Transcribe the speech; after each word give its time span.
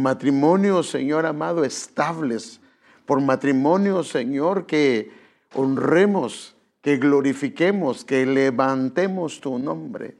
matrimonios, 0.00 0.90
Señor 0.90 1.26
amado, 1.26 1.64
estables, 1.64 2.60
por 3.06 3.20
matrimonios, 3.20 4.08
Señor, 4.08 4.66
que 4.66 5.10
honremos, 5.54 6.54
que 6.80 6.96
glorifiquemos, 6.96 8.04
que 8.04 8.24
levantemos 8.26 9.40
tu 9.40 9.58
nombre. 9.58 10.16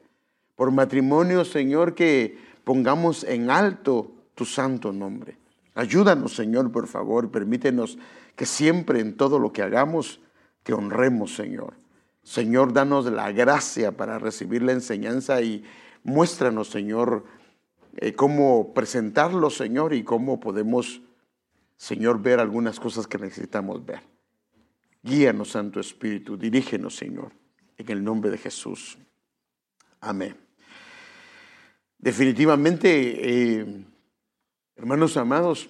Por 0.57 0.71
matrimonios, 0.73 1.51
Señor, 1.51 1.95
que 1.95 2.39
pongamos 2.65 3.25
en 3.25 3.51
alto 3.51 4.13
tu 4.35 4.45
santo 4.45 4.93
nombre. 4.93 5.39
Ayúdanos, 5.75 6.35
Señor, 6.35 6.71
por 6.73 6.87
favor, 6.87 7.31
permítenos 7.31 7.97
que 8.37 8.47
siempre 8.47 9.01
en 9.01 9.17
todo 9.17 9.39
lo 9.39 9.53
que 9.53 9.63
hagamos, 9.63 10.21
que 10.63 10.75
honremos, 10.75 11.35
Señor. 11.35 11.75
Señor, 12.23 12.73
danos 12.73 13.07
la 13.07 13.33
gracia 13.33 13.97
para 13.97 14.19
recibir 14.19 14.63
la 14.63 14.73
enseñanza 14.73 15.41
y 15.43 15.65
muéstranos, 16.03 16.69
Señor, 16.69 17.25
eh, 18.01 18.15
cómo 18.15 18.73
presentarlo, 18.73 19.51
Señor, 19.51 19.93
y 19.93 20.03
cómo 20.03 20.41
podemos, 20.41 21.03
Señor, 21.77 22.23
ver 22.23 22.41
algunas 22.41 22.81
cosas 22.81 23.07
que 23.07 23.19
necesitamos 23.19 23.85
ver. 23.85 24.01
Guíanos, 25.03 25.51
Santo 25.51 25.81
Espíritu, 25.81 26.39
dirígenos, 26.39 26.97
Señor, 26.97 27.33
en 27.77 27.91
el 27.91 28.03
nombre 28.03 28.31
de 28.31 28.39
Jesús. 28.39 28.97
Amén. 30.01 30.35
Definitivamente, 31.99 33.59
eh, 33.61 33.85
hermanos 34.77 35.19
amados, 35.19 35.69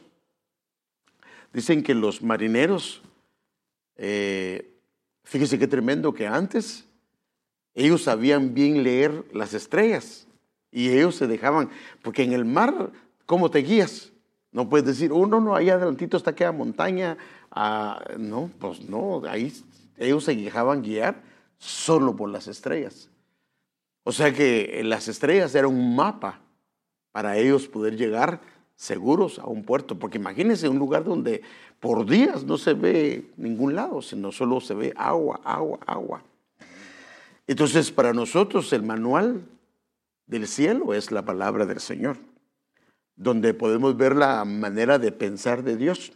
dicen 1.53 1.83
que 1.83 1.95
los 1.95 2.23
marineros, 2.23 3.03
eh, 3.97 4.73
fíjese 5.25 5.59
qué 5.59 5.67
tremendo 5.67 6.15
que 6.15 6.29
antes 6.29 6.87
ellos 7.75 8.05
sabían 8.05 8.55
bien 8.55 8.85
leer 8.85 9.25
las 9.33 9.53
estrellas. 9.53 10.29
Y 10.73 10.91
ellos 10.91 11.17
se 11.17 11.27
dejaban, 11.27 11.71
porque 12.03 12.23
en 12.23 12.33
el 12.33 12.45
mar, 12.45 12.91
¿cómo 13.27 13.51
te 13.51 13.61
guías? 13.61 14.13
No 14.53 14.69
puedes 14.69 14.87
decir, 14.87 15.13
uno 15.13 15.37
oh, 15.37 15.41
no, 15.41 15.55
ahí 15.55 15.71
adelantito 15.71 16.17
está 16.17 16.31
aquella 16.31 16.53
montaña. 16.53 17.17
Ah, 17.51 18.03
no, 18.19 18.51
pues 18.59 18.89
no, 18.89 19.23
ahí 19.29 19.53
ellos 19.97 20.25
se 20.25 20.35
dejaban 20.35 20.83
guiar 20.83 21.23
solo 21.59 22.17
por 22.17 22.31
las 22.31 22.49
estrellas. 22.49 23.09
O 24.05 24.13
sea 24.13 24.33
que 24.33 24.81
las 24.85 25.09
estrellas 25.09 25.55
eran 25.55 25.71
un 25.71 25.95
mapa 25.95 26.41
para 27.13 27.37
ellos 27.37 27.69
poder 27.69 27.97
llegar 27.97 28.41
seguros 28.75 29.39
a 29.39 29.47
un 29.47 29.63
puerto, 29.63 29.99
porque 29.99 30.19
imagínense 30.19 30.69
un 30.69 30.79
lugar 30.79 31.05
donde 31.05 31.43
por 31.81 32.07
días 32.07 32.45
no 32.45 32.57
se 32.57 32.73
ve 32.73 33.31
ningún 33.37 33.75
lado, 33.75 34.01
sino 34.01 34.33
solo 34.33 34.61
se 34.61 34.75
ve 34.75 34.93
agua, 34.97 35.41
agua, 35.45 35.79
agua. 35.87 36.23
Entonces, 37.47 37.91
para 37.91 38.13
nosotros 38.15 38.73
el 38.73 38.83
manual 38.83 39.43
del 40.31 40.47
cielo 40.47 40.95
es 40.95 41.11
la 41.11 41.25
palabra 41.25 41.67
del 41.67 41.81
Señor, 41.81 42.17
donde 43.17 43.53
podemos 43.53 43.97
ver 43.97 44.15
la 44.15 44.45
manera 44.45 44.99
de 45.01 45.11
pensar 45.11 45.65
de 45.65 45.77
Dios 45.77 46.13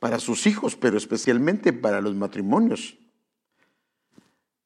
para 0.00 0.18
sus 0.18 0.46
hijos, 0.46 0.74
pero 0.74 0.98
especialmente 0.98 1.72
para 1.72 2.00
los 2.00 2.16
matrimonios. 2.16 2.98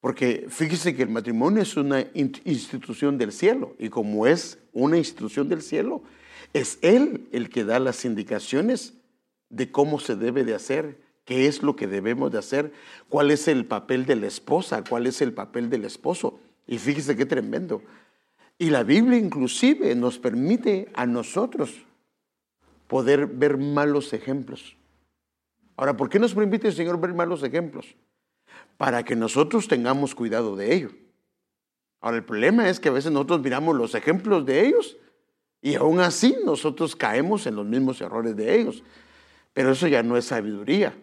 Porque 0.00 0.46
fíjese 0.48 0.96
que 0.96 1.02
el 1.02 1.10
matrimonio 1.10 1.62
es 1.62 1.76
una 1.76 2.06
institución 2.14 3.18
del 3.18 3.30
cielo 3.30 3.76
y 3.78 3.90
como 3.90 4.26
es 4.26 4.58
una 4.72 4.96
institución 4.96 5.48
del 5.50 5.60
cielo, 5.60 6.02
es 6.54 6.78
Él 6.80 7.28
el 7.30 7.50
que 7.50 7.64
da 7.64 7.78
las 7.78 8.06
indicaciones 8.06 8.94
de 9.50 9.70
cómo 9.70 10.00
se 10.00 10.16
debe 10.16 10.44
de 10.44 10.54
hacer, 10.54 10.98
qué 11.26 11.46
es 11.46 11.62
lo 11.62 11.76
que 11.76 11.86
debemos 11.86 12.32
de 12.32 12.38
hacer, 12.38 12.72
cuál 13.10 13.30
es 13.30 13.48
el 13.48 13.66
papel 13.66 14.06
de 14.06 14.16
la 14.16 14.26
esposa, 14.26 14.82
cuál 14.82 15.06
es 15.06 15.20
el 15.20 15.34
papel 15.34 15.68
del 15.68 15.84
esposo. 15.84 16.40
Y 16.66 16.78
fíjese 16.78 17.16
qué 17.16 17.26
tremendo. 17.26 17.82
Y 18.58 18.70
la 18.70 18.82
Biblia 18.84 19.18
inclusive 19.18 19.94
nos 19.94 20.18
permite 20.18 20.88
a 20.94 21.06
nosotros 21.06 21.84
poder 22.86 23.26
ver 23.26 23.56
malos 23.56 24.12
ejemplos. 24.12 24.76
Ahora, 25.76 25.96
¿por 25.96 26.08
qué 26.08 26.18
nos 26.18 26.34
permite 26.34 26.68
el 26.68 26.74
Señor 26.74 27.00
ver 27.00 27.14
malos 27.14 27.42
ejemplos? 27.42 27.96
Para 28.76 29.04
que 29.04 29.16
nosotros 29.16 29.66
tengamos 29.66 30.14
cuidado 30.14 30.56
de 30.56 30.74
ello. 30.74 30.90
Ahora, 32.00 32.18
el 32.18 32.24
problema 32.24 32.68
es 32.68 32.78
que 32.78 32.88
a 32.88 32.92
veces 32.92 33.10
nosotros 33.10 33.40
miramos 33.40 33.76
los 33.76 33.94
ejemplos 33.94 34.44
de 34.44 34.66
ellos 34.66 34.96
y 35.60 35.76
aún 35.76 36.00
así 36.00 36.36
nosotros 36.44 36.96
caemos 36.96 37.46
en 37.46 37.56
los 37.56 37.64
mismos 37.64 38.00
errores 38.00 38.36
de 38.36 38.60
ellos. 38.60 38.82
Pero 39.52 39.72
eso 39.72 39.86
ya 39.86 40.02
no 40.02 40.16
es 40.16 40.26
sabiduría, 40.26 40.94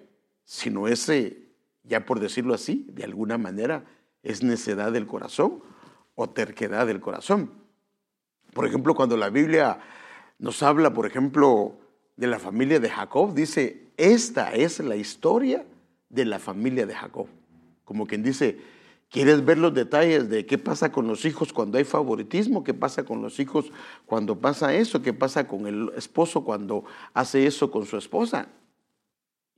sino 0.44 0.88
ese, 0.88 1.50
ya 1.84 2.06
por 2.06 2.20
decirlo 2.20 2.54
así, 2.54 2.86
de 2.90 3.04
alguna 3.04 3.38
manera, 3.38 3.86
es 4.24 4.44
necedad 4.44 4.92
del 4.92 5.08
corazón 5.08 5.62
o 6.16 6.30
terquedad 6.30 6.86
del 6.88 7.00
corazón. 7.00 7.52
Por 8.54 8.66
ejemplo, 8.66 8.96
cuando 8.96 9.18
la 9.18 9.30
Biblia 9.30 9.80
nos 10.38 10.64
habla, 10.64 10.94
por 10.94 11.06
ejemplo, 11.06 11.76
de 12.18 12.28
la 12.28 12.40
familia 12.40 12.80
de 12.80 12.90
Jacob, 12.90 13.34
dice, 13.34 13.88
esta 13.98 14.54
es 14.54 14.80
la 14.80 14.96
historia 14.96 15.66
de 16.10 16.26
la 16.26 16.40
familia 16.40 16.86
de 16.86 16.96
Jacob. 16.96 17.28
Como 17.86 18.06
quien 18.06 18.24
dice, 18.24 18.60
¿quieres 19.10 19.46
ver 19.46 19.58
los 19.58 19.74
detalles 19.74 20.30
de 20.30 20.46
qué 20.46 20.58
pasa 20.58 20.92
con 20.92 21.08
los 21.08 21.26
hijos 21.26 21.54
cuando 21.54 21.78
hay 21.78 21.84
favoritismo? 21.84 22.64
¿Qué 22.64 22.74
pasa 22.74 23.04
con 23.04 23.22
los 23.22 23.40
hijos 23.40 23.72
cuando 24.06 24.40
pasa 24.40 24.74
eso? 24.74 25.02
¿Qué 25.02 25.14
pasa 25.14 25.48
con 25.48 25.68
el 25.68 25.92
esposo 25.96 26.44
cuando 26.44 26.84
hace 27.14 27.46
eso 27.46 27.72
con 27.72 27.86
su 27.86 27.98
esposa? 27.98 28.50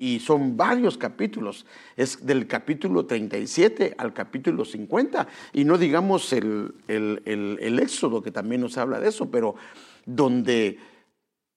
Y 0.01 0.19
son 0.19 0.57
varios 0.57 0.97
capítulos. 0.97 1.67
Es 1.95 2.25
del 2.25 2.47
capítulo 2.47 3.05
37 3.05 3.93
al 3.99 4.13
capítulo 4.13 4.65
50. 4.65 5.27
Y 5.53 5.63
no 5.63 5.77
digamos 5.77 6.33
el, 6.33 6.73
el, 6.87 7.79
Éxodo, 7.79 8.23
que 8.23 8.31
también 8.31 8.61
nos 8.61 8.79
habla 8.79 8.99
de 8.99 9.09
eso, 9.09 9.29
pero 9.29 9.53
donde 10.03 10.79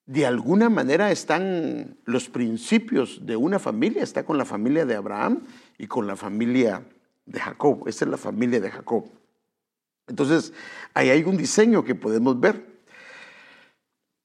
de 0.05 0.27
alguna 0.27 0.69
manera 0.69 1.11
están 1.11 1.97
los 2.05 2.29
principios 2.29 3.25
de 3.25 3.35
una 3.35 3.59
familia, 3.59 4.03
está 4.03 4.27
con 4.27 4.37
la 4.37 4.45
familia 4.45 4.85
de 4.85 4.95
Abraham 4.95 5.41
y 5.79 5.87
con 5.87 6.07
la 6.07 6.15
familia 6.15 6.85
de 7.25 7.41
Jacob. 7.41 7.89
Esa 7.89 8.05
es 8.05 8.11
la 8.11 8.19
familia 8.19 8.61
de 8.61 8.71
Jacob. 8.71 9.11
Entonces, 10.07 10.53
ahí 10.93 11.09
hay 11.09 11.23
un 11.23 11.39
diseño 11.39 11.83
que 11.83 11.95
podemos 11.95 12.39
ver. 12.39 12.63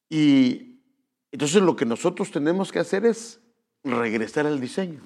Y 0.09 0.81
entonces 1.31 1.61
lo 1.61 1.77
que 1.77 1.85
nosotros 1.85 2.31
tenemos 2.31 2.69
que 2.69 2.79
hacer 2.79 3.05
es 3.05 3.39
regresar 3.83 4.45
al 4.45 4.59
diseño. 4.59 5.01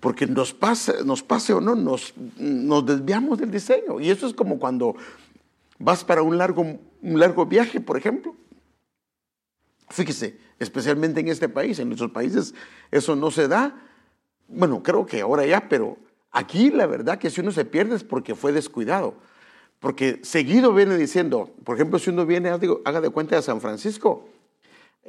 Porque 0.00 0.26
nos 0.26 0.54
pase, 0.54 1.04
nos 1.04 1.22
pase 1.22 1.52
o 1.52 1.60
no, 1.60 1.74
nos, 1.74 2.14
nos 2.38 2.86
desviamos 2.86 3.38
del 3.38 3.50
diseño. 3.50 4.00
Y 4.00 4.10
eso 4.10 4.26
es 4.26 4.34
como 4.34 4.58
cuando 4.58 4.96
vas 5.78 6.04
para 6.04 6.22
un 6.22 6.38
largo, 6.38 6.62
un 6.62 7.20
largo 7.20 7.44
viaje, 7.46 7.80
por 7.80 7.96
ejemplo. 7.96 8.34
Fíjese, 9.90 10.38
especialmente 10.58 11.20
en 11.20 11.28
este 11.28 11.48
país, 11.48 11.78
en 11.78 11.88
nuestros 11.88 12.12
países 12.12 12.54
eso 12.90 13.16
no 13.16 13.30
se 13.30 13.48
da. 13.48 13.82
Bueno, 14.48 14.82
creo 14.82 15.04
que 15.04 15.20
ahora 15.20 15.44
ya, 15.44 15.68
pero 15.68 15.98
aquí 16.30 16.70
la 16.70 16.86
verdad 16.86 17.18
que 17.18 17.30
si 17.30 17.40
uno 17.40 17.52
se 17.52 17.64
pierde 17.64 17.96
es 17.96 18.04
porque 18.04 18.34
fue 18.34 18.52
descuidado. 18.52 19.14
Porque 19.80 20.20
seguido 20.22 20.72
viene 20.74 20.96
diciendo, 20.96 21.50
por 21.64 21.74
ejemplo, 21.76 21.98
si 21.98 22.10
uno 22.10 22.26
viene, 22.26 22.50
haga 22.50 23.00
de 23.00 23.10
cuenta 23.10 23.36
de 23.36 23.42
San 23.42 23.60
Francisco, 23.60 24.28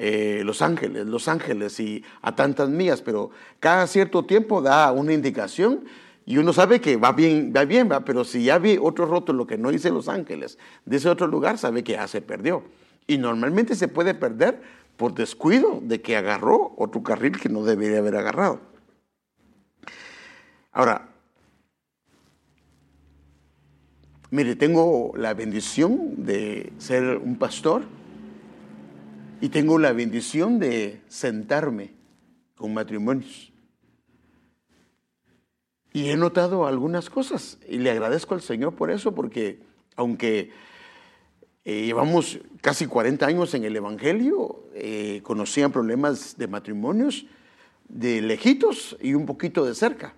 eh, 0.03 0.41
Los 0.43 0.63
Ángeles, 0.63 1.05
Los 1.05 1.27
Ángeles 1.27 1.79
y 1.79 2.03
a 2.23 2.35
tantas 2.35 2.69
millas, 2.69 3.03
pero 3.03 3.29
cada 3.59 3.85
cierto 3.85 4.25
tiempo 4.25 4.59
da 4.59 4.91
una 4.91 5.13
indicación 5.13 5.83
y 6.25 6.39
uno 6.39 6.53
sabe 6.53 6.81
que 6.81 6.97
va 6.97 7.11
bien, 7.11 7.53
va 7.55 7.65
bien, 7.65 7.87
va, 7.91 8.03
pero 8.03 8.23
si 8.23 8.45
ya 8.45 8.57
vi 8.57 8.79
otro 8.81 9.05
rótulo 9.05 9.45
que 9.45 9.59
no 9.59 9.69
dice 9.69 9.91
Los 9.91 10.09
Ángeles, 10.09 10.57
dice 10.85 11.07
otro 11.07 11.27
lugar, 11.27 11.59
sabe 11.59 11.83
que 11.83 11.91
ya 11.91 12.07
se 12.07 12.19
perdió. 12.19 12.63
Y 13.05 13.19
normalmente 13.19 13.75
se 13.75 13.87
puede 13.87 14.15
perder 14.15 14.59
por 14.97 15.13
descuido 15.13 15.79
de 15.83 16.01
que 16.01 16.17
agarró 16.17 16.73
otro 16.77 17.03
carril 17.03 17.39
que 17.39 17.49
no 17.49 17.63
debería 17.63 17.99
haber 17.99 18.15
agarrado. 18.15 18.59
Ahora, 20.71 21.09
mire, 24.31 24.55
tengo 24.55 25.11
la 25.15 25.35
bendición 25.35 26.25
de 26.25 26.73
ser 26.79 27.17
un 27.17 27.37
pastor 27.37 27.83
y 29.41 29.49
tengo 29.49 29.79
la 29.79 29.91
bendición 29.91 30.59
de 30.59 31.01
sentarme 31.07 31.91
con 32.55 32.73
matrimonios. 32.73 33.51
Y 35.93 36.09
he 36.09 36.15
notado 36.15 36.67
algunas 36.67 37.09
cosas 37.09 37.57
y 37.67 37.79
le 37.79 37.89
agradezco 37.89 38.35
al 38.35 38.41
Señor 38.41 38.75
por 38.75 38.91
eso, 38.91 39.13
porque 39.13 39.59
aunque 39.95 40.51
eh, 41.65 41.85
llevamos 41.85 42.39
casi 42.61 42.85
40 42.85 43.25
años 43.25 43.53
en 43.55 43.65
el 43.65 43.75
Evangelio, 43.75 44.63
eh, 44.75 45.21
conocían 45.23 45.71
problemas 45.71 46.37
de 46.37 46.47
matrimonios 46.47 47.25
de 47.89 48.21
lejitos 48.21 48.95
y 49.01 49.15
un 49.15 49.25
poquito 49.25 49.65
de 49.65 49.73
cerca. 49.73 50.13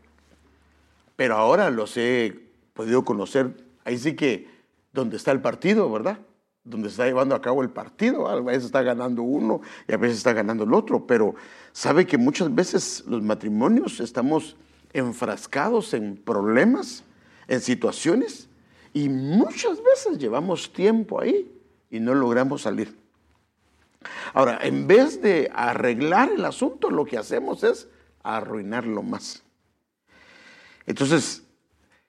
Pero 1.15 1.37
ahora 1.37 1.69
los 1.69 1.95
he 1.95 2.39
podido 2.73 3.05
conocer, 3.05 3.55
ahí 3.85 3.97
sí 3.97 4.15
que 4.15 4.47
donde 4.91 5.15
está 5.15 5.31
el 5.31 5.41
partido, 5.41 5.89
¿verdad? 5.89 6.19
Donde 6.63 6.89
se 6.89 6.93
está 6.93 7.05
llevando 7.05 7.35
a 7.35 7.41
cabo 7.41 7.61
el 7.61 7.69
partido. 7.69 8.27
A 8.27 8.39
veces 8.41 8.65
está 8.65 8.81
ganando 8.81 9.23
uno 9.23 9.61
y 9.87 9.93
a 9.93 9.97
veces 9.97 10.17
está 10.17 10.33
ganando 10.33 10.63
el 10.63 10.73
otro, 10.73 11.05
pero 11.05 11.35
sabe 11.71 12.05
que 12.05 12.17
muchas 12.17 12.53
veces 12.53 13.03
los 13.07 13.21
matrimonios 13.21 13.99
estamos 13.99 14.55
enfrascados 14.93 15.93
en 15.93 16.15
problemas, 16.17 17.03
en 17.47 17.59
situaciones, 17.61 18.47
y 18.93 19.09
muchas 19.09 19.81
veces 19.83 20.19
llevamos 20.19 20.71
tiempo 20.71 21.19
ahí 21.19 21.51
y 21.89 21.99
no 21.99 22.13
logramos 22.13 22.61
salir. 22.61 22.95
Ahora, 24.33 24.59
en 24.61 24.87
vez 24.87 25.21
de 25.21 25.49
arreglar 25.53 26.31
el 26.31 26.45
asunto, 26.45 26.91
lo 26.91 27.05
que 27.05 27.17
hacemos 27.17 27.63
es 27.63 27.87
arruinarlo 28.21 29.01
más. 29.01 29.43
Entonces, 30.85 31.43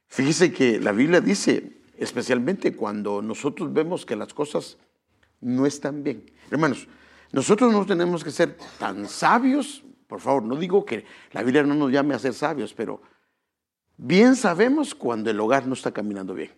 fíjese 0.08 0.52
que 0.52 0.80
la 0.80 0.92
Biblia 0.92 1.20
dice, 1.20 1.73
especialmente 1.98 2.74
cuando 2.74 3.22
nosotros 3.22 3.72
vemos 3.72 4.04
que 4.06 4.16
las 4.16 4.34
cosas 4.34 4.78
no 5.40 5.66
están 5.66 6.02
bien. 6.02 6.24
Hermanos, 6.50 6.88
nosotros 7.32 7.72
no 7.72 7.84
tenemos 7.84 8.24
que 8.24 8.30
ser 8.30 8.56
tan 8.78 9.08
sabios, 9.08 9.82
por 10.06 10.20
favor, 10.20 10.42
no 10.42 10.56
digo 10.56 10.84
que 10.84 11.04
la 11.32 11.42
Biblia 11.42 11.62
no 11.62 11.74
nos 11.74 11.90
llame 11.90 12.14
a 12.14 12.18
ser 12.18 12.34
sabios, 12.34 12.72
pero 12.74 13.02
bien 13.96 14.36
sabemos 14.36 14.94
cuando 14.94 15.30
el 15.30 15.40
hogar 15.40 15.66
no 15.66 15.74
está 15.74 15.92
caminando 15.92 16.34
bien. 16.34 16.52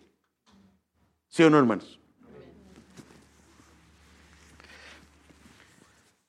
¿Sí 1.29 1.43
o 1.43 1.49
no, 1.49 1.57
hermanos? 1.57 1.99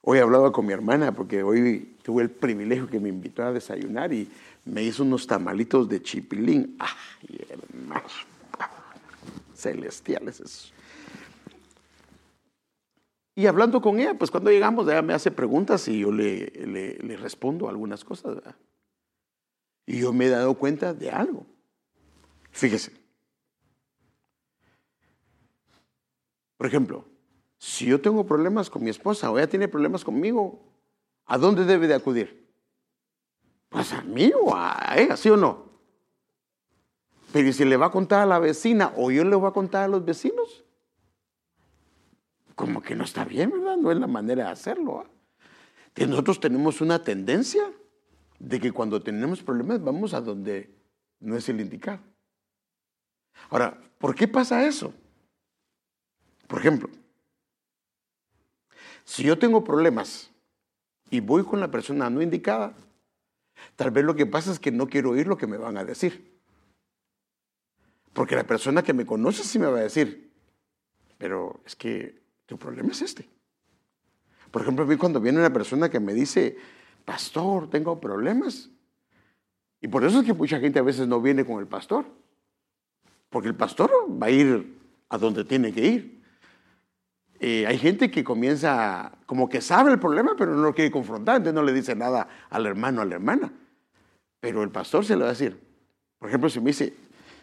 Hoy 0.00 0.18
hablaba 0.18 0.50
con 0.52 0.64
mi 0.64 0.72
hermana 0.72 1.12
porque 1.12 1.42
hoy 1.42 1.96
tuve 2.02 2.22
el 2.22 2.30
privilegio 2.30 2.88
que 2.88 2.98
me 2.98 3.10
invitó 3.10 3.42
a 3.42 3.52
desayunar 3.52 4.12
y 4.12 4.26
me 4.64 4.82
hizo 4.82 5.02
unos 5.02 5.26
tamalitos 5.26 5.86
de 5.88 6.02
chipilín. 6.02 6.76
¡Ay, 6.78 7.38
hermanos! 7.50 8.26
Celestiales 9.58 10.38
esos. 10.38 10.72
Y 13.34 13.46
hablando 13.46 13.80
con 13.80 13.98
ella, 13.98 14.14
pues 14.14 14.30
cuando 14.30 14.50
llegamos, 14.50 14.86
ella 14.86 15.02
me 15.02 15.14
hace 15.14 15.30
preguntas 15.30 15.86
y 15.88 16.00
yo 16.00 16.12
le, 16.12 16.46
le, 16.46 17.16
respondo 17.16 17.68
algunas 17.68 18.04
cosas. 18.04 18.38
Y 19.86 20.00
yo 20.00 20.12
me 20.12 20.26
he 20.26 20.28
dado 20.28 20.54
cuenta 20.54 20.94
de 20.94 21.10
algo. 21.10 21.46
Fíjese. 22.50 22.92
Por 26.56 26.66
ejemplo, 26.66 27.04
si 27.58 27.86
yo 27.86 28.00
tengo 28.00 28.26
problemas 28.26 28.70
con 28.70 28.82
mi 28.82 28.90
esposa 28.90 29.30
o 29.30 29.38
ella 29.38 29.48
tiene 29.48 29.68
problemas 29.68 30.04
conmigo, 30.04 30.60
¿a 31.26 31.38
dónde 31.38 31.64
debe 31.64 31.86
de 31.86 31.94
acudir? 31.94 32.48
Pues 33.68 33.92
a 33.92 34.02
mí 34.02 34.32
o 34.40 34.54
a 34.54 34.94
ella, 34.96 35.16
¿sí 35.16 35.30
o 35.30 35.36
no? 35.36 35.67
Pero 37.32 37.52
si 37.52 37.64
le 37.64 37.76
va 37.76 37.86
a 37.86 37.90
contar 37.90 38.20
a 38.22 38.26
la 38.26 38.38
vecina 38.38 38.92
o 38.96 39.10
yo 39.10 39.24
le 39.24 39.36
voy 39.36 39.48
a 39.48 39.52
contar 39.52 39.84
a 39.84 39.88
los 39.88 40.04
vecinos? 40.04 40.64
como 42.58 42.82
que 42.82 42.96
no 42.96 43.04
está 43.04 43.24
bien, 43.24 43.52
¿verdad? 43.52 43.76
No 43.76 43.92
es 43.92 43.98
la 43.98 44.08
manera 44.08 44.46
de 44.46 44.50
hacerlo. 44.50 44.98
¿ah? 44.98 46.06
nosotros 46.06 46.40
tenemos 46.40 46.80
una 46.80 47.02
tendencia 47.02 47.62
de 48.40 48.58
que 48.58 48.72
cuando 48.72 49.00
tenemos 49.00 49.42
problemas 49.42 49.82
vamos 49.82 50.12
a 50.12 50.20
donde 50.20 50.68
no 51.20 51.36
es 51.36 51.48
el 51.48 51.60
indicado. 51.60 52.00
Ahora, 53.50 53.80
¿por 53.98 54.16
qué 54.16 54.26
pasa 54.26 54.66
eso? 54.66 54.92
Por 56.48 56.58
ejemplo, 56.58 56.90
si 59.04 59.22
yo 59.22 59.38
tengo 59.38 59.62
problemas 59.62 60.28
y 61.10 61.20
voy 61.20 61.44
con 61.44 61.60
la 61.60 61.70
persona 61.70 62.10
no 62.10 62.20
indicada, 62.20 62.74
tal 63.76 63.92
vez 63.92 64.04
lo 64.04 64.16
que 64.16 64.26
pasa 64.26 64.50
es 64.50 64.58
que 64.58 64.72
no 64.72 64.88
quiero 64.88 65.10
oír 65.10 65.28
lo 65.28 65.38
que 65.38 65.46
me 65.46 65.58
van 65.58 65.76
a 65.76 65.84
decir. 65.84 66.37
Porque 68.18 68.34
la 68.34 68.42
persona 68.42 68.82
que 68.82 68.92
me 68.92 69.06
conoce 69.06 69.44
sí 69.44 69.60
me 69.60 69.68
va 69.68 69.78
a 69.78 69.82
decir, 69.82 70.32
pero 71.18 71.60
es 71.64 71.76
que 71.76 72.20
tu 72.46 72.58
problema 72.58 72.90
es 72.90 73.00
este. 73.00 73.28
Por 74.50 74.62
ejemplo, 74.62 74.84
a 74.84 74.88
mí 74.88 74.96
cuando 74.96 75.20
viene 75.20 75.38
una 75.38 75.52
persona 75.52 75.88
que 75.88 76.00
me 76.00 76.12
dice, 76.12 76.56
pastor, 77.04 77.70
tengo 77.70 78.00
problemas. 78.00 78.70
Y 79.80 79.86
por 79.86 80.02
eso 80.02 80.18
es 80.18 80.26
que 80.26 80.32
mucha 80.32 80.58
gente 80.58 80.80
a 80.80 80.82
veces 80.82 81.06
no 81.06 81.22
viene 81.22 81.46
con 81.46 81.60
el 81.60 81.68
pastor. 81.68 82.06
Porque 83.30 83.46
el 83.46 83.54
pastor 83.54 83.88
va 84.20 84.26
a 84.26 84.30
ir 84.30 84.80
a 85.10 85.16
donde 85.16 85.44
tiene 85.44 85.72
que 85.72 85.86
ir. 85.86 86.22
Eh, 87.38 87.68
hay 87.68 87.78
gente 87.78 88.10
que 88.10 88.24
comienza, 88.24 89.12
como 89.26 89.48
que 89.48 89.60
sabe 89.60 89.92
el 89.92 90.00
problema, 90.00 90.34
pero 90.36 90.56
no 90.56 90.62
lo 90.62 90.74
quiere 90.74 90.90
confrontar, 90.90 91.36
entonces 91.36 91.54
no 91.54 91.62
le 91.62 91.72
dice 91.72 91.94
nada 91.94 92.26
al 92.50 92.66
hermano 92.66 92.98
o 92.98 93.02
a 93.02 93.06
la 93.06 93.14
hermana. 93.14 93.52
Pero 94.40 94.64
el 94.64 94.72
pastor 94.72 95.04
se 95.04 95.14
lo 95.14 95.20
va 95.20 95.26
a 95.26 95.34
decir. 95.34 95.56
Por 96.18 96.28
ejemplo, 96.28 96.50
si 96.50 96.58
me 96.58 96.70
dice, 96.70 96.96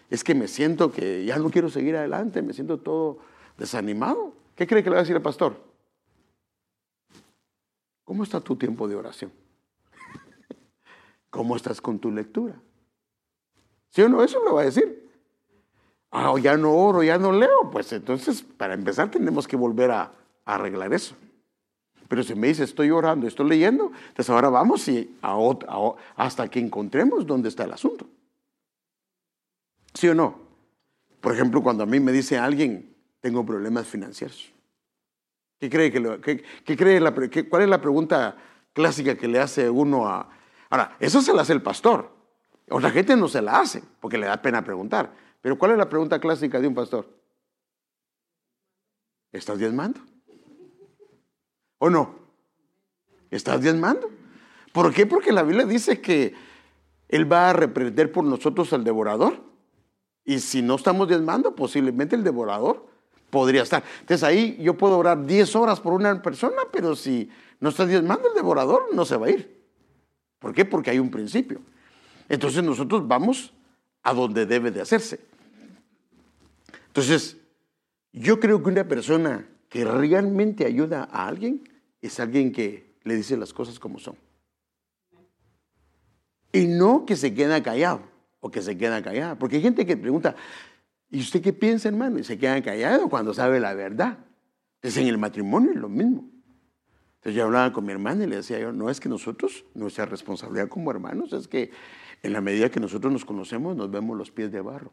es 0.10 0.24
que 0.24 0.36
me 0.36 0.48
siento 0.48 0.92
que 0.92 1.26
ya 1.26 1.38
no 1.38 1.50
quiero 1.50 1.70
seguir 1.70 1.96
adelante, 1.96 2.42
me 2.42 2.54
siento 2.54 2.78
todo 2.78 3.20
desanimado. 3.58 4.34
¿Qué 4.56 4.68
cree 4.68 4.84
que 4.84 4.90
le 4.90 4.96
va 4.96 5.00
a 5.00 5.04
decir 5.04 5.16
el 5.16 5.22
pastor? 5.22 5.62
¿Cómo 8.04 8.24
está 8.24 8.40
tu 8.40 8.56
tiempo 8.56 8.88
de 8.88 8.96
oración? 8.96 9.32
¿Cómo 11.30 11.56
estás 11.56 11.82
con 11.82 12.00
tu 12.00 12.12
lectura? 12.12 12.56
¿Sí 13.90 14.02
o 14.02 14.10
no? 14.10 14.24
Eso 14.24 14.44
le 14.46 14.52
va 14.52 14.62
a 14.62 14.66
decir. 14.66 15.10
Ah, 16.12 16.34
ya 16.42 16.56
no 16.56 16.74
oro, 16.74 17.04
ya 17.04 17.18
no 17.18 17.32
leo. 17.32 17.70
Pues 17.72 17.92
entonces, 17.92 18.42
para 18.42 18.74
empezar, 18.74 19.10
tenemos 19.12 19.48
que 19.48 19.58
volver 19.58 19.92
a, 19.92 20.12
arreglar 20.46 20.94
eso. 20.94 21.16
Pero 22.08 22.24
si 22.24 22.36
me 22.36 22.48
dice, 22.48 22.64
estoy 22.64 22.92
orando, 22.92 23.28
estoy 23.28 23.50
leyendo, 23.50 23.92
entonces 24.10 24.30
ahora 24.30 24.50
vamos 24.50 24.88
y 24.88 25.18
hasta 26.16 26.48
que 26.48 26.60
encontremos 26.60 27.26
dónde 27.26 27.50
está 27.50 27.64
el 27.64 27.74
asunto. 27.74 28.08
¿Sí 29.96 30.08
o 30.08 30.14
no? 30.14 30.40
Por 31.22 31.34
ejemplo, 31.34 31.64
cuando 31.64 31.84
a 31.84 31.88
mí 31.88 32.00
me 32.00 32.12
dice 32.12 32.38
alguien, 32.38 32.96
tengo 33.22 33.44
problemas 33.46 33.88
financieros. 33.88 34.54
¿Qué 35.60 35.70
cree 35.70 35.92
que, 35.92 36.44
qué, 36.64 36.78
cree 36.78 37.00
la, 37.00 37.14
¿Cuál 37.14 37.64
es 37.64 37.70
la 37.70 37.82
pregunta 37.82 38.36
clásica 38.74 39.16
que 39.16 39.28
le 39.28 39.40
hace 39.40 39.70
uno 39.70 40.08
a... 40.08 40.30
Ahora, 40.70 40.96
eso 41.00 41.22
se 41.22 41.34
la 41.34 41.42
hace 41.42 41.54
el 41.54 41.62
pastor. 41.62 42.14
Otra 42.70 42.92
gente 42.92 43.16
no 43.16 43.28
se 43.28 43.42
la 43.42 43.60
hace 43.60 43.82
porque 44.00 44.18
le 44.18 44.28
da 44.28 44.42
pena 44.42 44.64
preguntar. 44.64 45.14
Pero 45.42 45.58
¿cuál 45.58 45.72
es 45.72 45.78
la 45.78 45.90
pregunta 45.90 46.20
clásica 46.20 46.60
de 46.60 46.68
un 46.68 46.76
pastor? 46.76 47.08
¿Estás 49.32 49.58
diezmando? 49.58 50.02
¿O 51.78 51.90
no? 51.90 52.16
¿Estás 53.32 53.62
diezmando? 53.62 54.10
¿Por 54.74 54.94
qué? 54.94 55.06
Porque 55.06 55.32
la 55.32 55.44
Biblia 55.44 55.66
dice 55.66 56.02
que 56.02 56.34
Él 57.08 57.32
va 57.32 57.50
a 57.50 57.54
reprender 57.54 58.12
por 58.12 58.26
nosotros 58.26 58.74
al 58.74 58.84
devorador. 58.84 59.55
Y 60.26 60.40
si 60.40 60.64
no 60.64 60.76
estamos 60.76 61.08
diezmando, 61.08 61.56
posiblemente 61.56 62.16
el 62.16 62.24
devorador 62.24 62.88
podría 63.30 63.62
estar. 63.62 63.84
Entonces 64.00 64.24
ahí 64.24 64.58
yo 64.60 64.76
puedo 64.76 64.98
orar 64.98 65.24
10 65.24 65.56
horas 65.56 65.80
por 65.80 65.94
una 65.94 66.20
persona, 66.22 66.64
pero 66.72 66.96
si 66.96 67.30
no 67.60 67.70
está 67.70 67.86
diezmando 67.86 68.28
el 68.30 68.34
devorador, 68.34 68.88
no 68.94 69.06
se 69.06 69.18
va 69.18 69.28
a 69.28 69.30
ir. 69.30 69.64
¿Por 70.40 70.54
qué? 70.54 70.66
Porque 70.66 70.90
hay 70.90 71.00
un 71.00 71.12
principio. 71.12 71.62
Entonces 72.28 72.64
nosotros 72.64 73.08
vamos 73.08 73.54
a 74.02 74.14
donde 74.14 74.48
debe 74.48 74.72
de 74.72 74.82
hacerse. 74.82 75.20
Entonces, 76.88 77.38
yo 78.12 78.40
creo 78.40 78.64
que 78.64 78.70
una 78.70 78.88
persona 78.88 79.48
que 79.70 79.86
realmente 79.86 80.66
ayuda 80.66 81.08
a 81.12 81.28
alguien 81.28 81.70
es 82.02 82.20
alguien 82.20 82.52
que 82.52 82.96
le 83.04 83.16
dice 83.16 83.38
las 83.38 83.54
cosas 83.54 83.80
como 83.80 84.00
son. 84.00 84.16
Y 86.52 86.66
no 86.68 87.06
que 87.06 87.16
se 87.16 87.34
queda 87.34 87.62
callado 87.62 88.15
o 88.46 88.52
que 88.52 88.62
se 88.62 88.78
queda 88.78 89.02
callada. 89.02 89.40
Porque 89.40 89.56
hay 89.56 89.64
gente 89.64 89.86
que 89.86 89.98
pregunta, 89.98 90.36
¿Y 91.16 91.20
usted 91.20 91.42
qué 91.42 91.54
piensa, 91.54 91.88
hermano? 91.88 92.20
Y 92.20 92.24
se 92.24 92.38
quedan 92.38 92.62
callados 92.62 93.10
cuando 93.10 93.34
sabe 93.34 93.60
la 93.60 93.74
verdad. 93.74 94.18
Entonces 94.82 95.02
en 95.02 95.08
el 95.08 95.18
matrimonio 95.18 95.74
lo 95.74 95.90
mismo. 95.90 96.30
Entonces 97.16 97.36
yo 97.36 97.46
hablaba 97.46 97.72
con 97.72 97.86
mi 97.86 97.92
hermana 97.92 98.24
y 98.24 98.28
le 98.28 98.38
decía 98.38 98.60
yo, 98.60 98.72
no 98.72 98.90
es 98.90 99.00
que 99.00 99.10
nosotros, 99.10 99.66
nuestra 99.74 100.06
responsabilidad 100.06 100.68
como 100.68 100.92
hermanos 100.92 101.34
es 101.34 101.48
que 101.48 101.72
en 102.22 102.34
la 102.34 102.42
medida 102.42 102.70
que 102.70 102.80
nosotros 102.80 103.12
nos 103.12 103.26
conocemos 103.26 103.76
nos 103.76 103.90
vemos 103.90 104.18
los 104.18 104.32
pies 104.32 104.52
de 104.52 104.62
barro. 104.62 104.92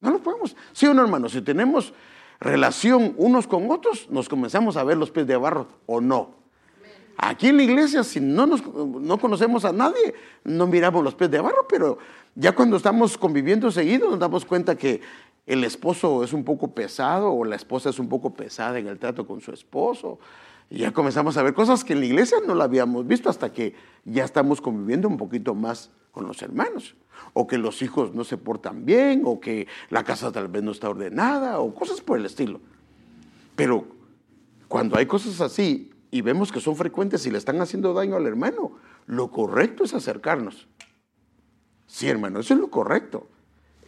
No 0.00 0.10
lo 0.10 0.22
podemos. 0.22 0.56
Sí 0.72 0.86
o 0.86 0.94
no, 0.94 1.02
hermano, 1.02 1.28
si 1.28 1.40
tenemos 1.40 1.94
relación 2.40 3.14
unos 3.16 3.46
con 3.46 3.70
otros, 3.70 4.10
nos 4.10 4.28
comenzamos 4.28 4.76
a 4.76 4.84
ver 4.84 4.98
los 4.98 5.10
pies 5.10 5.26
de 5.26 5.36
barro 5.36 5.68
o 5.86 6.00
no. 6.00 6.43
Aquí 7.16 7.48
en 7.48 7.56
la 7.56 7.62
iglesia, 7.62 8.02
si 8.02 8.20
no, 8.20 8.46
nos, 8.46 8.62
no 8.66 9.18
conocemos 9.18 9.64
a 9.64 9.72
nadie, 9.72 10.14
no 10.42 10.66
miramos 10.66 11.04
los 11.04 11.14
pies 11.14 11.30
de 11.30 11.40
barro, 11.40 11.66
pero 11.68 11.98
ya 12.34 12.52
cuando 12.52 12.76
estamos 12.76 13.16
conviviendo 13.16 13.70
seguido 13.70 14.10
nos 14.10 14.18
damos 14.18 14.44
cuenta 14.44 14.76
que 14.76 15.00
el 15.46 15.62
esposo 15.62 16.24
es 16.24 16.32
un 16.32 16.44
poco 16.44 16.74
pesado 16.74 17.32
o 17.32 17.44
la 17.44 17.56
esposa 17.56 17.90
es 17.90 17.98
un 17.98 18.08
poco 18.08 18.34
pesada 18.34 18.78
en 18.78 18.88
el 18.88 18.98
trato 18.98 19.26
con 19.26 19.40
su 19.40 19.52
esposo. 19.52 20.18
Y 20.70 20.78
ya 20.78 20.92
comenzamos 20.92 21.36
a 21.36 21.42
ver 21.42 21.54
cosas 21.54 21.84
que 21.84 21.92
en 21.92 22.00
la 22.00 22.06
iglesia 22.06 22.38
no 22.46 22.54
la 22.54 22.64
habíamos 22.64 23.06
visto 23.06 23.28
hasta 23.28 23.52
que 23.52 23.74
ya 24.04 24.24
estamos 24.24 24.60
conviviendo 24.60 25.06
un 25.06 25.18
poquito 25.18 25.54
más 25.54 25.90
con 26.10 26.26
los 26.26 26.40
hermanos. 26.42 26.96
O 27.32 27.46
que 27.46 27.58
los 27.58 27.82
hijos 27.82 28.14
no 28.14 28.24
se 28.24 28.36
portan 28.38 28.84
bien, 28.84 29.22
o 29.24 29.38
que 29.38 29.68
la 29.90 30.02
casa 30.02 30.32
tal 30.32 30.48
vez 30.48 30.62
no 30.62 30.72
está 30.72 30.88
ordenada, 30.88 31.60
o 31.60 31.74
cosas 31.74 32.00
por 32.00 32.18
el 32.18 32.26
estilo. 32.26 32.60
Pero 33.54 33.86
cuando 34.66 34.96
hay 34.96 35.06
cosas 35.06 35.40
así 35.40 35.93
y 36.14 36.22
vemos 36.22 36.52
que 36.52 36.60
son 36.60 36.76
frecuentes 36.76 37.26
y 37.26 37.30
le 37.32 37.38
están 37.38 37.60
haciendo 37.60 37.92
daño 37.92 38.14
al 38.14 38.28
hermano, 38.28 38.78
lo 39.06 39.32
correcto 39.32 39.82
es 39.82 39.94
acercarnos. 39.94 40.68
Sí, 41.88 42.08
hermano, 42.08 42.38
eso 42.38 42.54
es 42.54 42.60
lo 42.60 42.70
correcto. 42.70 43.26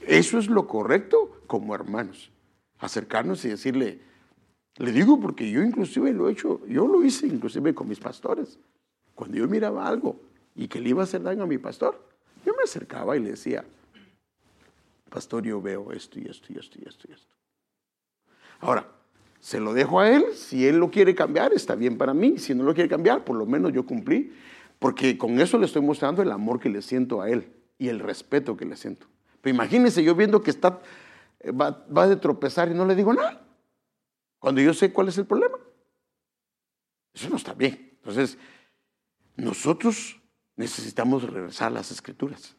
Eso 0.01 0.37
es 0.41 0.49
lo 0.49 0.67
correcto 0.67 1.41
como 1.47 1.73
hermanos. 1.73 2.33
Acercarnos 2.81 3.45
y 3.45 3.51
decirle, 3.51 4.01
le 4.79 4.91
digo 4.91 5.21
porque 5.21 5.49
yo 5.49 5.63
inclusive 5.63 6.13
lo 6.13 6.29
he 6.29 6.33
hecho, 6.33 6.67
yo 6.67 6.89
lo 6.89 7.05
hice 7.05 7.29
inclusive 7.29 7.77
con 7.77 7.89
mis 7.89 8.01
pastores. 8.01 8.59
Cuando 9.15 9.37
yo 9.37 9.47
miraba 9.47 9.87
algo 9.87 10.21
y 10.57 10.67
que 10.67 10.81
le 10.81 10.89
iba 10.89 11.03
a 11.03 11.05
hacer 11.05 11.23
daño 11.23 11.45
a 11.45 11.47
mi 11.47 11.59
pastor, 11.59 12.09
yo 12.45 12.55
me 12.57 12.65
acercaba 12.65 13.17
y 13.17 13.21
le 13.21 13.31
decía, 13.31 13.65
pastor, 15.11 15.45
yo 15.45 15.63
veo 15.63 15.93
esto 15.93 16.19
y 16.19 16.27
esto 16.27 16.53
y 16.53 16.59
esto 16.59 16.77
y 16.83 16.89
esto 16.89 17.07
y 17.09 17.13
esto. 17.13 17.37
Ahora, 18.59 18.97
Se 19.47 19.61
lo 19.61 19.75
dejo 19.75 20.01
a 20.01 20.11
él. 20.11 20.25
Si 20.35 20.67
él 20.67 20.79
lo 20.79 20.91
quiere 20.91 21.15
cambiar, 21.15 21.53
está 21.53 21.77
bien 21.77 21.97
para 21.97 22.13
mí. 22.13 22.37
Si 22.37 22.53
no 22.53 22.65
lo 22.65 22.75
quiere 22.75 22.89
cambiar, 22.89 23.25
por 23.25 23.37
lo 23.37 23.47
menos 23.47 23.73
yo 23.73 23.87
cumplí. 23.87 24.33
Porque 24.81 25.17
con 25.17 25.41
eso 25.41 25.57
le 25.57 25.67
estoy 25.67 25.83
mostrando 25.83 26.21
el 26.21 26.33
amor 26.33 26.59
que 26.59 26.69
le 26.69 26.83
siento 26.83 27.23
a 27.23 27.31
él 27.31 27.53
y 27.79 27.87
el 27.87 28.01
respeto 28.01 28.57
que 28.57 28.65
le 28.65 28.75
siento. 28.75 29.07
Pero 29.41 29.55
imagínense 29.55 30.03
yo 30.03 30.17
viendo 30.17 30.43
que 30.43 30.51
está, 30.51 30.81
va, 31.49 31.87
va 31.97 32.09
de 32.09 32.17
tropezar 32.17 32.73
y 32.73 32.75
no 32.75 32.85
le 32.87 32.97
digo 32.97 33.15
nada. 33.15 33.47
Cuando 34.41 34.61
yo 34.61 34.75
sé 34.75 34.93
cuál 34.93 35.07
es 35.07 35.19
el 35.19 35.27
problema. 35.27 35.59
Eso 37.15 37.29
no 37.31 37.37
está 37.37 37.55
bien. 37.55 37.93
Entonces, 37.99 38.39
nosotros 39.37 40.21
necesitamos 40.57 41.23
regresar 41.23 41.69
a 41.69 41.71
las 41.71 41.93
escrituras. 41.93 42.57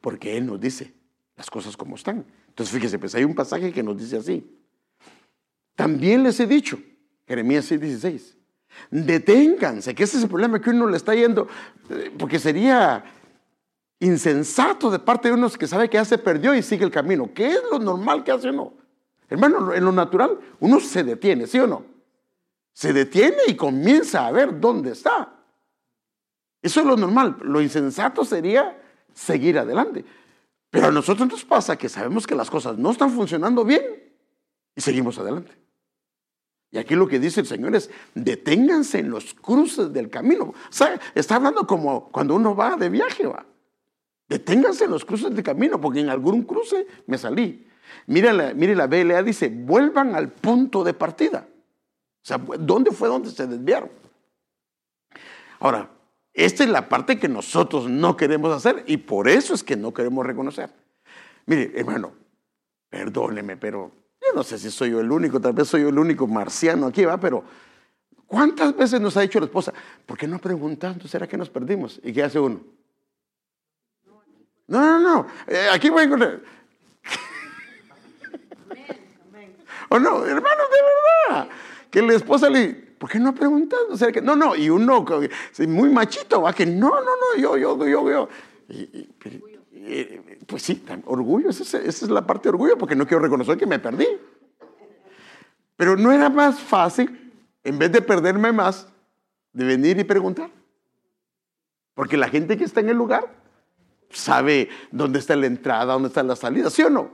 Porque 0.00 0.38
Él 0.38 0.46
nos 0.46 0.58
dice 0.58 0.94
las 1.36 1.50
cosas 1.50 1.76
como 1.76 1.96
están. 1.96 2.24
Entonces, 2.48 2.74
fíjese, 2.74 2.98
pues 2.98 3.14
hay 3.14 3.24
un 3.24 3.34
pasaje 3.34 3.70
que 3.70 3.82
nos 3.82 3.98
dice 3.98 4.16
así. 4.16 4.59
También 5.80 6.22
les 6.22 6.38
he 6.38 6.46
dicho, 6.46 6.78
Jeremías 7.26 7.64
6:16, 7.72 8.36
deténganse, 8.90 9.94
que 9.94 10.02
ese 10.02 10.18
es 10.18 10.24
el 10.24 10.28
problema 10.28 10.60
que 10.60 10.68
uno 10.68 10.86
le 10.86 10.98
está 10.98 11.14
yendo, 11.14 11.48
eh, 11.88 12.12
porque 12.18 12.38
sería 12.38 13.02
insensato 13.98 14.90
de 14.90 14.98
parte 14.98 15.28
de 15.28 15.34
unos 15.36 15.56
que 15.56 15.66
sabe 15.66 15.88
que 15.88 15.94
ya 15.94 16.04
se 16.04 16.18
perdió 16.18 16.54
y 16.54 16.62
sigue 16.62 16.84
el 16.84 16.90
camino. 16.90 17.30
¿Qué 17.34 17.52
es 17.52 17.62
lo 17.72 17.78
normal 17.78 18.22
que 18.22 18.30
hace 18.30 18.50
uno? 18.50 18.74
Hermano, 19.30 19.72
en 19.72 19.82
lo 19.82 19.90
natural 19.90 20.38
uno 20.58 20.80
se 20.80 21.02
detiene, 21.02 21.46
¿sí 21.46 21.58
o 21.58 21.66
no? 21.66 21.82
Se 22.74 22.92
detiene 22.92 23.38
y 23.46 23.56
comienza 23.56 24.26
a 24.26 24.32
ver 24.32 24.60
dónde 24.60 24.92
está. 24.92 25.32
Eso 26.60 26.80
es 26.80 26.86
lo 26.86 26.98
normal. 26.98 27.38
Lo 27.40 27.62
insensato 27.62 28.26
sería 28.26 28.78
seguir 29.14 29.58
adelante. 29.58 30.04
Pero 30.68 30.88
a 30.88 30.92
nosotros 30.92 31.26
nos 31.26 31.42
pasa 31.42 31.78
que 31.78 31.88
sabemos 31.88 32.26
que 32.26 32.34
las 32.34 32.50
cosas 32.50 32.76
no 32.76 32.90
están 32.90 33.10
funcionando 33.12 33.64
bien 33.64 33.82
y 34.76 34.82
seguimos 34.82 35.18
adelante. 35.18 35.59
Y 36.72 36.78
aquí 36.78 36.94
lo 36.94 37.08
que 37.08 37.18
dice 37.18 37.40
el 37.40 37.46
Señor 37.46 37.74
es, 37.74 37.90
deténganse 38.14 39.00
en 39.00 39.10
los 39.10 39.34
cruces 39.34 39.92
del 39.92 40.08
camino. 40.08 40.44
O 40.44 40.54
sea, 40.70 41.00
está 41.14 41.36
hablando 41.36 41.66
como 41.66 42.08
cuando 42.10 42.34
uno 42.34 42.54
va 42.54 42.76
de 42.76 42.88
viaje, 42.88 43.26
va. 43.26 43.44
Deténganse 44.28 44.84
en 44.84 44.92
los 44.92 45.04
cruces 45.04 45.34
del 45.34 45.42
camino, 45.42 45.80
porque 45.80 46.00
en 46.00 46.08
algún 46.08 46.42
cruce 46.44 46.86
me 47.06 47.18
salí. 47.18 47.66
Mire 48.06 48.32
la, 48.32 48.54
mire 48.54 48.76
la 48.76 48.86
BLA, 48.86 49.22
dice, 49.24 49.48
vuelvan 49.48 50.14
al 50.14 50.30
punto 50.30 50.84
de 50.84 50.94
partida. 50.94 51.48
O 51.48 52.26
sea, 52.26 52.38
¿dónde 52.38 52.92
fue 52.92 53.08
donde 53.08 53.30
se 53.30 53.48
desviaron? 53.48 53.90
Ahora, 55.58 55.90
esta 56.32 56.62
es 56.62 56.70
la 56.70 56.88
parte 56.88 57.18
que 57.18 57.28
nosotros 57.28 57.88
no 57.88 58.16
queremos 58.16 58.54
hacer 58.54 58.84
y 58.86 58.98
por 58.98 59.28
eso 59.28 59.54
es 59.54 59.64
que 59.64 59.76
no 59.76 59.92
queremos 59.92 60.24
reconocer. 60.24 60.70
Mire, 61.46 61.72
hermano, 61.74 62.12
perdóneme, 62.88 63.56
pero 63.56 63.90
no 64.34 64.42
sé 64.42 64.58
si 64.58 64.70
soy 64.70 64.90
yo 64.90 65.00
el 65.00 65.10
único, 65.10 65.40
tal 65.40 65.52
vez 65.52 65.68
soy 65.68 65.82
yo 65.82 65.88
el 65.88 65.98
único 65.98 66.26
marciano 66.26 66.86
aquí, 66.86 67.04
va, 67.04 67.18
pero 67.18 67.44
¿cuántas 68.26 68.76
veces 68.76 69.00
nos 69.00 69.16
ha 69.16 69.22
dicho 69.22 69.38
la 69.38 69.46
esposa, 69.46 69.72
¿por 70.06 70.18
qué 70.18 70.26
no 70.26 70.38
preguntando? 70.38 71.06
¿Será 71.08 71.26
que 71.26 71.36
nos 71.36 71.50
perdimos? 71.50 72.00
¿Y 72.02 72.12
qué 72.12 72.22
hace 72.22 72.38
uno? 72.38 72.60
No, 74.66 74.80
no, 74.80 74.98
no, 75.00 75.26
eh, 75.48 75.68
aquí 75.72 75.90
voy 75.90 76.02
a 76.02 76.04
encontrar. 76.04 76.40
¿O 79.88 79.98
no, 79.98 80.24
hermano, 80.24 80.62
de 80.70 81.32
verdad? 81.32 81.48
Que 81.90 82.02
la 82.02 82.14
esposa 82.14 82.48
le 82.48 82.90
¿por 83.00 83.08
qué 83.08 83.18
no 83.18 83.34
preguntas? 83.34 83.80
no, 84.22 84.36
no, 84.36 84.54
y 84.54 84.68
uno 84.68 85.06
muy 85.66 85.88
machito, 85.88 86.42
va 86.42 86.52
que 86.52 86.66
no, 86.66 86.90
no, 86.90 87.00
no, 87.00 87.40
yo, 87.40 87.56
yo, 87.56 87.86
yo, 87.86 88.10
yo. 88.10 88.28
Pues 90.46 90.62
sí, 90.62 90.84
orgullo, 91.06 91.50
esa 91.50 91.78
es, 91.78 92.02
la 92.02 92.26
parte 92.26 92.44
de 92.44 92.50
orgullo, 92.50 92.76
porque 92.76 92.96
no 92.96 93.06
quiero 93.06 93.22
reconocer 93.22 93.56
que 93.56 93.66
me 93.66 93.78
perdí. 93.78 94.06
Pero 95.76 95.96
no 95.96 96.12
era 96.12 96.28
más 96.28 96.60
fácil, 96.60 97.32
en 97.64 97.78
vez 97.78 97.90
de 97.92 98.02
perderme 98.02 98.52
más, 98.52 98.88
de 99.52 99.64
venir 99.64 99.98
y 99.98 100.04
preguntar. 100.04 100.50
Porque 101.94 102.16
la 102.16 102.28
gente 102.28 102.56
que 102.56 102.64
está 102.64 102.80
en 102.80 102.90
el 102.90 102.96
lugar 102.96 103.26
sabe 104.10 104.68
dónde 104.90 105.18
está 105.18 105.36
la 105.36 105.46
entrada, 105.46 105.94
dónde 105.94 106.08
está 106.08 106.22
la 106.22 106.36
salida, 106.36 106.68
¿sí 106.70 106.82
o 106.82 106.90
no? 106.90 107.10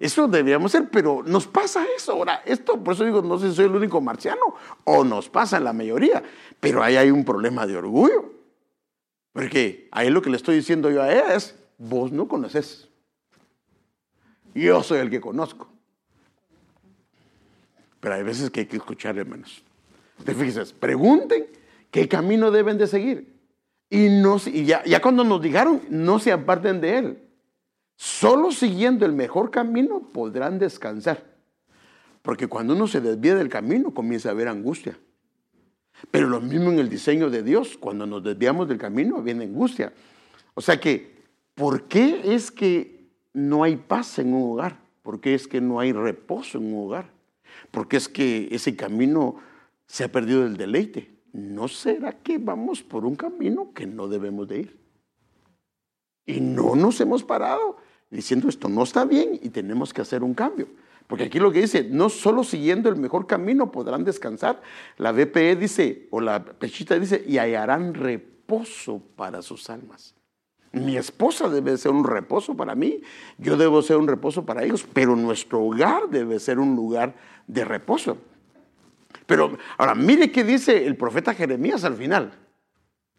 Eso 0.00 0.26
deberíamos 0.26 0.72
ser, 0.72 0.88
pero 0.90 1.22
nos 1.24 1.46
pasa 1.46 1.84
eso. 1.96 2.12
Ahora, 2.12 2.42
esto, 2.44 2.82
por 2.82 2.94
eso 2.94 3.04
digo, 3.04 3.22
no 3.22 3.38
sé 3.38 3.50
si 3.50 3.56
soy 3.56 3.66
el 3.66 3.76
único 3.76 4.00
marciano, 4.00 4.56
o 4.84 5.04
nos 5.04 5.28
pasa 5.28 5.58
en 5.58 5.64
la 5.64 5.72
mayoría, 5.72 6.22
pero 6.60 6.82
ahí 6.82 6.96
hay 6.96 7.10
un 7.10 7.24
problema 7.24 7.66
de 7.66 7.76
orgullo. 7.76 8.32
Porque 9.32 9.88
ahí 9.92 10.10
lo 10.10 10.22
que 10.22 10.30
le 10.30 10.36
estoy 10.36 10.56
diciendo 10.56 10.90
yo 10.90 11.02
a 11.02 11.12
ella 11.12 11.34
es, 11.34 11.56
vos 11.88 12.12
no 12.12 12.26
conoces. 12.28 12.88
Yo 14.54 14.82
soy 14.82 14.98
el 14.98 15.10
que 15.10 15.20
conozco. 15.20 15.68
Pero 18.00 18.14
hay 18.14 18.22
veces 18.22 18.50
que 18.50 18.60
hay 18.60 18.66
que 18.66 18.76
escuchar, 18.76 19.18
hermanos. 19.18 19.62
Te 20.24 20.34
fíjense, 20.34 20.74
pregunten 20.74 21.46
qué 21.90 22.08
camino 22.08 22.50
deben 22.50 22.78
de 22.78 22.86
seguir. 22.86 23.34
Y, 23.90 24.08
no, 24.08 24.36
y 24.46 24.64
ya, 24.64 24.84
ya 24.84 25.00
cuando 25.00 25.24
nos 25.24 25.40
dijeron, 25.40 25.82
no 25.88 26.18
se 26.18 26.32
aparten 26.32 26.80
de 26.80 26.98
él. 26.98 27.28
Solo 27.96 28.50
siguiendo 28.50 29.06
el 29.06 29.12
mejor 29.12 29.50
camino 29.50 30.10
podrán 30.12 30.58
descansar. 30.58 31.24
Porque 32.22 32.46
cuando 32.46 32.74
uno 32.74 32.86
se 32.86 33.00
desvía 33.00 33.34
del 33.34 33.48
camino 33.48 33.92
comienza 33.92 34.30
a 34.30 34.32
haber 34.32 34.48
angustia. 34.48 34.98
Pero 36.10 36.28
lo 36.28 36.40
mismo 36.40 36.70
en 36.70 36.78
el 36.78 36.88
diseño 36.88 37.30
de 37.30 37.42
Dios, 37.42 37.76
cuando 37.78 38.06
nos 38.06 38.22
desviamos 38.22 38.68
del 38.68 38.78
camino 38.78 39.22
viene 39.22 39.44
angustia. 39.44 39.92
O 40.54 40.60
sea 40.60 40.78
que, 40.78 41.13
¿por 41.54 41.84
qué 41.84 42.34
es 42.34 42.50
que 42.50 43.08
no 43.32 43.62
hay 43.62 43.76
paz 43.76 44.18
en 44.18 44.34
un 44.34 44.52
hogar? 44.52 44.80
¿Por 45.02 45.20
qué 45.20 45.34
es 45.34 45.46
que 45.46 45.60
no 45.60 45.80
hay 45.80 45.92
reposo 45.92 46.58
en 46.58 46.72
un 46.72 46.86
hogar? 46.86 47.10
¿Por 47.70 47.88
qué 47.88 47.96
es 47.96 48.08
que 48.08 48.48
ese 48.50 48.74
camino 48.76 49.36
se 49.86 50.04
ha 50.04 50.12
perdido 50.12 50.42
del 50.42 50.56
deleite? 50.56 51.10
¿No 51.32 51.68
será 51.68 52.12
que 52.12 52.38
vamos 52.38 52.82
por 52.82 53.04
un 53.04 53.16
camino 53.16 53.72
que 53.74 53.86
no 53.86 54.08
debemos 54.08 54.48
de 54.48 54.60
ir? 54.60 54.80
Y 56.26 56.40
no 56.40 56.74
nos 56.74 57.00
hemos 57.00 57.22
parado 57.22 57.76
diciendo 58.10 58.48
esto 58.48 58.68
no 58.68 58.84
está 58.84 59.04
bien 59.04 59.38
y 59.42 59.50
tenemos 59.50 59.92
que 59.92 60.00
hacer 60.00 60.22
un 60.22 60.34
cambio. 60.34 60.68
Porque 61.06 61.24
aquí 61.24 61.38
lo 61.38 61.52
que 61.52 61.60
dice, 61.60 61.86
no 61.90 62.08
solo 62.08 62.44
siguiendo 62.44 62.88
el 62.88 62.96
mejor 62.96 63.26
camino 63.26 63.70
podrán 63.70 64.04
descansar. 64.04 64.62
La 64.96 65.12
BPE 65.12 65.56
dice, 65.56 66.08
o 66.10 66.20
la 66.20 66.42
Pechita 66.42 66.98
dice, 66.98 67.22
y 67.26 67.36
hallarán 67.36 67.92
reposo 67.92 69.02
para 69.14 69.42
sus 69.42 69.68
almas. 69.68 70.13
Mi 70.74 70.96
esposa 70.96 71.48
debe 71.48 71.76
ser 71.78 71.92
un 71.92 72.04
reposo 72.04 72.56
para 72.56 72.74
mí, 72.74 73.00
yo 73.38 73.56
debo 73.56 73.80
ser 73.80 73.96
un 73.96 74.08
reposo 74.08 74.44
para 74.44 74.64
ellos, 74.64 74.84
pero 74.92 75.14
nuestro 75.14 75.62
hogar 75.62 76.08
debe 76.10 76.40
ser 76.40 76.58
un 76.58 76.74
lugar 76.74 77.14
de 77.46 77.64
reposo. 77.64 78.18
Pero 79.26 79.56
ahora, 79.78 79.94
mire 79.94 80.32
qué 80.32 80.42
dice 80.42 80.84
el 80.84 80.96
profeta 80.96 81.32
Jeremías 81.32 81.84
al 81.84 81.94
final. 81.94 82.32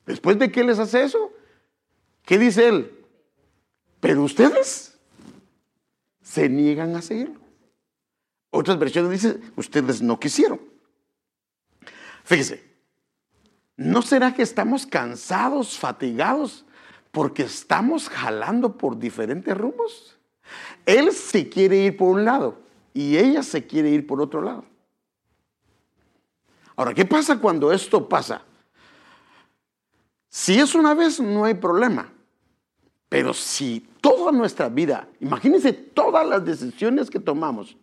Después 0.06 0.38
de 0.38 0.52
que 0.52 0.66
les 0.66 0.80
hace 0.80 1.04
eso, 1.04 1.32
¿qué 2.26 2.38
dice 2.38 2.68
él? 2.68 2.92
Pero 4.02 4.24
ustedes 4.24 5.00
se 6.22 6.50
niegan 6.50 6.94
a 6.98 7.02
seguirlo. 7.02 7.40
Otras 8.50 8.78
versiones 8.78 9.12
dicen, 9.12 9.54
ustedes 9.56 10.02
no 10.02 10.20
quisieron. 10.20 10.60
Fíjese, 12.26 12.64
¿no 13.78 14.02
será 14.02 14.34
que 14.34 14.44
estamos 14.44 14.86
cansados, 14.86 15.80
fatigados, 15.80 16.65
porque 17.16 17.44
estamos 17.44 18.10
jalando 18.10 18.78
por 18.78 19.00
diferentes 19.00 19.58
rumbos? 19.58 20.18
Él 20.86 21.14
se 21.14 21.48
quiere 21.48 21.78
ir 21.78 21.96
por 21.96 22.10
un 22.10 22.26
lado 22.26 22.58
y 22.94 23.16
ella 23.16 23.42
se 23.42 23.66
quiere 23.66 23.90
ir 23.90 24.06
por 24.06 24.20
otro 24.20 24.42
lado. 24.42 24.66
Ahora, 26.76 26.94
¿qué 26.94 27.06
pasa 27.06 27.40
cuando 27.40 27.72
esto 27.72 28.10
pasa? 28.10 28.42
Si 30.28 30.60
es 30.60 30.76
una 30.76 30.94
vez, 30.94 31.22
no 31.22 31.46
hay 31.46 31.54
problema. 31.54 32.12
Pero 33.08 33.34
si 33.34 33.88
toda 34.02 34.34
nuestra 34.34 34.68
vida, 34.68 35.08
imagínense 35.22 35.72
todas 35.72 36.28
las 36.28 36.44
decisiones 36.44 37.10
que 37.10 37.22
tomamos, 37.22 37.78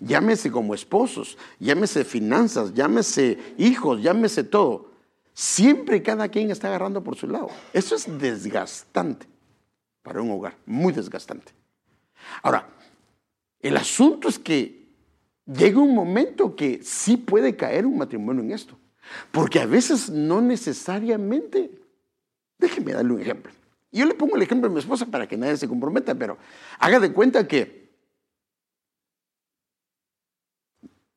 llámese 0.00 0.50
como 0.50 0.74
esposos, 0.74 1.38
llámese 1.60 2.04
finanzas, 2.04 2.74
llámese 2.74 3.54
hijos, 3.56 4.02
llámese 4.02 4.42
todo, 4.42 4.87
siempre 5.38 6.02
cada 6.02 6.28
quien 6.28 6.50
está 6.50 6.66
agarrando 6.66 7.04
por 7.04 7.14
su 7.14 7.28
lado. 7.28 7.48
Eso 7.72 7.94
es 7.94 8.18
desgastante 8.18 9.28
para 10.02 10.20
un 10.20 10.32
hogar, 10.32 10.56
muy 10.66 10.92
desgastante. 10.92 11.52
Ahora, 12.42 12.68
el 13.60 13.76
asunto 13.76 14.28
es 14.28 14.36
que 14.36 14.88
llega 15.46 15.78
un 15.78 15.94
momento 15.94 16.56
que 16.56 16.82
sí 16.82 17.16
puede 17.16 17.54
caer 17.54 17.86
un 17.86 17.98
matrimonio 17.98 18.42
en 18.42 18.50
esto, 18.50 18.76
porque 19.30 19.60
a 19.60 19.66
veces 19.66 20.10
no 20.10 20.40
necesariamente, 20.40 21.70
déjeme 22.58 22.94
darle 22.94 23.12
un 23.12 23.20
ejemplo. 23.20 23.52
Yo 23.92 24.06
le 24.06 24.14
pongo 24.14 24.34
el 24.34 24.42
ejemplo 24.42 24.68
de 24.68 24.74
mi 24.74 24.80
esposa 24.80 25.06
para 25.06 25.28
que 25.28 25.36
nadie 25.36 25.56
se 25.56 25.68
comprometa, 25.68 26.16
pero 26.16 26.36
haga 26.80 26.98
de 26.98 27.12
cuenta 27.12 27.46
que 27.46 27.92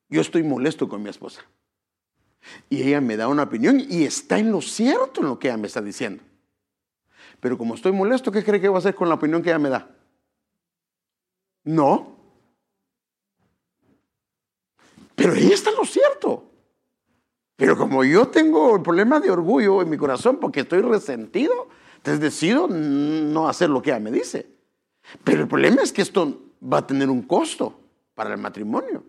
yo 0.08 0.20
estoy 0.20 0.44
molesto 0.44 0.88
con 0.88 1.02
mi 1.02 1.10
esposa. 1.10 1.42
Y 2.68 2.82
ella 2.82 3.00
me 3.00 3.16
da 3.16 3.28
una 3.28 3.44
opinión 3.44 3.80
y 3.80 4.04
está 4.04 4.38
en 4.38 4.50
lo 4.50 4.60
cierto 4.60 5.20
en 5.20 5.28
lo 5.28 5.38
que 5.38 5.48
ella 5.48 5.56
me 5.56 5.66
está 5.66 5.80
diciendo. 5.80 6.22
Pero 7.40 7.58
como 7.58 7.74
estoy 7.74 7.92
molesto, 7.92 8.30
¿qué 8.30 8.44
cree 8.44 8.60
que 8.60 8.68
va 8.68 8.76
a 8.76 8.78
hacer 8.78 8.94
con 8.94 9.08
la 9.08 9.16
opinión 9.16 9.42
que 9.42 9.50
ella 9.50 9.58
me 9.58 9.68
da? 9.68 9.90
No. 11.64 12.16
Pero 15.14 15.34
ella 15.34 15.54
está 15.54 15.70
en 15.70 15.76
lo 15.76 15.84
cierto. 15.84 16.44
Pero 17.56 17.76
como 17.76 18.02
yo 18.04 18.28
tengo 18.28 18.76
el 18.76 18.82
problema 18.82 19.20
de 19.20 19.30
orgullo 19.30 19.82
en 19.82 19.90
mi 19.90 19.96
corazón 19.96 20.38
porque 20.38 20.60
estoy 20.60 20.80
resentido, 20.80 21.68
entonces 21.96 22.20
decido 22.20 22.66
no 22.66 23.48
hacer 23.48 23.70
lo 23.70 23.82
que 23.82 23.90
ella 23.90 24.00
me 24.00 24.10
dice. 24.10 24.48
Pero 25.22 25.42
el 25.42 25.48
problema 25.48 25.82
es 25.82 25.92
que 25.92 26.02
esto 26.02 26.40
va 26.62 26.78
a 26.78 26.86
tener 26.86 27.08
un 27.10 27.22
costo 27.22 27.78
para 28.14 28.34
el 28.34 28.40
matrimonio. 28.40 29.04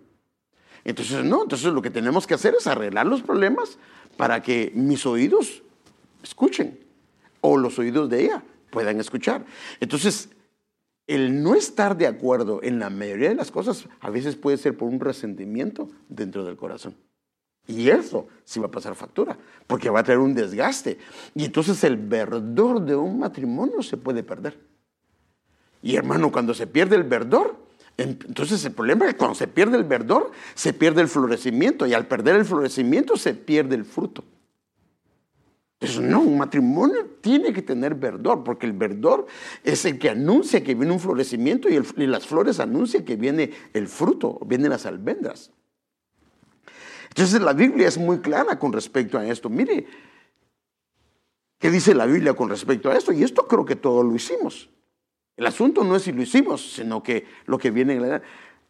Entonces, 0.86 1.24
no, 1.24 1.44
entonces 1.44 1.72
lo 1.74 1.82
que 1.82 1.90
tenemos 1.90 2.28
que 2.28 2.34
hacer 2.34 2.56
es 2.58 2.68
arreglar 2.68 3.06
los 3.06 3.22
problemas 3.22 3.78
para 4.18 4.42
que 4.42 4.72
mis 4.76 5.06
oídos 5.06 5.64
escuchen 6.22 6.80
o 7.42 7.58
los 7.58 7.80
oídos 7.80 8.10
de 8.10 8.26
ella 8.26 8.44
puedan 8.70 9.00
escuchar. 9.00 9.46
Entonces, 9.80 10.30
el 11.08 11.44
no 11.44 11.56
estar 11.56 11.98
de 11.98 12.08
acuerdo 12.08 12.62
en 12.64 12.80
la 12.80 12.90
mayoría 12.90 13.30
de 13.30 13.36
las 13.36 13.52
cosas 13.52 13.86
a 14.00 14.10
veces 14.10 14.36
puede 14.36 14.58
ser 14.58 14.78
por 14.78 14.90
un 14.90 15.00
resentimiento 15.00 15.90
dentro 16.10 16.44
del 16.44 16.58
corazón. 16.58 16.96
Y 17.68 17.90
eso 17.90 18.28
sí 18.44 18.60
va 18.60 18.68
a 18.68 18.72
pasar 18.72 18.96
factura, 18.96 19.38
porque 19.68 19.90
va 19.90 20.02
a 20.02 20.04
traer 20.04 20.20
un 20.20 20.34
desgaste. 20.34 20.98
Y 21.34 21.46
entonces 21.46 21.82
el 21.84 21.96
verdor 21.96 22.82
de 22.82 22.96
un 22.96 23.20
matrimonio 23.20 23.82
se 23.82 23.96
puede 23.96 24.24
perder. 24.24 24.60
Y 25.82 25.96
hermano, 25.96 26.32
cuando 26.32 26.54
se 26.54 26.68
pierde 26.68 26.96
el 26.96 27.04
verdor, 27.04 27.58
entonces 27.98 28.66
el 28.66 28.72
problema 28.72 29.06
es 29.06 29.14
que 29.14 29.18
cuando 29.18 29.36
se 29.36 29.48
pierde 29.48 29.78
el 29.78 29.84
verdor, 29.84 30.32
se 30.56 30.74
pierde 30.74 31.02
el 31.02 31.08
florecimiento. 31.08 31.86
Y 31.86 31.94
al 31.94 32.08
perder 32.08 32.36
el 32.36 32.46
florecimiento, 32.46 33.18
se 33.18 33.34
pierde 33.34 33.76
el 33.76 33.86
fruto. 33.86 34.24
Entonces, 35.80 36.10
no, 36.10 36.22
un 36.22 36.38
matrimonio 36.38 37.06
tiene 37.20 37.52
que 37.52 37.62
tener 37.62 37.94
verdor, 37.94 38.44
porque 38.44 38.66
el 38.66 38.72
verdor 38.72 39.28
es 39.66 39.84
el 39.84 40.00
que 40.00 40.10
anuncia 40.10 40.64
que 40.64 40.76
viene 40.76 40.94
un 40.94 41.00
florecimiento 41.00 41.68
y, 41.68 42.08
las 42.08 42.26
flores 42.26 42.62
anuncian 42.62 43.04
que 43.04 43.18
viene 43.18 43.52
el 43.74 43.90
fruto, 43.90 44.40
vienen 44.46 44.70
las 44.70 44.86
almendras. 44.86 45.52
Entonces 47.10 47.42
la 47.42 47.52
Biblia 47.52 47.90
es 47.90 47.98
muy 47.98 48.20
clara 48.20 48.58
con 48.58 48.72
respecto 48.72 49.18
a 49.18 49.28
esto. 49.28 49.50
Mire, 49.50 49.86
¿qué 51.60 51.70
dice 51.70 51.94
la 51.94 52.06
Biblia 52.06 52.34
con 52.34 52.50
respecto 52.50 52.90
a 52.90 52.96
esto? 52.96 53.12
Y 53.12 53.22
esto 53.22 53.46
creo 53.46 53.66
que 53.66 53.76
todos 53.76 54.06
lo 54.06 54.16
hicimos. 54.16 54.70
El 55.36 55.48
asunto 55.48 55.84
no 55.84 55.96
es 55.96 56.04
si 56.04 56.12
lo 56.12 56.22
hicimos, 56.22 56.74
sino 56.74 57.02
que 57.02 57.26
lo 57.46 57.58
que 57.58 57.72
viene 57.72 58.22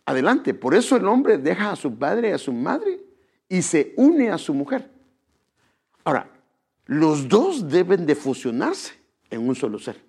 adelante. 0.06 0.54
Por 0.54 0.76
eso 0.76 0.96
el 0.96 1.08
hombre 1.08 1.38
deja 1.38 1.72
a 1.72 1.76
su 1.76 1.96
padre 1.98 2.30
y 2.30 2.32
a 2.32 2.38
su 2.38 2.54
madre 2.54 3.02
y 3.50 3.62
se 3.62 3.94
une 3.98 4.30
a 4.30 4.38
su 4.38 4.54
mujer. 4.54 4.90
Ahora, 6.04 6.30
los 6.86 7.28
dos 7.28 7.68
deben 7.70 8.06
de 8.06 8.16
fusionarse 8.16 8.94
en 9.30 9.48
un 9.48 9.56
solo 9.56 9.80
ser. 9.80 10.00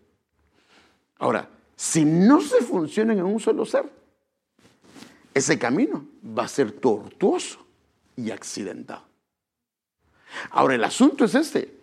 Ahora, 1.18 1.48
si 1.76 2.04
no 2.04 2.40
se 2.40 2.60
funcionan 2.62 3.18
en 3.18 3.24
un 3.24 3.40
solo 3.40 3.64
ser, 3.64 3.84
ese 5.32 5.58
camino 5.58 6.06
va 6.26 6.44
a 6.44 6.48
ser 6.48 6.72
tortuoso 6.72 7.66
y 8.16 8.30
accidentado. 8.30 9.02
Ahora, 10.50 10.74
el 10.74 10.84
asunto 10.84 11.24
es 11.24 11.34
este, 11.34 11.74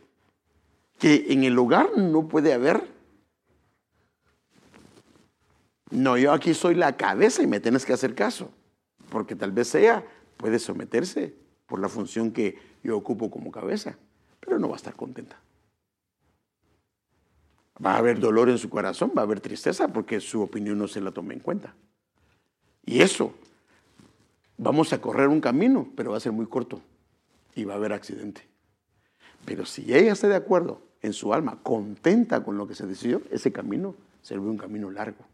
que 0.97 1.25
en 1.29 1.43
el 1.43 1.57
hogar 1.57 1.97
no 1.97 2.27
puede 2.27 2.53
haber, 2.53 2.87
no, 5.91 6.17
yo 6.17 6.31
aquí 6.31 6.53
soy 6.53 6.75
la 6.75 6.95
cabeza 6.95 7.43
y 7.43 7.47
me 7.47 7.59
tienes 7.59 7.85
que 7.85 7.93
hacer 7.93 8.15
caso, 8.15 8.49
porque 9.09 9.35
tal 9.35 9.51
vez 9.51 9.75
ella 9.75 10.03
puede 10.37 10.57
someterse 10.57 11.35
por 11.67 11.79
la 11.79 11.89
función 11.89 12.31
que 12.31 12.57
yo 12.83 12.97
ocupo 12.97 13.29
como 13.29 13.51
cabeza, 13.51 13.97
pero 14.39 14.57
no 14.57 14.69
va 14.69 14.75
a 14.75 14.77
estar 14.77 14.95
contenta. 14.95 15.37
Va 17.83 17.93
a 17.93 17.97
haber 17.97 18.19
dolor 18.19 18.49
en 18.49 18.57
su 18.57 18.69
corazón, 18.69 19.11
va 19.17 19.21
a 19.21 19.25
haber 19.25 19.41
tristeza 19.41 19.89
porque 19.89 20.19
su 20.19 20.41
opinión 20.41 20.77
no 20.77 20.87
se 20.87 21.01
la 21.01 21.11
toma 21.11 21.33
en 21.33 21.39
cuenta. 21.39 21.73
Y 22.85 23.01
eso 23.01 23.33
vamos 24.57 24.93
a 24.93 25.01
correr 25.01 25.27
un 25.27 25.41
camino, 25.41 25.89
pero 25.95 26.11
va 26.11 26.17
a 26.17 26.21
ser 26.21 26.31
muy 26.31 26.45
corto 26.45 26.81
y 27.55 27.63
va 27.63 27.73
a 27.73 27.77
haber 27.77 27.93
accidente. 27.93 28.47
Pero 29.45 29.65
si 29.65 29.93
ella 29.93 30.13
está 30.13 30.27
de 30.27 30.35
acuerdo 30.35 30.81
en 31.01 31.13
su 31.13 31.33
alma, 31.33 31.59
contenta 31.63 32.43
con 32.43 32.57
lo 32.57 32.67
que 32.67 32.75
se 32.75 32.85
decidió, 32.85 33.21
ese 33.31 33.51
camino 33.51 33.95
se 34.21 34.35
ve 34.35 34.41
un 34.41 34.57
camino 34.57 34.91
largo. 34.91 35.25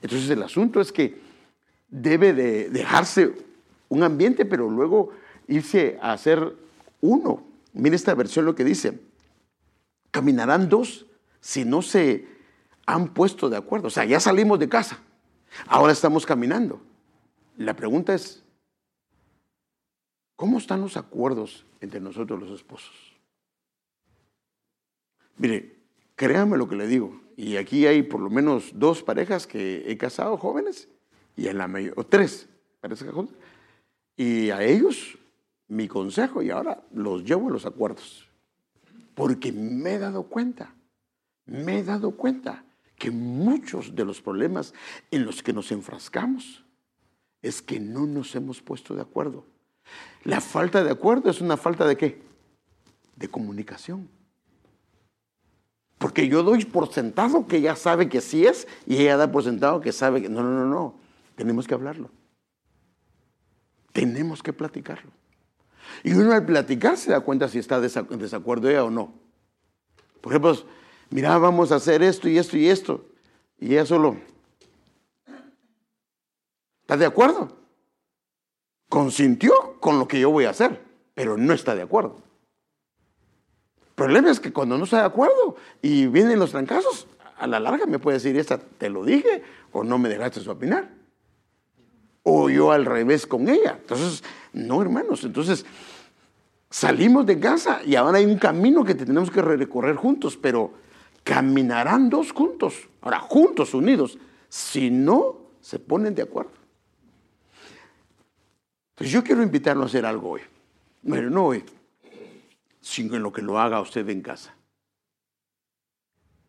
Entonces 0.00 0.28
el 0.30 0.42
asunto 0.42 0.80
es 0.80 0.92
que 0.92 1.20
debe 1.88 2.32
de 2.32 2.70
dejarse 2.70 3.34
un 3.88 4.02
ambiente, 4.02 4.44
pero 4.44 4.68
luego 4.70 5.10
irse 5.46 5.98
a 6.00 6.12
hacer 6.12 6.56
uno. 7.00 7.42
Mire 7.72 7.96
esta 7.96 8.14
versión 8.14 8.44
lo 8.44 8.54
que 8.54 8.64
dice. 8.64 9.00
Caminarán 10.10 10.68
dos 10.68 11.06
si 11.40 11.64
no 11.64 11.82
se 11.82 12.26
han 12.86 13.08
puesto 13.14 13.48
de 13.48 13.56
acuerdo. 13.56 13.88
O 13.88 13.90
sea, 13.90 14.04
ya 14.04 14.20
salimos 14.20 14.58
de 14.58 14.68
casa. 14.68 15.00
Ahora 15.66 15.92
estamos 15.92 16.26
caminando. 16.26 16.80
La 17.56 17.74
pregunta 17.74 18.14
es, 18.14 18.42
¿cómo 20.36 20.58
están 20.58 20.80
los 20.80 20.96
acuerdos 20.96 21.66
entre 21.80 22.00
nosotros 22.00 22.40
los 22.40 22.50
esposos? 22.50 22.94
Mire, 25.36 25.76
créame 26.16 26.56
lo 26.56 26.68
que 26.68 26.76
le 26.76 26.86
digo, 26.86 27.20
y 27.38 27.56
aquí 27.56 27.86
hay 27.86 28.02
por 28.02 28.20
lo 28.20 28.30
menos 28.30 28.72
dos 28.74 29.04
parejas 29.04 29.46
que 29.46 29.84
he 29.86 29.96
casado 29.96 30.36
jóvenes, 30.36 30.88
y 31.36 31.46
en 31.46 31.58
la 31.58 31.70
o 31.94 32.04
tres 32.04 32.48
parejas 32.80 33.08
jóvenes, 33.12 33.36
y 34.16 34.50
a 34.50 34.64
ellos 34.64 35.16
mi 35.68 35.86
consejo, 35.86 36.42
y 36.42 36.50
ahora 36.50 36.82
los 36.92 37.22
llevo 37.22 37.46
a 37.46 37.52
los 37.52 37.64
acuerdos, 37.64 38.26
porque 39.14 39.52
me 39.52 39.94
he 39.94 39.98
dado 40.00 40.24
cuenta, 40.24 40.74
me 41.46 41.78
he 41.78 41.84
dado 41.84 42.10
cuenta 42.10 42.64
que 42.96 43.12
muchos 43.12 43.94
de 43.94 44.04
los 44.04 44.20
problemas 44.20 44.74
en 45.12 45.24
los 45.24 45.40
que 45.40 45.52
nos 45.52 45.70
enfrascamos 45.70 46.64
es 47.40 47.62
que 47.62 47.78
no 47.78 48.04
nos 48.04 48.34
hemos 48.34 48.60
puesto 48.60 48.96
de 48.96 49.02
acuerdo. 49.02 49.44
La 50.24 50.40
falta 50.40 50.82
de 50.82 50.90
acuerdo 50.90 51.30
es 51.30 51.40
una 51.40 51.56
falta 51.56 51.86
de 51.86 51.96
qué? 51.96 52.20
De 53.14 53.28
comunicación. 53.28 54.08
Porque 55.98 56.28
yo 56.28 56.42
doy 56.42 56.64
por 56.64 56.92
sentado 56.92 57.46
que 57.46 57.56
ella 57.56 57.76
sabe 57.76 58.08
que 58.08 58.20
sí 58.20 58.46
es 58.46 58.66
y 58.86 58.98
ella 58.98 59.16
da 59.16 59.30
por 59.30 59.42
sentado 59.42 59.80
que 59.80 59.92
sabe 59.92 60.22
que 60.22 60.28
no, 60.28 60.42
no, 60.42 60.50
no, 60.50 60.66
no. 60.66 60.94
Tenemos 61.34 61.66
que 61.66 61.74
hablarlo. 61.74 62.10
Tenemos 63.92 64.42
que 64.42 64.52
platicarlo. 64.52 65.10
Y 66.04 66.12
uno 66.12 66.32
al 66.32 66.44
platicar 66.44 66.96
se 66.96 67.10
da 67.10 67.20
cuenta 67.20 67.48
si 67.48 67.58
está 67.58 67.76
en 67.76 68.18
desacuerdo 68.18 68.68
ella 68.68 68.84
o 68.84 68.90
no. 68.90 69.12
Por 70.20 70.32
ejemplo, 70.32 70.56
mira, 71.10 71.36
vamos 71.38 71.72
a 71.72 71.76
hacer 71.76 72.02
esto 72.02 72.28
y 72.28 72.38
esto 72.38 72.56
y 72.56 72.68
esto. 72.68 73.04
Y 73.58 73.72
ella 73.72 73.86
solo, 73.86 74.16
¿Está 76.88 76.96
de 76.96 77.04
acuerdo? 77.04 77.54
Consintió 78.88 79.78
con 79.78 79.98
lo 79.98 80.08
que 80.08 80.18
yo 80.18 80.30
voy 80.30 80.46
a 80.46 80.50
hacer, 80.50 80.82
pero 81.12 81.36
no 81.36 81.52
está 81.52 81.74
de 81.74 81.82
acuerdo. 81.82 82.22
Problema 83.98 84.30
es 84.30 84.38
que 84.38 84.52
cuando 84.52 84.78
no 84.78 84.84
está 84.84 84.98
de 84.98 85.06
acuerdo 85.06 85.56
y 85.82 86.06
vienen 86.06 86.38
los 86.38 86.52
trancazos, 86.52 87.08
a 87.36 87.48
la 87.48 87.58
larga 87.58 87.84
me 87.84 87.98
puede 87.98 88.18
decir, 88.18 88.38
esta 88.38 88.56
te 88.56 88.88
lo 88.88 89.04
dije 89.04 89.42
o 89.72 89.82
no 89.82 89.98
me 89.98 90.08
dejaste 90.08 90.48
opinar. 90.48 90.88
O 92.22 92.48
yo 92.48 92.70
al 92.70 92.86
revés 92.86 93.26
con 93.26 93.48
ella. 93.48 93.76
Entonces, 93.80 94.22
no 94.52 94.80
hermanos, 94.80 95.24
entonces 95.24 95.66
salimos 96.70 97.26
de 97.26 97.40
casa 97.40 97.80
y 97.84 97.96
ahora 97.96 98.18
hay 98.18 98.26
un 98.26 98.38
camino 98.38 98.84
que 98.84 98.94
tenemos 98.94 99.32
que 99.32 99.42
recorrer 99.42 99.96
juntos, 99.96 100.38
pero 100.40 100.74
caminarán 101.24 102.08
dos 102.08 102.30
juntos, 102.30 102.88
ahora 103.00 103.18
juntos, 103.18 103.74
unidos, 103.74 104.16
si 104.48 104.92
no 104.92 105.38
se 105.60 105.80
ponen 105.80 106.14
de 106.14 106.22
acuerdo. 106.22 106.52
Entonces 108.90 109.12
yo 109.12 109.24
quiero 109.24 109.42
invitarlo 109.42 109.82
a 109.82 109.86
hacer 109.86 110.06
algo 110.06 110.30
hoy. 110.30 110.42
Bueno, 111.02 111.30
no 111.30 111.46
hoy, 111.46 111.64
sino 112.80 113.16
en 113.16 113.22
lo 113.22 113.32
que 113.32 113.42
lo 113.42 113.58
haga 113.58 113.80
usted 113.80 114.08
en 114.08 114.22
casa. 114.22 114.54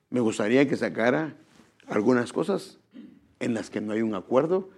Me 0.09 0.19
gustaría 0.19 0.67
que 0.67 0.75
sacara 0.75 1.35
algunas 1.87 2.33
cosas 2.33 2.79
en 3.39 3.53
las 3.53 3.69
que 3.69 3.81
no 3.81 3.93
hay 3.93 4.01
un 4.01 4.15
acuerdo 4.15 4.69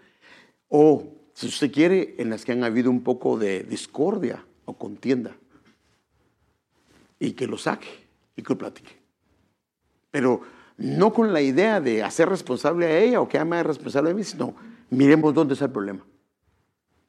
o, 0.67 1.13
si 1.33 1.47
usted 1.47 1.71
quiere, 1.71 2.15
en 2.17 2.29
las 2.29 2.45
que 2.45 2.51
han 2.51 2.63
habido 2.63 2.89
un 2.89 3.03
poco 3.03 3.37
de 3.37 3.63
discordia 3.63 4.45
o 4.65 4.73
contienda 4.77 5.35
y 7.19 7.33
que 7.33 7.47
lo 7.47 7.57
saque 7.57 7.89
y 8.35 8.41
que 8.41 8.53
lo 8.53 8.57
platique. 8.57 8.97
Pero 10.11 10.41
no 10.77 11.13
con 11.13 11.31
la 11.31 11.41
idea 11.41 11.79
de 11.79 12.03
hacer 12.03 12.27
responsable 12.27 12.85
a 12.87 12.99
ella 12.99 13.21
o 13.21 13.27
que 13.27 13.37
ama 13.37 13.61
responsable 13.63 14.11
a 14.11 14.13
mí, 14.13 14.23
sino 14.23 14.55
miremos 14.89 15.33
dónde 15.33 15.53
está 15.53 15.65
el 15.65 15.71
problema. 15.71 16.05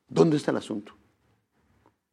¿Dónde 0.09 0.37
está 0.37 0.51
el 0.51 0.59
asunto? 0.59 0.95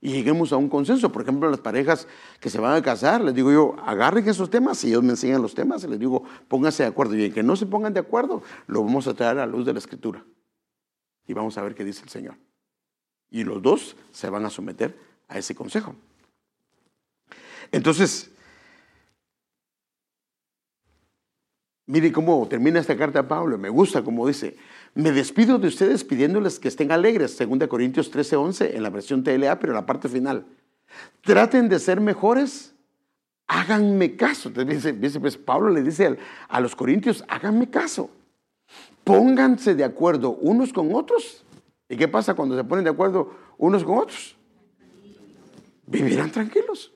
Y 0.02 0.12
lleguemos 0.12 0.54
a 0.54 0.58
un 0.58 0.70
consenso. 0.70 1.12
Por 1.12 1.24
ejemplo, 1.24 1.50
las 1.50 1.60
parejas 1.60 2.08
que 2.40 2.50
se 2.50 2.60
van 2.60 2.76
a 2.76 2.82
casar, 2.82 3.22
les 3.22 3.36
digo 3.36 3.52
yo, 3.52 3.76
agarren 3.86 4.28
esos 4.28 4.50
temas, 4.50 4.84
y 4.84 4.90
ellos 4.90 5.04
me 5.04 5.12
enseñan 5.12 5.42
los 5.42 5.54
temas, 5.54 5.84
les 5.84 6.00
digo, 6.00 6.24
pónganse 6.48 6.84
de 6.84 6.90
acuerdo. 6.90 7.16
Y 7.16 7.26
en 7.26 7.34
que 7.34 7.44
no 7.44 7.56
se 7.56 7.66
pongan 7.66 7.94
de 7.94 8.00
acuerdo, 8.00 8.42
lo 8.68 8.84
vamos 8.84 9.08
a 9.08 9.14
traer 9.14 9.38
a 9.40 9.46
la 9.46 9.48
luz 9.48 9.66
de 9.66 9.74
la 9.74 9.80
escritura. 9.80 10.24
Y 11.28 11.34
vamos 11.34 11.58
a 11.58 11.62
ver 11.64 11.76
qué 11.76 11.84
dice 11.84 12.04
el 12.04 12.10
Señor. 12.10 12.36
Y 13.30 13.44
los 13.44 13.62
dos 13.62 13.96
se 14.12 14.30
van 14.30 14.46
a 14.46 14.50
someter 14.50 14.98
a 15.28 15.38
ese 15.38 15.54
consejo. 15.54 15.96
Entonces, 17.72 18.32
mire 21.86 22.12
cómo 22.12 22.48
termina 22.48 22.80
esta 22.80 22.98
carta 22.98 23.22
de 23.22 23.28
Pablo, 23.28 23.58
me 23.58 23.70
gusta 23.70 24.04
como 24.04 24.28
dice, 24.28 24.58
Me 24.96 25.12
despido 25.12 25.60
de 25.60 25.68
ustedes 25.68 26.04
pidiéndoles 26.04 26.60
que 26.60 26.68
estén 26.68 26.92
alegres, 26.92 27.38
2 27.38 27.68
Corintios 27.68 28.10
13, 28.10 28.36
11, 28.36 28.76
en 28.76 28.84
la 28.84 28.90
versión 28.90 29.24
TLA, 29.24 29.60
pero 29.60 29.74
en 29.74 29.76
la 29.76 29.86
parte 29.86 30.10
final. 30.10 30.46
Traten 31.22 31.70
de 31.70 31.80
ser 31.80 32.02
mejores, 32.02 32.74
háganme 33.48 34.16
caso. 34.16 34.50
Entonces, 34.50 35.20
pues, 35.20 35.38
Pablo 35.38 35.70
le 35.70 35.84
dice 35.84 36.18
a 36.48 36.60
los 36.60 36.76
corintios, 36.76 37.24
háganme 37.28 37.70
caso. 37.70 38.10
Pónganse 39.04 39.76
de 39.76 39.84
acuerdo 39.84 40.32
unos 40.32 40.74
con 40.74 40.94
otros. 40.94 41.44
¿Y 41.88 41.96
qué 41.96 42.08
pasa 42.08 42.34
cuando 42.36 42.56
se 42.56 42.64
ponen 42.64 42.84
de 42.84 42.92
acuerdo 42.92 43.34
unos 43.58 43.84
con 43.84 43.98
otros? 43.98 44.36
Vivirán 45.86 46.32
tranquilos. 46.32 46.94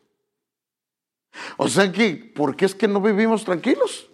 O 1.58 1.68
sea 1.68 1.92
que, 1.92 2.32
¿por 2.36 2.56
qué 2.56 2.66
es 2.66 2.76
que 2.76 2.88
no 2.88 3.02
vivimos 3.02 3.44
tranquilos? 3.44 4.10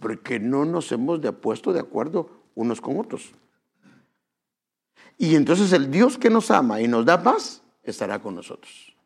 Porque 0.00 0.38
no 0.40 0.64
nos 0.64 0.90
hemos 0.92 1.20
de 1.20 1.32
puesto 1.32 1.72
de 1.72 1.80
acuerdo 1.80 2.30
unos 2.56 2.80
con 2.80 2.98
otros. 2.98 3.30
Y 5.16 5.36
entonces 5.36 5.72
el 5.72 5.90
Dios 5.90 6.18
que 6.18 6.28
nos 6.28 6.50
ama 6.50 6.80
y 6.80 6.88
nos 6.88 7.06
da 7.06 7.22
paz 7.22 7.62
estará 7.84 8.18
con 8.18 8.34
nosotros. 8.34 8.96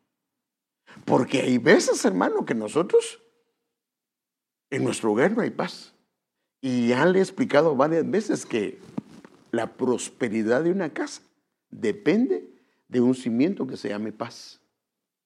Porque 1.05 1.41
hay 1.41 1.59
veces, 1.59 2.03
hermano, 2.03 2.43
que 2.45 2.55
nosotros 2.55 3.21
en 4.71 4.83
nuestro 4.83 5.11
hogar 5.11 5.31
no 5.31 5.41
hay 5.41 5.51
paz. 5.51 5.93
Y 6.59 6.87
ya 6.87 7.05
le 7.05 7.19
he 7.19 7.21
explicado 7.21 7.75
varias 7.75 8.09
veces 8.09 8.45
que 8.45 8.79
la 9.51 9.73
prosperidad 9.73 10.63
de 10.63 10.71
una 10.71 10.89
casa 10.89 11.21
depende 11.69 12.47
de 12.87 13.01
un 13.01 13.15
cimiento 13.15 13.67
que 13.67 13.77
se 13.77 13.89
llame 13.89 14.11
paz, 14.11 14.59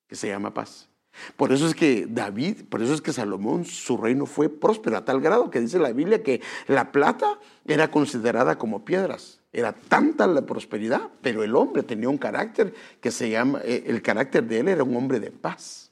que 0.08 0.16
se 0.16 0.28
llama 0.28 0.54
paz. 0.54 0.90
Por 1.36 1.52
eso 1.52 1.68
es 1.68 1.76
que 1.76 2.08
David, 2.10 2.66
por 2.70 2.82
eso 2.82 2.94
es 2.94 3.02
que 3.02 3.14
Salomón, 3.14 3.66
su 3.66 3.98
reino 3.98 4.26
fue 4.26 4.50
próspero 4.50 4.98
a 4.98 5.06
tal 5.06 5.22
grado 5.22 5.50
que 5.50 5.62
dice 5.62 5.80
la 5.80 5.92
Biblia 5.92 6.24
que 6.24 6.42
la 6.68 6.92
plata 6.92 7.40
era 7.66 7.90
considerada 7.92 8.58
como 8.58 8.86
piedras. 8.86 9.42
Era 9.52 9.74
tanta 9.74 10.28
la 10.28 10.42
prosperidad, 10.42 11.10
pero 11.22 11.44
el 11.44 11.56
hombre 11.56 11.84
tenía 11.84 12.10
un 12.10 12.18
carácter 12.18 12.74
que 13.00 13.12
se 13.12 13.30
llama, 13.30 13.62
eh, 13.64 13.84
el 13.88 14.02
carácter 14.02 14.44
de 14.46 14.60
él 14.60 14.68
era 14.68 14.84
un 14.84 14.96
hombre 14.96 15.20
de 15.20 15.32
paz. 15.32 15.92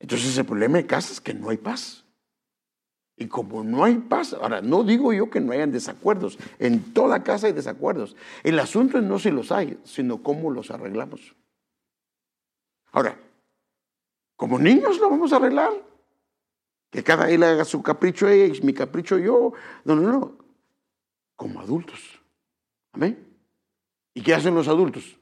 Entonces 0.00 0.36
el 0.36 0.46
problema 0.46 0.78
de 0.78 0.86
casa 0.86 1.12
es 1.12 1.20
que 1.20 1.34
no 1.34 1.50
hay 1.50 1.58
paz. 1.58 2.04
Y 3.16 3.26
como 3.26 3.62
no 3.62 3.84
hay 3.84 3.96
paz, 3.96 4.32
ahora 4.32 4.62
no 4.62 4.82
digo 4.82 5.12
yo 5.12 5.28
que 5.28 5.40
no 5.40 5.52
hayan 5.52 5.70
desacuerdos, 5.70 6.38
en 6.58 6.94
toda 6.94 7.22
casa 7.22 7.48
hay 7.48 7.52
desacuerdos. 7.52 8.16
El 8.42 8.58
asunto 8.58 8.96
es 8.96 9.04
no 9.04 9.18
si 9.18 9.30
los 9.30 9.52
hay, 9.52 9.78
sino 9.84 10.22
cómo 10.22 10.50
los 10.50 10.70
arreglamos. 10.70 11.36
Ahora, 12.92 13.18
como 14.50 14.64
niños 14.64 14.98
lo 14.98 15.08
vamos 15.08 15.32
a 15.32 15.36
arreglar. 15.36 15.70
Que 16.90 17.04
cada 17.04 17.30
él 17.30 17.44
haga 17.44 17.64
su 17.64 17.84
capricho 17.84 18.28
ella 18.28 18.52
y 18.52 18.60
mi 18.62 18.74
capricho 18.74 19.16
yo. 19.16 19.52
No, 19.84 19.94
no, 19.94 20.10
no. 20.10 20.38
Como 21.36 21.60
adultos. 21.60 22.20
Amén. 22.90 23.28
¿Y 24.12 24.22
qué 24.22 24.34
hacen 24.34 24.56
los 24.56 24.66
adultos? 24.66 25.16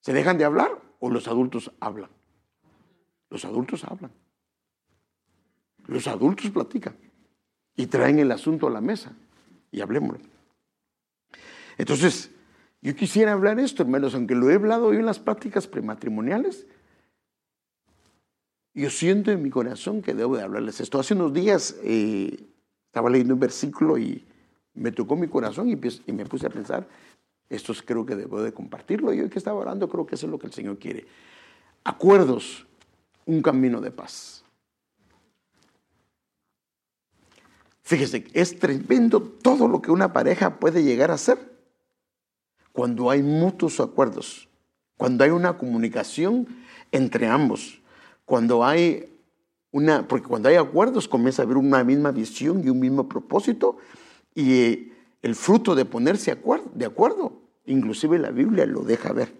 ¿Se 0.00 0.12
dejan 0.12 0.36
de 0.36 0.44
hablar 0.44 0.82
o 0.98 1.08
los 1.08 1.28
adultos 1.28 1.70
hablan? 1.78 2.10
Los 3.30 3.44
adultos 3.44 3.84
hablan. 3.84 4.10
Los 5.86 6.08
adultos 6.08 6.50
platican 6.50 6.96
y 7.76 7.86
traen 7.86 8.18
el 8.18 8.32
asunto 8.32 8.66
a 8.66 8.70
la 8.70 8.80
mesa 8.80 9.12
y 9.70 9.80
hablemoslo. 9.80 10.26
Entonces, 11.78 12.32
yo 12.82 12.96
quisiera 12.96 13.30
hablar 13.30 13.60
esto, 13.60 13.84
hermanos, 13.84 14.16
aunque 14.16 14.34
lo 14.34 14.50
he 14.50 14.54
hablado 14.54 14.86
hoy 14.86 14.96
en 14.96 15.06
las 15.06 15.20
prácticas 15.20 15.68
prematrimoniales, 15.68 16.66
yo 18.74 18.90
siento 18.90 19.30
en 19.30 19.40
mi 19.42 19.50
corazón 19.50 20.02
que 20.02 20.14
debo 20.14 20.36
de 20.36 20.42
hablarles 20.42 20.80
esto. 20.80 20.98
Hace 20.98 21.14
unos 21.14 21.32
días 21.32 21.76
eh, 21.84 22.36
estaba 22.86 23.08
leyendo 23.08 23.34
un 23.34 23.40
versículo 23.40 23.96
y 23.96 24.24
me 24.74 24.90
tocó 24.90 25.14
mi 25.14 25.28
corazón 25.28 25.68
y, 25.68 26.12
me 26.12 26.26
puse 26.26 26.46
a 26.46 26.50
pensar, 26.50 26.86
esto 27.48 27.72
creo 27.86 28.04
que 28.04 28.16
debo 28.16 28.42
de 28.42 28.52
compartirlo. 28.52 29.12
Y 29.12 29.20
hoy 29.20 29.30
que 29.30 29.38
estaba 29.38 29.60
orando 29.60 29.88
creo 29.88 30.04
que 30.06 30.16
eso 30.16 30.26
es 30.26 30.32
lo 30.32 30.38
que 30.40 30.48
el 30.48 30.52
Señor 30.52 30.78
quiere. 30.78 31.06
Acuerdos, 31.84 32.66
un 33.26 33.42
camino 33.42 33.80
de 33.80 33.92
paz. 33.92 34.44
Fíjese, 37.82 38.26
es 38.32 38.58
tremendo 38.58 39.22
todo 39.22 39.68
lo 39.68 39.82
que 39.82 39.92
una 39.92 40.12
pareja 40.12 40.58
puede 40.58 40.82
llegar 40.82 41.12
a 41.12 41.14
hacer 41.14 41.38
cuando 42.72 43.08
hay 43.08 43.22
mutuos 43.22 43.78
acuerdos, 43.78 44.48
cuando 44.96 45.22
hay 45.22 45.30
una 45.30 45.58
comunicación 45.58 46.48
entre 46.90 47.28
ambos. 47.28 47.80
Cuando 48.24 48.64
hay 48.64 49.08
una, 49.72 50.06
porque 50.06 50.26
cuando 50.26 50.48
hay 50.48 50.56
acuerdos 50.56 51.08
comienza 51.08 51.42
a 51.42 51.44
haber 51.44 51.56
una 51.56 51.82
misma 51.84 52.12
visión 52.12 52.62
y 52.64 52.70
un 52.70 52.78
mismo 52.78 53.08
propósito 53.08 53.76
y 54.34 54.52
eh, 54.52 54.92
el 55.22 55.34
fruto 55.34 55.74
de 55.74 55.84
ponerse 55.84 56.36
de 56.74 56.84
acuerdo, 56.86 57.40
inclusive 57.66 58.18
la 58.18 58.30
Biblia 58.30 58.66
lo 58.66 58.82
deja 58.82 59.12
ver. 59.12 59.32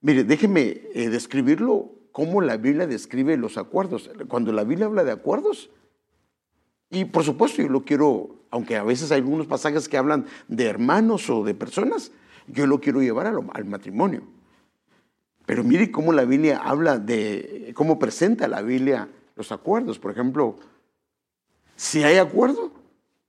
Mire, 0.00 0.24
déjeme 0.24 0.82
eh, 0.94 1.08
describirlo 1.10 1.90
cómo 2.12 2.40
la 2.40 2.56
Biblia 2.56 2.86
describe 2.86 3.36
los 3.36 3.56
acuerdos. 3.56 4.10
Cuando 4.28 4.52
la 4.52 4.64
Biblia 4.64 4.86
habla 4.86 5.04
de 5.04 5.12
acuerdos, 5.12 5.70
y 6.90 7.04
por 7.04 7.22
supuesto 7.22 7.62
yo 7.62 7.68
lo 7.68 7.84
quiero, 7.84 8.34
aunque 8.50 8.76
a 8.76 8.82
veces 8.82 9.12
hay 9.12 9.18
algunos 9.18 9.46
pasajes 9.46 9.88
que 9.88 9.96
hablan 9.96 10.26
de 10.48 10.64
hermanos 10.64 11.30
o 11.30 11.44
de 11.44 11.54
personas, 11.54 12.12
yo 12.48 12.66
lo 12.66 12.80
quiero 12.80 13.00
llevar 13.00 13.26
al 13.26 13.64
matrimonio. 13.64 14.22
Pero 15.50 15.64
mire 15.64 15.90
cómo 15.90 16.12
la 16.12 16.24
Biblia 16.24 16.60
habla 16.62 16.96
de, 16.96 17.72
cómo 17.74 17.98
presenta 17.98 18.46
la 18.46 18.62
Biblia 18.62 19.08
los 19.34 19.50
acuerdos. 19.50 19.98
Por 19.98 20.12
ejemplo, 20.12 20.60
si 21.74 22.04
hay 22.04 22.18
acuerdo, 22.18 22.70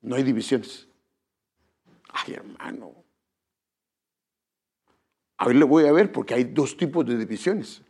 no 0.04 0.14
hay 0.14 0.22
divisiones. 0.22 0.88
Ay, 2.10 2.36
hermano. 2.36 2.94
Hoy 5.40 5.56
le 5.56 5.66
voy 5.66 5.88
a 5.88 5.92
ver 5.92 6.12
porque 6.12 6.36
hay 6.36 6.44
dos 6.44 6.78
tipos 6.78 7.08
de 7.08 7.18
divisiones. 7.18 7.82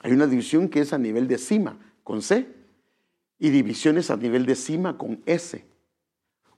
Hay 0.00 0.10
una 0.10 0.26
división 0.26 0.68
que 0.68 0.80
es 0.80 0.92
a 0.92 0.98
nivel 0.98 1.28
de 1.28 1.38
cima, 1.38 1.78
con 2.02 2.20
C, 2.20 2.52
y 3.38 3.50
divisiones 3.50 4.10
a 4.10 4.16
nivel 4.16 4.44
de 4.44 4.56
cima 4.56 4.98
con 4.98 5.22
S. 5.24 5.64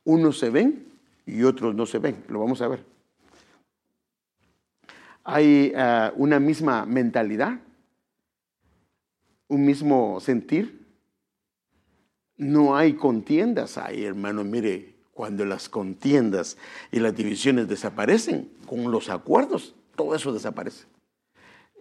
Unos 0.05 0.39
se 0.39 0.49
ven 0.49 0.91
y 1.27 1.43
otros 1.43 1.75
no 1.75 1.85
se 1.85 1.99
ven. 1.99 2.25
Lo 2.29 2.41
vamos 2.41 2.63
a 2.63 2.69
ver 2.69 2.83
hay 5.25 5.73
eh, 5.75 6.11
una 6.17 6.41
misma 6.41 6.87
mentalidad, 6.87 7.61
un 9.49 9.65
mismo 9.65 10.21
sentir. 10.21 10.81
No 12.37 12.77
hay 12.77 12.95
contiendas 12.95 13.77
ahí, 13.77 14.05
hermano. 14.05 14.45
Mire, 14.45 14.95
cuando 15.13 15.45
las 15.45 15.69
contiendas 15.69 16.57
y 16.91 17.01
las 17.01 17.15
divisiones 17.15 17.69
desaparecen, 17.69 18.51
con 18.67 18.91
los 18.91 19.11
acuerdos, 19.11 19.75
todo 19.97 20.15
eso 20.15 20.33
desaparece. 20.33 20.87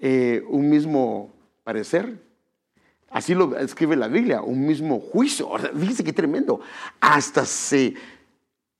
Eh, 0.02 0.43
un 0.49 0.69
mismo 0.69 1.32
parecer, 1.63 2.21
así 3.10 3.36
lo 3.36 3.58
escribe 3.58 3.95
la 3.95 4.08
Biblia, 4.08 4.41
un 4.41 4.65
mismo 4.65 4.99
juicio. 4.99 5.49
Fíjese 5.78 6.04
qué 6.04 6.13
tremendo. 6.13 6.60
Hasta 6.99 7.45
se. 7.45 7.93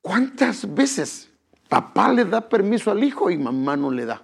¿Cuántas 0.02 0.74
veces 0.74 1.30
papá 1.68 2.12
le 2.12 2.24
da 2.24 2.48
permiso 2.48 2.90
al 2.90 3.04
hijo 3.04 3.30
y 3.30 3.38
mamá 3.38 3.76
no 3.76 3.90
le 3.90 4.06
da? 4.06 4.22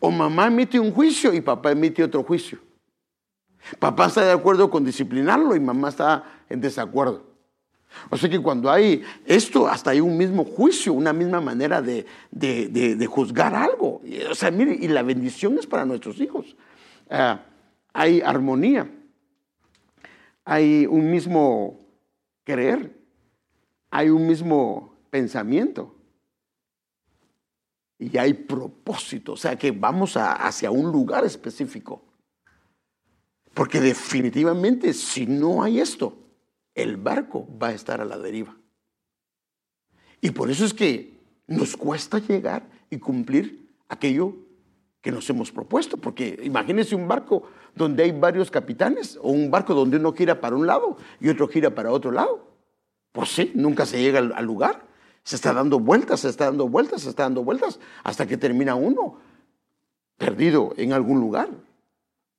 O 0.00 0.10
mamá 0.10 0.46
emite 0.46 0.78
un 0.80 0.92
juicio 0.92 1.32
y 1.32 1.40
papá 1.40 1.72
emite 1.72 2.02
otro 2.02 2.22
juicio. 2.22 2.58
Papá 3.78 4.06
está 4.06 4.24
de 4.24 4.32
acuerdo 4.32 4.70
con 4.70 4.84
disciplinarlo 4.84 5.56
y 5.56 5.60
mamá 5.60 5.88
está 5.88 6.24
en 6.48 6.60
desacuerdo. 6.60 7.24
O 8.10 8.16
sea 8.16 8.28
que 8.28 8.40
cuando 8.40 8.70
hay 8.70 9.02
esto, 9.24 9.66
hasta 9.66 9.90
hay 9.90 10.00
un 10.00 10.16
mismo 10.16 10.44
juicio, 10.44 10.92
una 10.92 11.12
misma 11.12 11.40
manera 11.40 11.82
de, 11.82 12.06
juzgar 13.08 13.54
algo. 13.54 14.02
O 14.30 14.34
sea, 14.34 14.50
mire, 14.50 14.76
y 14.78 14.88
la 14.88 15.02
bendición 15.02 15.58
es 15.58 15.66
para 15.66 15.84
nuestros 15.84 16.20
hijos. 16.20 16.56
Ah, 17.08 17.40
hay 17.92 18.20
armonía, 18.20 18.90
hay 20.44 20.86
un 20.86 21.10
mismo 21.10 21.80
creer, 22.44 22.96
hay 23.90 24.10
un 24.10 24.26
mismo 24.26 24.94
pensamiento 25.10 25.95
y 27.98 28.16
hay 28.18 28.34
propósito, 28.34 29.32
o 29.32 29.36
sea 29.36 29.56
que 29.56 29.70
vamos 29.70 30.16
hacia 30.16 30.70
un 30.70 30.92
lugar 30.92 31.24
específico. 31.24 32.02
Porque 33.54 33.80
definitivamente 33.80 34.92
si 34.92 35.26
no 35.26 35.62
hay 35.62 35.80
esto, 35.80 36.14
el 36.74 36.98
barco 36.98 37.48
va 37.60 37.68
a 37.68 37.72
estar 37.72 38.02
a 38.02 38.04
la 38.04 38.18
deriva. 38.18 38.54
Y 40.20 40.30
por 40.32 40.50
eso 40.50 40.64
es 40.64 40.74
que 40.74 41.18
nos 41.46 41.76
cuesta 41.76 42.18
llegar 42.18 42.68
y 42.90 42.98
cumplir 42.98 43.74
aquello 43.88 44.34
que 45.00 45.10
nos 45.10 45.28
hemos 45.30 45.50
propuesto. 45.52 45.96
Porque 45.96 46.38
imagínense 46.42 46.94
un 46.94 47.08
barco 47.08 47.44
donde 47.74 48.02
hay 48.02 48.12
varios 48.12 48.50
capitanes 48.50 49.18
o 49.22 49.30
un 49.30 49.50
barco 49.50 49.72
donde 49.72 49.96
uno 49.96 50.12
gira 50.12 50.40
para 50.40 50.56
un 50.56 50.66
lado 50.66 50.98
y 51.20 51.28
otro 51.28 51.48
gira 51.48 51.74
para 51.74 51.92
otro 51.92 52.10
lado. 52.10 52.46
Pues 53.12 53.30
sí, 53.30 53.52
nunca 53.54 53.86
se 53.86 54.02
llega 54.02 54.18
al 54.18 54.44
lugar. 54.44 54.86
Se 55.26 55.34
está 55.34 55.52
dando 55.52 55.80
vueltas, 55.80 56.20
se 56.20 56.28
está 56.28 56.44
dando 56.44 56.68
vueltas, 56.68 57.02
se 57.02 57.08
está 57.08 57.24
dando 57.24 57.42
vueltas, 57.42 57.80
hasta 58.04 58.28
que 58.28 58.36
termina 58.36 58.76
uno 58.76 59.18
perdido 60.16 60.72
en 60.76 60.92
algún 60.92 61.18
lugar. 61.18 61.50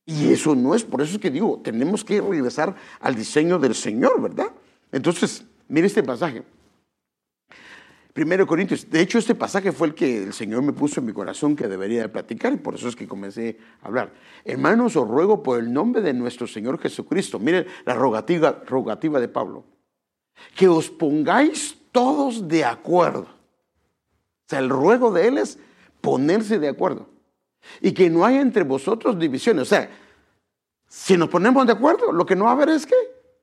Y 0.05 0.31
eso 0.31 0.55
no 0.55 0.73
es, 0.73 0.85
por 0.85 1.01
eso 1.01 1.15
es 1.15 1.19
que 1.19 1.29
digo, 1.29 1.59
tenemos 1.61 2.05
que 2.05 2.21
regresar 2.21 2.77
al 3.01 3.13
diseño 3.13 3.59
del 3.59 3.75
Señor, 3.75 4.21
¿verdad? 4.21 4.53
Entonces, 4.93 5.43
mire 5.67 5.87
este 5.87 6.01
pasaje. 6.01 6.45
Primero 8.13 8.47
Corintios. 8.47 8.89
De 8.89 9.01
hecho, 9.01 9.17
este 9.17 9.35
pasaje 9.35 9.73
fue 9.73 9.87
el 9.87 9.93
que 9.93 10.23
el 10.23 10.31
Señor 10.31 10.61
me 10.61 10.71
puso 10.71 11.01
en 11.01 11.07
mi 11.07 11.11
corazón 11.11 11.57
que 11.57 11.67
debería 11.67 12.03
de 12.03 12.07
platicar 12.07 12.53
y 12.53 12.55
por 12.57 12.75
eso 12.75 12.87
es 12.87 12.95
que 12.95 13.05
comencé 13.05 13.57
a 13.81 13.87
hablar. 13.87 14.13
Hermanos, 14.45 14.95
os 14.95 15.05
ruego 15.05 15.43
por 15.43 15.59
el 15.59 15.73
nombre 15.73 16.01
de 16.01 16.13
nuestro 16.13 16.47
Señor 16.47 16.79
Jesucristo. 16.79 17.37
Miren 17.37 17.67
la 17.83 17.95
rogativa, 17.95 18.63
rogativa 18.65 19.19
de 19.19 19.27
Pablo. 19.27 19.65
Que 20.55 20.69
os 20.69 20.89
pongáis 20.89 21.76
todos 21.91 22.47
de 22.47 22.65
acuerdo. 22.65 23.21
O 23.21 24.49
sea, 24.49 24.59
el 24.59 24.69
ruego 24.69 25.11
de 25.11 25.27
él 25.27 25.37
es 25.37 25.59
ponerse 26.01 26.59
de 26.59 26.69
acuerdo. 26.69 27.07
Y 27.81 27.91
que 27.91 28.09
no 28.09 28.25
haya 28.25 28.41
entre 28.41 28.63
vosotros 28.63 29.19
divisiones. 29.19 29.63
O 29.63 29.65
sea, 29.65 29.89
si 30.87 31.17
nos 31.17 31.29
ponemos 31.29 31.65
de 31.65 31.73
acuerdo, 31.73 32.11
lo 32.11 32.25
que 32.25 32.35
no 32.35 32.45
va 32.45 32.51
a 32.51 32.53
haber 32.53 32.69
es 32.69 32.85
que 32.85 32.95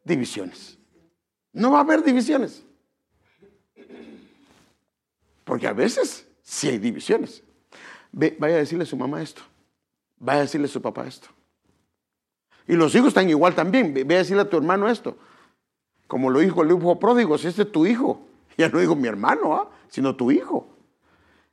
divisiones. 0.02 0.78
No 1.52 1.72
va 1.72 1.78
a 1.78 1.82
haber 1.82 2.02
divisiones. 2.02 2.62
Porque 5.44 5.66
a 5.66 5.72
veces 5.72 6.26
sí 6.42 6.68
hay 6.68 6.78
divisiones. 6.78 7.42
vaya 8.12 8.54
a 8.54 8.58
decirle 8.58 8.84
a 8.84 8.86
su 8.86 8.96
mamá 8.96 9.22
esto. 9.22 9.42
Vaya 10.18 10.38
a 10.38 10.42
decirle 10.42 10.66
a 10.66 10.70
su 10.70 10.80
papá 10.80 11.06
esto. 11.06 11.28
Y 12.66 12.74
los 12.74 12.94
hijos 12.94 13.08
están 13.08 13.28
igual 13.28 13.54
también. 13.54 13.92
Ve 13.92 14.14
a 14.14 14.18
decirle 14.18 14.42
a 14.42 14.48
tu 14.48 14.56
hermano 14.56 14.88
esto. 14.88 15.18
Como 16.06 16.30
lo 16.30 16.38
dijo 16.38 16.62
el 16.62 16.70
hijo 16.70 16.98
pródigo, 16.98 17.36
si 17.36 17.48
este 17.48 17.62
es 17.62 17.72
tu 17.72 17.86
hijo. 17.86 18.26
Ya 18.58 18.68
no 18.68 18.78
digo 18.78 18.94
mi 18.94 19.08
hermano, 19.08 19.54
¿ah? 19.54 19.70
sino 19.88 20.14
tu 20.14 20.30
hijo. 20.30 20.68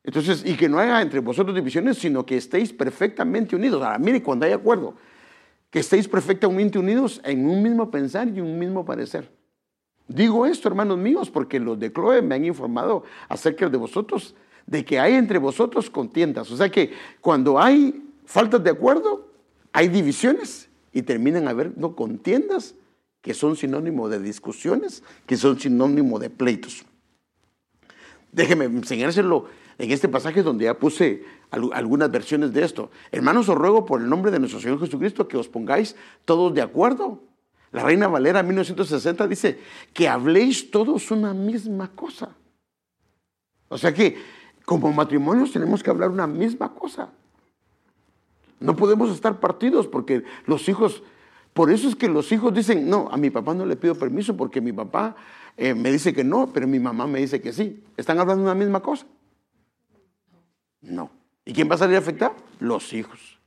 Entonces, 0.03 0.43
y 0.45 0.55
que 0.55 0.67
no 0.67 0.79
haya 0.79 1.01
entre 1.01 1.19
vosotros 1.19 1.55
divisiones, 1.55 1.97
sino 1.97 2.25
que 2.25 2.37
estéis 2.37 2.73
perfectamente 2.73 3.55
unidos. 3.55 3.83
Ahora, 3.83 3.99
mire, 3.99 4.21
cuando 4.23 4.45
hay 4.45 4.51
acuerdo, 4.51 4.95
que 5.69 5.79
estéis 5.79 6.07
perfectamente 6.07 6.79
unidos 6.79 7.21
en 7.23 7.47
un 7.47 7.61
mismo 7.61 7.89
pensar 7.91 8.27
y 8.27 8.41
un 8.41 8.57
mismo 8.57 8.83
parecer. 8.83 9.31
Digo 10.07 10.45
esto, 10.45 10.67
hermanos 10.67 10.97
míos, 10.97 11.29
porque 11.29 11.59
los 11.59 11.79
de 11.79 11.93
Chloe 11.93 12.21
me 12.21 12.35
han 12.35 12.45
informado 12.45 13.03
acerca 13.29 13.69
de 13.69 13.77
vosotros, 13.77 14.35
de 14.65 14.83
que 14.83 14.99
hay 14.99 15.13
entre 15.13 15.37
vosotros 15.37 15.89
contiendas. 15.89 16.51
O 16.51 16.57
sea 16.57 16.69
que 16.69 16.91
cuando 17.21 17.59
hay 17.59 18.03
faltas 18.25 18.63
de 18.63 18.71
acuerdo, 18.71 19.29
hay 19.71 19.87
divisiones 19.87 20.69
y 20.91 21.03
terminan 21.03 21.47
habiendo 21.47 21.95
contiendas 21.95 22.75
que 23.21 23.33
son 23.33 23.55
sinónimo 23.55 24.09
de 24.09 24.19
discusiones, 24.19 25.03
que 25.25 25.37
son 25.37 25.59
sinónimo 25.59 26.19
de 26.19 26.29
pleitos. 26.29 26.83
Déjeme 28.31 28.65
enseñárselo 28.65 29.45
en 29.77 29.91
este 29.91 30.07
pasaje 30.07 30.43
donde 30.43 30.65
ya 30.65 30.77
puse 30.77 31.23
algunas 31.49 32.09
versiones 32.11 32.53
de 32.53 32.63
esto. 32.63 32.91
Hermanos, 33.11 33.49
os 33.49 33.57
ruego 33.57 33.85
por 33.85 34.01
el 34.01 34.09
nombre 34.09 34.31
de 34.31 34.39
nuestro 34.39 34.59
Señor 34.59 34.79
Jesucristo 34.79 35.27
que 35.27 35.37
os 35.37 35.47
pongáis 35.47 35.95
todos 36.25 36.53
de 36.53 36.61
acuerdo 36.61 37.31
la 37.71 37.83
Reina 37.83 38.07
Valera 38.07 38.43
1960 38.43 39.27
dice 39.27 39.59
que 39.93 40.07
habléis 40.07 40.71
todos 40.71 41.09
una 41.11 41.33
misma 41.33 41.89
cosa. 41.89 42.35
O 43.69 43.77
sea 43.77 43.93
que 43.93 44.17
como 44.65 44.91
matrimonios 44.91 45.51
tenemos 45.51 45.81
que 45.81 45.89
hablar 45.89 46.09
una 46.09 46.27
misma 46.27 46.73
cosa. 46.73 47.09
No 48.59 48.75
podemos 48.75 49.09
estar 49.11 49.39
partidos 49.39 49.87
porque 49.87 50.23
los 50.45 50.67
hijos, 50.67 51.01
por 51.53 51.71
eso 51.71 51.87
es 51.87 51.95
que 51.95 52.09
los 52.09 52.31
hijos 52.31 52.53
dicen, 52.53 52.89
no, 52.89 53.09
a 53.09 53.17
mi 53.17 53.29
papá 53.29 53.53
no 53.53 53.65
le 53.65 53.77
pido 53.77 53.95
permiso 53.95 54.35
porque 54.35 54.59
mi 54.59 54.73
papá 54.73 55.15
eh, 55.57 55.73
me 55.73 55.91
dice 55.91 56.13
que 56.13 56.23
no, 56.23 56.51
pero 56.53 56.67
mi 56.67 56.79
mamá 56.79 57.07
me 57.07 57.19
dice 57.19 57.41
que 57.41 57.53
sí. 57.53 57.83
¿Están 57.97 58.19
hablando 58.19 58.43
una 58.43 58.55
misma 58.55 58.81
cosa? 58.81 59.05
No. 60.81 61.11
¿Y 61.45 61.53
quién 61.53 61.69
va 61.69 61.75
a 61.75 61.79
salir 61.79 61.97
afectado? 61.97 62.35
Los 62.59 62.93
hijos. 62.93 63.39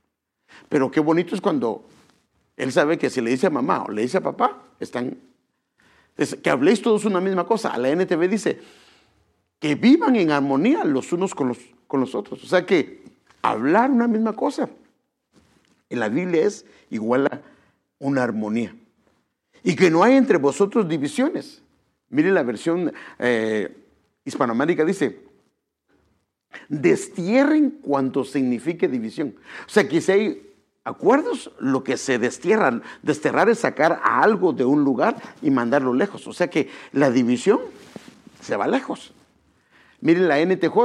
Pero 0.69 0.91
qué 0.91 0.99
bonito 0.99 1.35
es 1.35 1.41
cuando 1.41 1.85
él 2.57 2.71
sabe 2.71 2.97
que 2.97 3.09
si 3.09 3.21
le 3.21 3.31
dice 3.31 3.47
a 3.47 3.49
mamá 3.49 3.83
o 3.83 3.91
le 3.91 4.01
dice 4.01 4.17
a 4.17 4.21
papá, 4.21 4.63
están... 4.79 5.17
que 6.41 6.49
habléis 6.49 6.81
todos 6.81 7.05
una 7.05 7.19
misma 7.19 7.45
cosa. 7.45 7.69
A 7.69 7.77
la 7.77 7.89
NTV 7.89 8.29
dice 8.29 8.61
que 9.59 9.75
vivan 9.75 10.15
en 10.15 10.31
armonía 10.31 10.83
los 10.83 11.11
unos 11.11 11.33
con 11.33 11.49
los, 11.49 11.57
con 11.87 11.99
los 11.99 12.15
otros. 12.15 12.43
O 12.43 12.47
sea 12.47 12.65
que 12.65 13.03
hablar 13.41 13.91
una 13.91 14.07
misma 14.07 14.33
cosa 14.33 14.69
en 15.89 15.99
la 15.99 16.09
Biblia 16.09 16.45
es 16.45 16.65
igual 16.89 17.27
a 17.27 17.41
una 17.99 18.23
armonía. 18.23 18.75
Y 19.63 19.75
que 19.75 19.89
no 19.89 20.03
hay 20.03 20.15
entre 20.15 20.37
vosotros 20.37 20.87
divisiones. 20.87 21.61
Mire 22.09 22.31
la 22.31 22.43
versión 22.43 22.93
eh, 23.19 23.75
hispanoamérica, 24.23 24.85
dice, 24.85 25.19
destierren 26.69 27.69
cuanto 27.69 28.23
signifique 28.23 28.87
división. 28.87 29.35
O 29.65 29.69
sea, 29.69 29.87
que 29.87 30.01
si 30.01 30.11
hay 30.11 30.53
acuerdos, 30.83 31.51
lo 31.59 31.83
que 31.83 31.97
se 31.97 32.19
destierra, 32.19 32.81
desterrar 33.01 33.49
es 33.49 33.59
sacar 33.59 33.99
a 34.03 34.21
algo 34.21 34.53
de 34.53 34.65
un 34.65 34.83
lugar 34.83 35.15
y 35.41 35.49
mandarlo 35.49 35.93
lejos. 35.93 36.27
O 36.27 36.33
sea 36.33 36.49
que 36.49 36.69
la 36.91 37.09
división 37.09 37.59
se 38.41 38.55
va 38.55 38.67
lejos. 38.67 39.13
Miren 40.01 40.27
la 40.27 40.39
NTJ, 40.39 40.77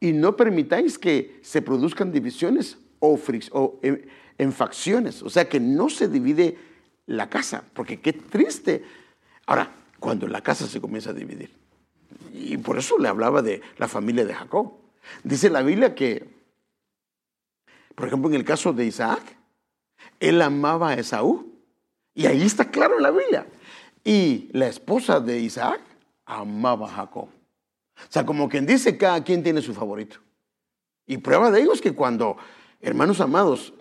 y 0.00 0.12
no 0.12 0.36
permitáis 0.36 0.98
que 0.98 1.40
se 1.42 1.62
produzcan 1.62 2.12
divisiones 2.12 2.78
o, 3.00 3.18
o 3.52 3.80
en, 3.82 4.08
en 4.36 4.52
facciones. 4.52 5.22
O 5.22 5.30
sea 5.30 5.48
que 5.48 5.60
no 5.60 5.88
se 5.88 6.08
divide 6.08 6.58
la 7.06 7.28
casa, 7.28 7.64
porque 7.72 8.00
qué 8.00 8.12
triste. 8.12 8.84
Ahora, 9.46 9.70
cuando 9.98 10.26
la 10.26 10.40
casa 10.40 10.66
se 10.66 10.80
comienza 10.80 11.10
a 11.10 11.14
dividir. 11.14 11.50
Y 12.32 12.56
por 12.58 12.78
eso 12.78 12.98
le 12.98 13.08
hablaba 13.08 13.42
de 13.42 13.62
la 13.78 13.88
familia 13.88 14.24
de 14.24 14.34
Jacob. 14.34 14.72
Dice 15.24 15.50
la 15.50 15.62
Biblia 15.62 15.94
que, 15.94 16.28
por 17.94 18.06
ejemplo, 18.06 18.30
en 18.30 18.36
el 18.36 18.44
caso 18.44 18.72
de 18.72 18.86
Isaac, 18.86 19.22
él 20.20 20.40
amaba 20.42 20.90
a 20.90 20.94
Esaú. 20.94 21.52
Y 22.14 22.26
ahí 22.26 22.42
está 22.42 22.70
claro 22.70 22.96
en 22.96 23.02
la 23.02 23.10
Biblia. 23.10 23.46
Y 24.04 24.48
la 24.52 24.66
esposa 24.66 25.20
de 25.20 25.38
Isaac 25.40 25.80
amaba 26.26 26.86
a 26.86 26.92
Jacob. 26.92 27.28
O 27.28 28.10
sea, 28.12 28.24
como 28.24 28.48
quien 28.48 28.66
dice, 28.66 28.96
cada 28.96 29.22
quien 29.24 29.42
tiene 29.42 29.60
su 29.62 29.74
favorito. 29.74 30.18
Y 31.06 31.18
prueba 31.18 31.50
de 31.50 31.62
ello 31.62 31.72
es 31.72 31.80
que 31.80 31.94
cuando, 31.94 32.36
hermanos 32.80 33.20
amados, 33.20 33.72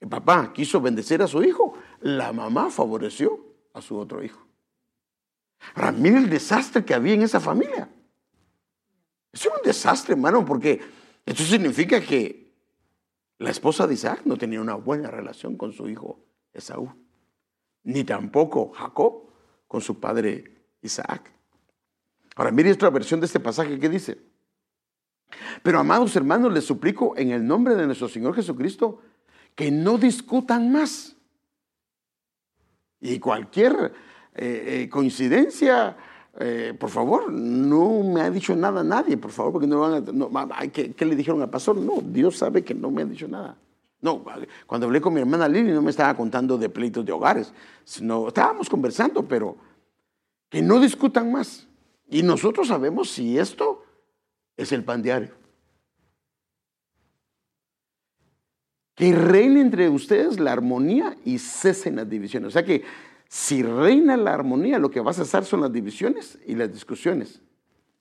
el 0.00 0.08
papá 0.08 0.52
quiso 0.52 0.80
bendecir 0.80 1.22
a 1.22 1.28
su 1.28 1.44
hijo, 1.44 1.74
la 2.00 2.32
mamá 2.32 2.70
favoreció 2.70 3.38
a 3.74 3.80
su 3.80 3.96
otro 3.96 4.22
hijo. 4.24 4.44
Ahora, 5.74 5.92
mire 5.92 6.18
el 6.18 6.30
desastre 6.30 6.84
que 6.84 6.94
había 6.94 7.14
en 7.14 7.22
esa 7.22 7.40
familia. 7.40 7.88
Es 9.32 9.46
un 9.46 9.62
desastre, 9.64 10.14
hermano, 10.14 10.44
porque 10.44 10.80
eso 11.24 11.44
significa 11.44 12.00
que 12.00 12.52
la 13.38 13.50
esposa 13.50 13.86
de 13.86 13.94
Isaac 13.94 14.22
no 14.24 14.36
tenía 14.36 14.60
una 14.60 14.74
buena 14.74 15.10
relación 15.10 15.56
con 15.56 15.72
su 15.72 15.88
hijo 15.88 16.24
Esaú, 16.52 16.92
ni 17.84 18.04
tampoco 18.04 18.72
Jacob 18.72 19.30
con 19.66 19.80
su 19.80 19.98
padre 19.98 20.66
Isaac. 20.82 21.32
Ahora 22.36 22.50
mire 22.50 22.72
otra 22.72 22.90
versión 22.90 23.20
de 23.20 23.26
este 23.26 23.40
pasaje 23.40 23.78
que 23.78 23.88
dice, 23.88 24.18
pero 25.62 25.78
amados 25.78 26.14
hermanos, 26.16 26.52
les 26.52 26.64
suplico 26.64 27.16
en 27.16 27.30
el 27.30 27.46
nombre 27.46 27.74
de 27.74 27.86
nuestro 27.86 28.08
Señor 28.08 28.34
Jesucristo 28.34 29.00
que 29.54 29.70
no 29.70 29.98
discutan 29.98 30.70
más. 30.70 31.16
Y 33.00 33.18
cualquier 33.18 33.92
eh, 34.34 34.82
eh, 34.82 34.88
coincidencia 34.88 35.96
eh, 36.38 36.74
por 36.78 36.88
favor, 36.88 37.30
no 37.30 38.02
me 38.02 38.22
ha 38.22 38.30
dicho 38.30 38.56
nada 38.56 38.82
nadie, 38.82 39.18
por 39.18 39.30
favor, 39.30 39.52
porque 39.52 39.66
no 39.66 39.80
van 40.30 40.52
a... 40.52 40.66
¿qué, 40.68 40.94
le 41.04 41.14
dijeron 41.14 41.42
al 41.42 41.50
pastor? 41.50 41.76
No, 41.76 42.00
Dios 42.02 42.38
sabe 42.38 42.64
que 42.64 42.74
no 42.74 42.90
me 42.90 43.02
ha 43.02 43.04
dicho 43.04 43.28
nada. 43.28 43.56
No, 44.00 44.24
cuando 44.66 44.86
hablé 44.86 45.00
con 45.00 45.14
mi 45.14 45.20
hermana 45.20 45.46
Lili 45.46 45.70
no 45.70 45.82
me 45.82 45.90
estaba 45.90 46.16
contando 46.16 46.58
de 46.58 46.68
pleitos 46.68 47.04
de 47.04 47.12
hogares, 47.12 47.52
sino 47.84 48.28
estábamos 48.28 48.68
conversando, 48.68 49.22
pero 49.28 49.56
que 50.48 50.60
no 50.60 50.80
discutan 50.80 51.30
más. 51.30 51.68
Y 52.08 52.22
nosotros 52.22 52.68
sabemos 52.68 53.10
si 53.10 53.38
esto 53.38 53.84
es 54.56 54.72
el 54.72 54.82
pan 54.82 55.02
diario. 55.02 55.30
Que 58.94 59.14
reine 59.14 59.60
entre 59.60 59.88
ustedes 59.88 60.40
la 60.40 60.52
armonía 60.52 61.16
y 61.24 61.38
cesen 61.38 61.96
las 61.96 62.08
divisiones. 62.08 62.48
O 62.48 62.50
sea 62.50 62.64
que 62.64 62.82
si 63.32 63.62
reina 63.62 64.14
la 64.18 64.34
armonía, 64.34 64.78
lo 64.78 64.90
que 64.90 65.00
va 65.00 65.12
a 65.12 65.14
cesar 65.14 65.46
son 65.46 65.62
las 65.62 65.72
divisiones 65.72 66.38
y 66.46 66.54
las 66.54 66.70
discusiones. 66.70 67.40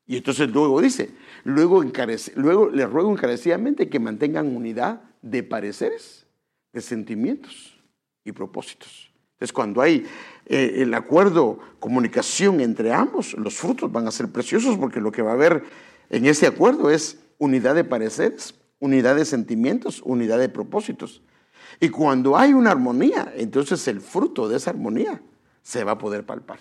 Y 0.06 0.18
entonces 0.18 0.52
luego 0.52 0.82
dice, 0.82 1.12
luego, 1.46 1.84
luego 2.36 2.70
le 2.70 2.86
ruego 2.86 3.14
encarecidamente 3.14 3.88
que 3.88 3.98
mantengan 3.98 4.54
unidad 4.54 5.04
de 5.22 5.42
pareceres, 5.42 6.28
de 6.74 6.82
sentimientos 6.82 7.80
y 8.26 8.34
propósitos. 8.34 9.14
Entonces 9.36 9.54
cuando 9.54 9.82
hay 9.82 10.06
eh, 10.48 10.74
el 10.80 10.94
acuerdo, 10.94 11.60
comunicación 11.80 12.60
entre 12.60 12.92
ambos, 12.92 13.34
los 13.36 13.56
frutos 13.56 13.90
van 13.90 14.08
a 14.08 14.12
ser 14.12 14.28
preciosos 14.34 14.78
porque 14.78 15.00
lo 15.00 15.14
que 15.14 15.22
va 15.22 15.32
a 15.32 15.36
haber 15.36 15.64
en 16.10 16.26
ese 16.26 16.46
acuerdo 16.46 16.92
es 16.92 17.20
unidad 17.38 17.76
de 17.76 17.86
pareceres, 17.86 18.56
unidad 18.80 19.16
de 19.16 19.24
sentimientos, 19.24 20.02
unidad 20.04 20.40
de 20.40 20.50
propósitos. 20.50 21.22
Y 21.84 21.90
cuando 21.90 22.38
hay 22.38 22.54
una 22.54 22.70
armonía, 22.70 23.34
entonces 23.36 23.88
el 23.88 24.02
fruto 24.02 24.48
de 24.48 24.58
esa 24.58 24.70
armonía 24.70 25.20
se 25.64 25.84
va 25.84 25.94
a 25.94 25.98
poder 25.98 26.24
palpar. 26.24 26.60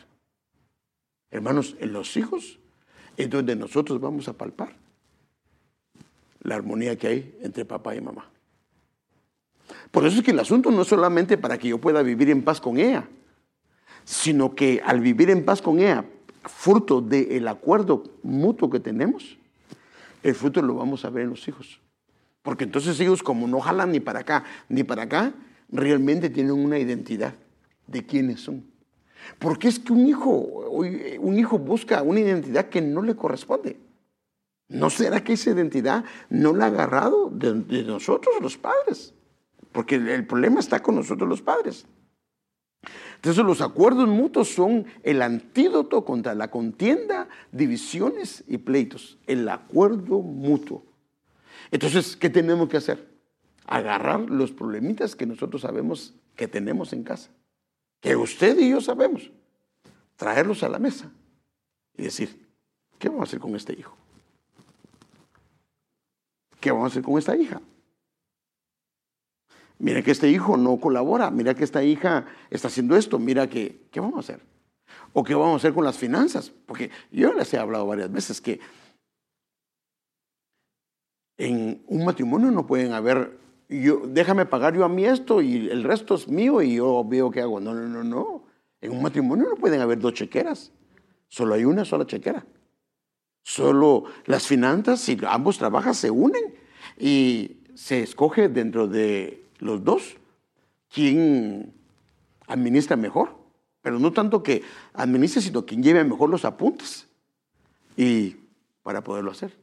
Hermanos, 1.31 1.77
en 1.79 1.93
los 1.93 2.17
hijos 2.17 2.59
es 3.19 3.29
donde 3.29 3.55
nosotros 3.55 4.01
vamos 4.01 4.29
a 4.29 4.33
palpar 4.33 4.75
la 6.41 6.55
armonía 6.55 6.97
que 6.97 7.07
hay 7.07 7.39
entre 7.43 7.67
papá 7.67 7.95
y 7.95 8.01
mamá. 8.01 8.31
Por 9.91 10.07
eso 10.07 10.19
es 10.19 10.25
que 10.25 10.31
el 10.31 10.41
asunto 10.41 10.71
no 10.71 10.83
es 10.83 10.89
solamente 10.89 11.37
para 11.37 11.59
que 11.59 11.69
yo 11.69 11.77
pueda 11.77 12.03
vivir 12.03 12.31
en 12.31 12.43
paz 12.43 12.59
con 12.59 12.79
ella, 12.79 13.07
sino 14.05 14.55
que 14.55 14.81
al 14.83 15.01
vivir 15.01 15.29
en 15.29 15.45
paz 15.45 15.61
con 15.61 15.81
ella, 15.81 16.07
fruto 16.45 17.03
del 17.03 17.47
acuerdo 17.47 18.05
mutuo 18.23 18.71
que 18.71 18.81
tenemos, 18.81 19.37
el 20.23 20.35
fruto 20.35 20.63
lo 20.63 20.77
vamos 20.77 21.05
a 21.05 21.11
ver 21.11 21.25
en 21.25 21.31
los 21.31 21.47
hijos. 21.47 21.79
Porque 22.43 22.65
entonces 22.65 22.99
ellos 23.01 23.23
como 23.23 23.47
no 23.47 23.61
jalan 23.61 23.93
ni 23.93 24.01
para 24.01 24.21
acá 24.21 24.45
ni 24.69 24.85
para 24.85 25.03
acá, 25.03 25.35
realmente 25.71 26.31
tienen 26.31 26.53
una 26.53 26.79
identidad 26.79 27.35
de 27.87 28.07
quiénes 28.07 28.41
son. 28.41 28.65
Porque 29.39 29.69
es 29.69 29.79
que 29.79 29.93
un 29.93 30.07
hijo, 30.07 30.31
un 30.31 31.39
hijo 31.39 31.59
busca 31.59 32.03
una 32.03 32.21
identidad 32.21 32.69
que 32.69 32.81
no 32.81 33.03
le 33.03 33.15
corresponde. 33.15 33.77
¿No 34.69 34.89
será 34.89 35.23
que 35.23 35.33
esa 35.33 35.51
identidad 35.51 36.05
no 36.29 36.55
la 36.55 36.67
ha 36.67 36.69
agarrado 36.69 37.29
de, 37.31 37.83
nosotros 37.83 38.37
los 38.41 38.57
padres? 38.57 39.13
Porque 39.73 39.97
el, 39.97 40.27
problema 40.27 40.61
está 40.61 40.81
con 40.81 40.95
nosotros 40.95 41.29
los 41.29 41.43
padres. 41.43 41.87
Entonces 43.17 43.45
los 43.45 43.61
acuerdos 43.61 44.09
mutuos 44.09 44.49
son 44.49 44.87
el 45.03 45.23
antídoto 45.23 46.05
contra 46.05 46.35
la 46.35 46.51
contienda, 46.51 47.29
divisiones 47.53 48.45
y 48.47 48.59
pleitos. 48.59 49.19
El 49.27 49.49
acuerdo 49.49 50.21
mutuo. 50.21 50.85
Entonces, 51.71 52.17
¿qué 52.17 52.31
tenemos 52.31 52.69
que 52.69 52.77
hacer? 52.77 53.09
Agarrar 53.67 54.21
los 54.21 54.51
problemitas 54.51 55.15
que 55.15 55.27
nosotros 55.27 55.63
sabemos 55.63 56.15
que 56.35 56.49
tenemos 56.49 56.93
en 56.93 57.05
casa, 57.05 57.31
que 58.01 58.17
usted 58.17 58.59
y 58.59 58.71
yo 58.71 58.81
sabemos, 58.81 59.31
traerlos 60.17 60.63
a 60.63 60.69
la 60.69 60.79
mesa 60.79 61.11
y 61.97 62.03
decir, 62.05 62.49
¿qué 62.99 63.09
vamos 63.09 63.23
a 63.23 63.29
hacer 63.29 63.41
con 63.41 63.55
este 63.55 63.73
hijo? 63.79 63.97
¿Qué 66.59 66.71
vamos 66.71 66.87
a 66.87 66.89
hacer 66.89 67.03
con 67.03 67.19
esta 67.19 67.37
hija? 67.37 67.61
Mira 69.79 70.03
que 70.03 70.11
este 70.11 70.29
hijo 70.29 70.57
no 70.57 70.79
colabora, 70.79 71.31
mira 71.31 71.55
que 71.55 71.65
esta 71.65 71.83
hija 71.83 72.27
está 72.51 72.69
haciendo 72.69 72.97
esto, 72.97 73.19
mira 73.19 73.49
que, 73.49 73.87
¿qué 73.91 74.01
vamos 74.01 74.17
a 74.17 74.21
hacer? 74.21 74.41
¿O 75.13 75.25
qué 75.25 75.35
vamos 75.35 75.55
a 75.55 75.57
hacer 75.57 75.73
con 75.73 75.85
las 75.85 75.97
finanzas? 75.97 76.53
Porque 76.67 76.91
yo 77.11 77.33
les 77.33 77.53
he 77.55 77.59
hablado 77.59 77.87
varias 77.87 78.13
veces 78.13 78.41
que 78.41 78.61
en 81.41 81.83
un 81.87 82.05
matrimonio 82.05 82.51
no 82.51 82.67
pueden 82.67 82.93
haber, 82.93 83.39
yo, 83.67 84.03
déjame 84.05 84.45
pagar 84.45 84.75
yo 84.77 84.85
a 84.85 84.91
mí 84.91 85.07
esto 85.07 85.41
y 85.41 85.71
el 85.71 85.85
resto 85.85 86.15
es 86.15 86.29
mío 86.29 86.61
y 86.61 86.75
yo 86.75 87.03
veo 87.03 87.31
qué 87.31 87.41
hago. 87.41 87.61
No, 87.61 87.75
no, 87.75 87.89
no, 87.89 88.05
no. 88.05 88.45
En 88.83 88.93
un 88.93 89.03
matrimonio 89.03 89.49
no 89.49 89.57
pueden 89.57 89.81
haber 89.81 89.99
dos 89.99 90.13
chequeras, 90.13 90.71
solo 91.29 91.55
hay 91.55 91.65
una 91.65 91.87
sola 91.87 92.07
chequera. 92.07 92.45
Solo 93.43 94.05
las 94.27 94.47
finanzas, 94.47 95.01
si 95.01 95.19
ambos 95.27 95.57
trabajan, 95.57 95.95
se 95.95 96.11
unen 96.11 96.55
y 96.99 97.63
se 97.75 98.03
escoge 98.03 98.51
dentro 98.51 98.87
de 98.87 99.43
los 99.61 99.83
dos 99.83 100.17
quién 100.93 101.73
administra 102.49 102.97
mejor. 102.97 103.41
Pero 103.81 103.99
no 103.99 104.13
tanto 104.13 104.43
que 104.43 104.63
administre, 104.93 105.41
sino 105.41 105.65
quien 105.65 105.83
lleve 105.83 106.05
mejor 106.05 106.29
los 106.29 106.45
apuntes 106.45 107.09
y 107.97 108.37
para 108.83 109.03
poderlo 109.03 109.31
hacer. 109.31 109.57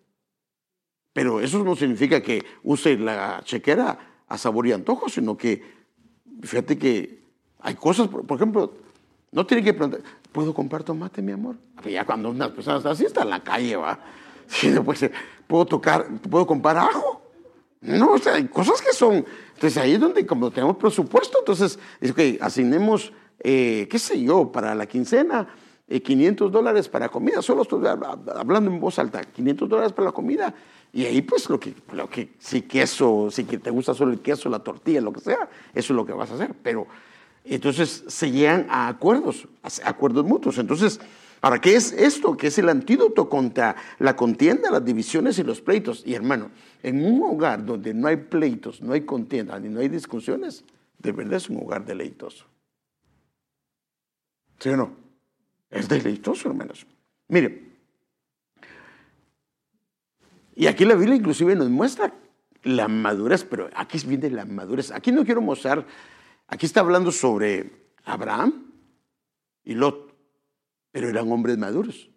Pero 1.17 1.41
eso 1.41 1.63
no 1.63 1.75
significa 1.75 2.21
que 2.21 2.45
use 2.61 2.95
la 2.95 3.41
chequera 3.43 3.97
a 4.27 4.37
sabor 4.37 4.67
y 4.67 4.71
antojo, 4.71 5.09
sino 5.09 5.35
que 5.35 5.63
fíjate 6.43 6.77
que 6.77 7.23
hay 7.59 7.73
cosas, 7.73 8.07
por 8.07 8.35
ejemplo, 8.35 8.71
no 9.31 9.43
tiene 9.43 9.63
que 9.63 9.73
preguntar, 9.73 10.01
¿puedo 10.31 10.53
comprar 10.53 10.83
tomate, 10.83 11.23
mi 11.23 11.31
amor? 11.31 11.55
Ya 11.89 12.05
cuando 12.05 12.29
una 12.29 12.53
persona 12.53 12.77
está 12.77 12.91
así, 12.91 13.05
está 13.05 13.23
en 13.23 13.31
la 13.31 13.43
calle, 13.43 13.75
va. 13.77 13.99
Sí, 14.47 14.71
pues, 14.85 15.09
¿puedo 15.47 15.65
tocar, 15.65 16.05
puedo 16.29 16.45
comprar 16.45 16.77
ajo? 16.77 17.23
No, 17.81 18.11
o 18.11 18.17
sea, 18.19 18.35
hay 18.35 18.47
cosas 18.47 18.79
que 18.79 18.93
son. 18.93 19.25
Entonces 19.55 19.75
ahí 19.77 19.93
es 19.93 19.99
donde, 19.99 20.23
como 20.23 20.51
tenemos 20.51 20.77
presupuesto, 20.77 21.39
entonces, 21.39 21.79
es 21.99 22.13
que 22.13 22.37
asignemos, 22.39 23.11
eh, 23.39 23.87
qué 23.89 23.97
sé 23.97 24.21
yo, 24.21 24.51
para 24.51 24.75
la 24.75 24.85
quincena, 24.85 25.47
500 25.87 26.47
eh, 26.47 26.51
dólares 26.51 26.87
para 26.87 27.09
comida. 27.09 27.41
Solo 27.41 27.63
estoy 27.63 27.87
hablando 27.87 28.69
en 28.69 28.79
voz 28.79 28.99
alta, 28.99 29.23
500 29.23 29.67
dólares 29.67 29.93
para 29.93 30.09
la 30.09 30.11
comida. 30.11 30.53
Y 30.93 31.05
ahí, 31.05 31.21
pues, 31.21 31.49
lo 31.49 31.59
que, 31.59 31.73
lo 31.93 32.09
que, 32.09 32.29
si 32.39 32.63
queso, 32.63 33.29
si 33.29 33.43
que 33.43 33.57
te 33.57 33.69
gusta 33.69 33.93
solo 33.93 34.11
el 34.11 34.19
queso, 34.19 34.49
la 34.49 34.59
tortilla, 34.59 35.01
lo 35.01 35.13
que 35.13 35.19
sea, 35.19 35.49
eso 35.73 35.93
es 35.93 35.95
lo 35.95 36.05
que 36.05 36.13
vas 36.13 36.31
a 36.31 36.35
hacer. 36.35 36.53
Pero 36.63 36.87
entonces 37.43 38.03
se 38.07 38.31
llegan 38.31 38.67
a 38.69 38.87
acuerdos, 38.87 39.47
a 39.63 39.89
acuerdos 39.89 40.25
mutuos. 40.25 40.57
Entonces, 40.57 40.99
¿para 41.39 41.59
qué 41.59 41.75
es 41.75 41.91
esto? 41.91 42.35
Que 42.35 42.47
es 42.47 42.57
el 42.57 42.69
antídoto 42.69 43.29
contra 43.29 43.75
la 43.99 44.15
contienda, 44.15 44.71
las 44.71 44.83
divisiones 44.83 45.37
y 45.39 45.43
los 45.43 45.61
pleitos. 45.61 46.03
Y 46.05 46.13
hermano, 46.13 46.51
en 46.83 47.05
un 47.05 47.21
hogar 47.23 47.65
donde 47.65 47.93
no 47.93 48.07
hay 48.07 48.17
pleitos, 48.17 48.81
no 48.81 48.93
hay 48.93 49.01
contienda 49.01 49.59
ni 49.59 49.69
no 49.69 49.79
hay 49.79 49.89
discusiones, 49.89 50.63
de 50.99 51.11
verdad 51.11 51.35
es 51.35 51.49
un 51.49 51.57
hogar 51.57 51.85
deleitoso. 51.85 52.45
¿Sí 54.59 54.69
o 54.69 54.77
no? 54.77 54.91
Es 55.69 55.87
deleitoso, 55.87 56.49
hermanos. 56.49 56.85
Mire, 57.27 57.66
y 60.57 60.67
aquí 60.67 60.83
la 60.83 60.95
Biblia 60.95 61.15
inclusive 61.15 61.55
nos 61.55 61.69
muestra 61.69 62.13
la 62.63 62.89
madurez, 62.89 63.45
pero 63.45 63.69
aquí 63.75 63.97
viene 64.05 64.29
la 64.29 64.43
madurez. 64.43 64.91
Aquí 64.91 65.11
no 65.11 65.23
quiero 65.23 65.41
mostrar 65.41 65.85
Aquí 66.47 66.65
está 66.65 66.79
hablando 66.79 67.11
sobre 67.11 67.71
Abraham 68.05 68.71
y 69.65 69.73
Lot, 69.73 70.13
pero 70.91 71.09
eran 71.09 71.29
hombres 71.29 71.57
maduros. 71.57 72.09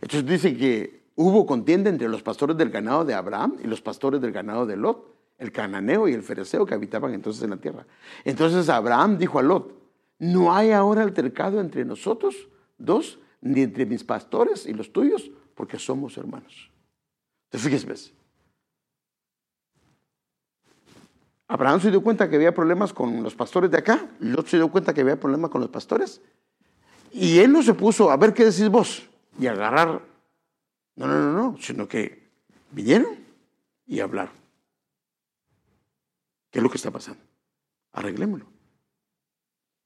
Entonces 0.00 0.26
dice 0.26 0.56
que 0.56 1.04
hubo 1.14 1.44
contienda 1.44 1.90
entre 1.90 2.08
los 2.08 2.22
pastores 2.22 2.56
del 2.56 2.70
ganado 2.70 3.04
de 3.04 3.12
Abraham 3.12 3.58
y 3.62 3.66
los 3.66 3.82
pastores 3.82 4.20
del 4.22 4.32
ganado 4.32 4.64
de 4.64 4.76
Lot, 4.76 5.14
el 5.36 5.52
cananeo 5.52 6.08
y 6.08 6.14
el 6.14 6.22
fereceo 6.22 6.64
que 6.64 6.72
habitaban 6.72 7.12
entonces 7.12 7.42
en 7.42 7.50
la 7.50 7.58
tierra. 7.58 7.86
Entonces 8.24 8.68
Abraham 8.70 9.18
dijo 9.18 9.38
a 9.38 9.42
Lot, 9.42 9.74
no 10.18 10.54
hay 10.54 10.70
ahora 10.70 11.02
altercado 11.02 11.60
entre 11.60 11.84
nosotros 11.84 12.48
dos, 12.78 13.18
ni 13.42 13.60
entre 13.60 13.84
mis 13.84 14.04
pastores 14.04 14.66
y 14.66 14.72
los 14.72 14.90
tuyos, 14.90 15.30
porque 15.54 15.78
somos 15.78 16.16
hermanos. 16.16 16.69
Entonces 17.50 17.82
fíjese. 17.82 18.12
Abraham 21.48 21.80
se 21.80 21.90
dio 21.90 22.00
cuenta 22.00 22.30
que 22.30 22.36
había 22.36 22.54
problemas 22.54 22.92
con 22.92 23.24
los 23.24 23.34
pastores 23.34 23.72
de 23.72 23.78
acá, 23.78 24.08
Lot 24.20 24.46
se 24.46 24.56
dio 24.56 24.70
cuenta 24.70 24.94
que 24.94 25.00
había 25.00 25.18
problemas 25.18 25.50
con 25.50 25.60
los 25.60 25.70
pastores, 25.70 26.20
y 27.10 27.40
él 27.40 27.50
no 27.50 27.60
se 27.64 27.74
puso 27.74 28.08
a 28.12 28.16
ver 28.16 28.32
qué 28.32 28.44
decís 28.44 28.68
vos 28.68 29.08
y 29.36 29.48
agarrar, 29.48 30.00
no, 30.94 31.06
no, 31.08 31.18
no, 31.18 31.32
no, 31.32 31.58
sino 31.60 31.88
que 31.88 32.30
vinieron 32.70 33.18
y 33.84 33.98
hablaron. 33.98 34.32
¿Qué 36.52 36.60
es 36.60 36.62
lo 36.62 36.70
que 36.70 36.76
está 36.76 36.92
pasando? 36.92 37.22
Arreglémoslo. 37.92 38.46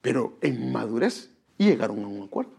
Pero 0.03 0.37
en 0.43 0.71
madurez 0.71 1.31
llegaron 1.57 2.05
a 2.05 2.07
un 2.07 2.25
acuerdo. 2.25 2.53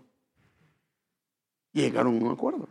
Llegaron 1.74 2.16
a 2.16 2.26
un 2.26 2.32
acuerdo. 2.32 2.68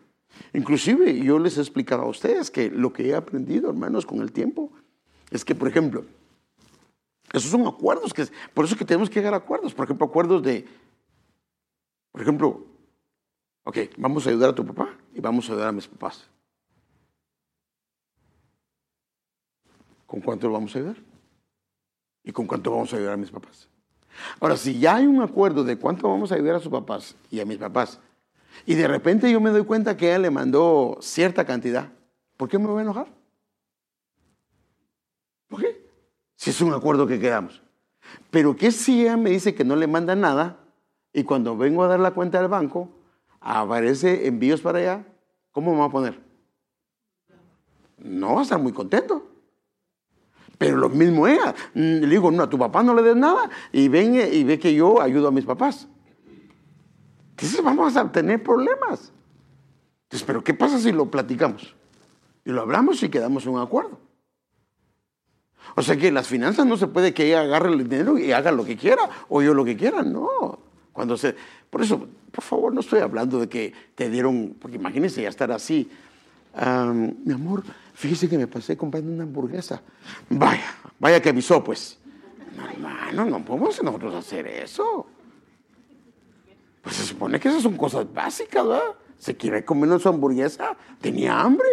Inclusive 0.52 1.18
yo 1.20 1.38
les 1.38 1.58
he 1.58 1.60
explicado 1.60 2.02
a 2.02 2.08
ustedes 2.08 2.50
que 2.50 2.70
lo 2.70 2.92
que 2.92 3.08
he 3.08 3.14
aprendido, 3.14 3.68
hermanos, 3.68 4.06
con 4.06 4.20
el 4.20 4.32
tiempo, 4.32 4.70
es 5.30 5.44
que, 5.44 5.54
por 5.54 5.68
ejemplo, 5.68 6.04
esos 7.32 7.50
son 7.50 7.66
acuerdos, 7.66 8.14
que, 8.14 8.26
por 8.52 8.64
eso 8.64 8.74
es 8.74 8.78
que 8.78 8.84
tenemos 8.84 9.10
que 9.10 9.18
llegar 9.18 9.34
a 9.34 9.38
acuerdos. 9.38 9.74
Por 9.74 9.84
ejemplo, 9.84 10.06
acuerdos 10.06 10.42
de, 10.42 10.66
por 12.12 12.22
ejemplo, 12.22 12.64
ok, 13.64 13.78
vamos 13.98 14.26
a 14.26 14.30
ayudar 14.30 14.50
a 14.50 14.54
tu 14.54 14.64
papá 14.64 14.96
y 15.12 15.20
vamos 15.20 15.48
a 15.48 15.52
ayudar 15.52 15.68
a 15.68 15.72
mis 15.72 15.88
papás. 15.88 16.28
¿Con 20.06 20.20
cuánto 20.20 20.46
lo 20.46 20.52
vamos 20.52 20.74
a 20.76 20.78
ayudar? 20.78 20.96
¿Y 22.22 22.30
con 22.30 22.46
cuánto 22.46 22.70
vamos 22.70 22.92
a 22.92 22.96
ayudar 22.96 23.14
a 23.14 23.16
mis 23.16 23.32
papás? 23.32 23.68
Ahora, 24.38 24.56
si 24.56 24.78
ya 24.78 24.96
hay 24.96 25.06
un 25.06 25.20
acuerdo 25.20 25.64
de 25.64 25.76
cuánto 25.76 26.08
vamos 26.08 26.30
a 26.30 26.36
ayudar 26.36 26.54
a 26.54 26.60
sus 26.60 26.70
papás 26.70 27.16
y 27.32 27.40
a 27.40 27.44
mis 27.44 27.58
papás, 27.58 27.98
y 28.66 28.74
de 28.74 28.88
repente 28.88 29.30
yo 29.30 29.40
me 29.40 29.50
doy 29.50 29.64
cuenta 29.64 29.96
que 29.96 30.08
ella 30.08 30.18
le 30.18 30.30
mandó 30.30 30.98
cierta 31.00 31.44
cantidad, 31.44 31.90
¿por 32.36 32.48
qué 32.48 32.58
me 32.58 32.66
voy 32.66 32.80
a 32.80 32.82
enojar? 32.82 33.06
¿Por 35.48 35.60
qué? 35.60 35.84
si 36.44 36.50
es 36.50 36.60
un 36.60 36.74
acuerdo 36.74 37.06
que 37.06 37.18
quedamos. 37.18 37.62
Pero 38.30 38.54
¿qué 38.54 38.70
si 38.70 39.00
ella 39.00 39.16
me 39.16 39.30
dice 39.30 39.54
que 39.54 39.64
no 39.64 39.76
le 39.76 39.86
manda 39.86 40.14
nada 40.14 40.58
y 41.10 41.24
cuando 41.24 41.56
vengo 41.56 41.82
a 41.82 41.88
dar 41.88 42.00
la 42.00 42.10
cuenta 42.10 42.38
del 42.38 42.48
banco 42.48 42.90
aparece 43.40 44.26
envíos 44.26 44.60
para 44.60 44.78
allá? 44.78 45.06
¿Cómo 45.52 45.72
me 45.72 45.78
va 45.78 45.86
a 45.86 45.90
poner? 45.90 46.20
No 47.96 48.34
va 48.34 48.40
a 48.40 48.42
estar 48.42 48.60
muy 48.60 48.72
contento. 48.72 49.26
Pero 50.58 50.76
lo 50.76 50.90
mismo 50.90 51.26
ella. 51.26 51.54
Le 51.72 52.06
digo, 52.06 52.30
no, 52.30 52.42
a 52.42 52.50
tu 52.50 52.58
papá 52.58 52.82
no 52.82 52.92
le 52.92 53.02
des 53.02 53.16
nada 53.16 53.48
y 53.72 53.88
ven 53.88 54.14
y 54.14 54.44
ve 54.44 54.58
que 54.58 54.74
yo 54.74 55.00
ayudo 55.00 55.28
a 55.28 55.32
mis 55.32 55.46
papás. 55.46 55.88
Entonces 57.36 57.62
vamos 57.62 57.96
a 57.96 58.10
tener 58.10 58.42
problemas. 58.42 59.12
Entonces, 60.04 60.24
pero 60.24 60.44
¿qué 60.44 60.54
pasa 60.54 60.78
si 60.78 60.92
lo 60.92 61.10
platicamos? 61.10 61.74
Y 62.44 62.50
lo 62.50 62.62
hablamos 62.62 63.02
y 63.02 63.08
quedamos 63.08 63.44
en 63.44 63.52
un 63.52 63.60
acuerdo. 63.60 63.98
O 65.74 65.82
sea 65.82 65.96
que 65.96 66.12
las 66.12 66.28
finanzas 66.28 66.66
no 66.66 66.76
se 66.76 66.86
puede 66.86 67.12
que 67.12 67.26
ella 67.26 67.40
agarre 67.40 67.72
el 67.72 67.88
dinero 67.88 68.18
y 68.18 68.30
haga 68.30 68.52
lo 68.52 68.64
que 68.64 68.76
quiera 68.76 69.08
o 69.28 69.42
yo 69.42 69.54
lo 69.54 69.64
que 69.64 69.76
quiera, 69.76 70.02
no. 70.02 70.60
Cuando 70.92 71.16
se, 71.16 71.34
por 71.68 71.82
eso, 71.82 72.06
por 72.30 72.44
favor, 72.44 72.72
no 72.72 72.80
estoy 72.80 73.00
hablando 73.00 73.40
de 73.40 73.48
que 73.48 73.72
te 73.96 74.08
dieron, 74.08 74.56
porque 74.60 74.76
imagínense 74.76 75.22
ya 75.22 75.28
estar 75.28 75.50
así. 75.50 75.90
mi 76.54 77.32
amor, 77.32 77.64
fíjese 77.94 78.28
que 78.28 78.38
me 78.38 78.46
pasé 78.46 78.76
comprando 78.76 79.10
una 79.10 79.24
hamburguesa. 79.24 79.82
Vaya, 80.30 80.76
vaya 81.00 81.20
que 81.20 81.30
avisó, 81.30 81.64
pues. 81.64 81.98
No, 82.56 82.70
hermano, 82.70 83.24
no 83.24 83.44
podemos 83.44 83.82
nosotros 83.82 84.14
hacer 84.14 84.46
eso. 84.46 85.06
Pues 86.84 86.96
se 86.96 87.04
supone 87.04 87.40
que 87.40 87.48
esas 87.48 87.62
son 87.62 87.76
cosas 87.76 88.12
básicas, 88.12 88.64
¿verdad? 88.64 88.94
Se 89.18 89.34
quiere 89.34 89.64
comer 89.64 89.90
una 89.90 89.98
hamburguesa, 90.04 90.76
tenía 91.00 91.40
hambre. 91.40 91.66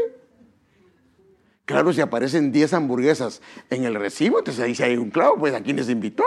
Claro, 1.66 1.92
si 1.92 2.00
aparecen 2.00 2.52
10 2.52 2.74
hamburguesas 2.74 3.42
en 3.70 3.84
el 3.84 3.96
recibo, 3.96 4.40
entonces 4.40 4.64
ahí 4.64 4.90
hay 4.90 4.98
un 4.98 5.10
clavo, 5.10 5.38
pues 5.38 5.54
a 5.54 5.62
quién 5.62 5.76
les 5.76 5.90
invitó. 5.90 6.24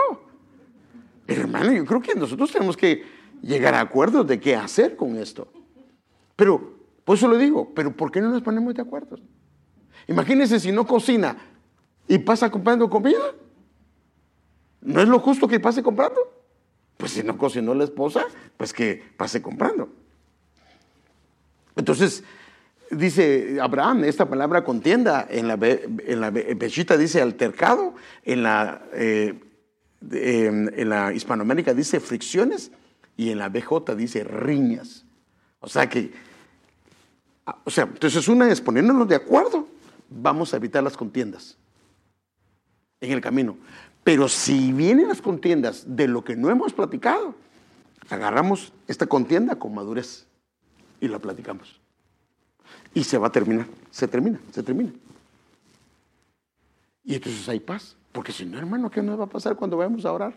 Pero 1.25 1.41
hermano, 1.41 1.71
yo 1.71 1.83
creo 1.83 2.01
que 2.01 2.13
nosotros 2.13 2.51
tenemos 2.51 2.77
que 2.77 3.03
llegar 3.41 3.73
a 3.73 3.81
acuerdos 3.81 4.27
de 4.27 4.39
qué 4.39 4.55
hacer 4.55 4.95
con 4.95 5.15
esto. 5.15 5.47
Pero, 6.35 6.75
por 7.03 7.17
eso 7.17 7.27
lo 7.27 7.37
digo, 7.37 7.73
pero 7.73 7.95
¿por 7.95 8.11
qué 8.11 8.21
no 8.21 8.29
nos 8.29 8.43
ponemos 8.43 8.75
de 8.75 8.83
acuerdo? 8.83 9.17
Imagínense 10.07 10.59
si 10.59 10.71
no 10.71 10.85
cocina 10.85 11.37
y 12.07 12.19
pasa 12.19 12.51
comprando 12.51 12.87
comida. 12.87 13.33
¿No 14.81 15.01
es 15.01 15.07
lo 15.07 15.19
justo 15.19 15.47
que 15.47 15.59
pase 15.59 15.81
comprando? 15.81 16.34
Pues 16.97 17.11
si 17.11 17.23
no 17.23 17.37
cocinó 17.37 17.73
la 17.73 17.83
esposa, 17.83 18.25
pues 18.57 18.73
que 18.73 19.03
pase 19.17 19.41
comprando. 19.41 19.89
Entonces, 21.75 22.23
dice 22.91 23.57
Abraham, 23.61 24.05
esta 24.05 24.29
palabra 24.29 24.63
contienda, 24.63 25.27
en 25.29 25.47
la, 25.47 25.57
en 25.61 26.21
la 26.21 26.31
Bechita 26.31 26.97
dice 26.97 27.21
altercado, 27.21 27.95
en 28.23 28.43
la, 28.43 28.81
eh, 28.93 29.39
en 30.11 30.89
la 30.89 31.13
Hispanoamérica 31.13 31.73
dice 31.73 31.99
fricciones 31.99 32.71
y 33.17 33.31
en 33.31 33.39
la 33.39 33.49
BJ 33.49 33.95
dice 33.95 34.23
riñas. 34.23 35.05
O 35.59 35.67
sea 35.67 35.89
que, 35.89 36.11
o 37.63 37.69
sea, 37.69 37.85
entonces 37.85 38.27
una 38.27 38.49
es 38.49 38.61
poniéndonos 38.61 39.07
de 39.07 39.15
acuerdo, 39.15 39.67
vamos 40.09 40.53
a 40.53 40.57
evitar 40.57 40.83
las 40.83 40.95
contiendas 40.95 41.57
en 43.01 43.11
el 43.11 43.21
camino. 43.21 43.57
Pero 44.05 44.29
si 44.29 44.71
vienen 44.71 45.07
las 45.07 45.19
contiendas 45.19 45.83
de 45.87 46.07
lo 46.07 46.23
que 46.23 46.35
no 46.35 46.51
hemos 46.51 46.73
platicado, 46.73 47.33
agarramos 48.07 48.71
esta 48.87 49.07
contienda 49.07 49.55
con 49.55 49.73
madurez 49.73 50.27
y 51.01 51.07
la 51.07 51.17
platicamos. 51.17 51.81
Y 52.93 53.03
se 53.03 53.17
va 53.17 53.27
a 53.27 53.31
terminar, 53.31 53.65
se 53.89 54.07
termina, 54.07 54.39
se 54.51 54.61
termina. 54.61 54.91
Y 57.03 57.15
entonces 57.15 57.49
hay 57.49 57.59
paz. 57.59 57.95
Porque 58.11 58.31
si 58.31 58.45
no, 58.45 58.59
hermano, 58.59 58.91
¿qué 58.91 59.01
nos 59.01 59.19
va 59.19 59.23
a 59.23 59.27
pasar 59.27 59.55
cuando 59.55 59.75
vayamos 59.77 60.05
a 60.05 60.13
orar? 60.13 60.35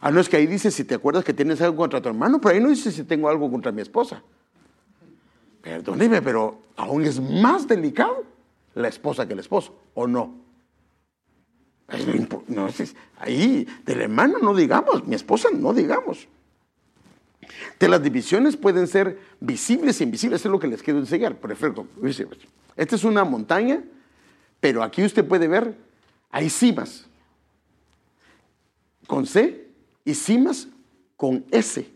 Ah, 0.00 0.12
no 0.12 0.20
es 0.20 0.28
que 0.28 0.36
ahí 0.36 0.46
dice 0.46 0.70
si 0.70 0.84
te 0.84 0.94
acuerdas 0.94 1.24
que 1.24 1.34
tienes 1.34 1.60
algo 1.60 1.78
contra 1.78 2.00
tu 2.00 2.08
hermano, 2.08 2.40
pero 2.40 2.54
ahí 2.54 2.60
no 2.60 2.68
dice 2.68 2.92
si 2.92 3.02
tengo 3.02 3.28
algo 3.28 3.50
contra 3.50 3.72
mi 3.72 3.82
esposa. 3.82 4.22
Perdóneme, 5.62 6.22
pero 6.22 6.62
aún 6.76 7.02
es 7.02 7.20
más 7.20 7.66
delicado 7.66 8.35
la 8.76 8.88
esposa 8.88 9.26
que 9.26 9.32
el 9.32 9.40
esposo, 9.40 9.74
¿o 9.94 10.06
no? 10.06 10.44
ahí, 13.18 13.66
del 13.84 14.02
hermano 14.02 14.38
no 14.38 14.54
digamos, 14.54 15.06
mi 15.06 15.14
esposa 15.14 15.48
no 15.52 15.72
digamos. 15.72 16.28
De 17.78 17.88
las 17.88 18.02
divisiones 18.02 18.56
pueden 18.56 18.86
ser 18.86 19.18
visibles 19.40 20.00
e 20.00 20.04
invisibles, 20.04 20.44
es 20.44 20.50
lo 20.50 20.58
que 20.58 20.66
les 20.66 20.82
quiero 20.82 20.98
enseñar. 20.98 21.38
Ejemplo, 21.50 21.86
esta 22.76 22.96
es 22.96 23.04
una 23.04 23.24
montaña, 23.24 23.82
pero 24.60 24.82
aquí 24.82 25.02
usted 25.04 25.24
puede 25.24 25.48
ver, 25.48 25.74
hay 26.30 26.50
cimas 26.50 27.06
con 29.06 29.26
C 29.26 29.68
y 30.04 30.14
cimas 30.14 30.68
con 31.16 31.46
S. 31.50 31.88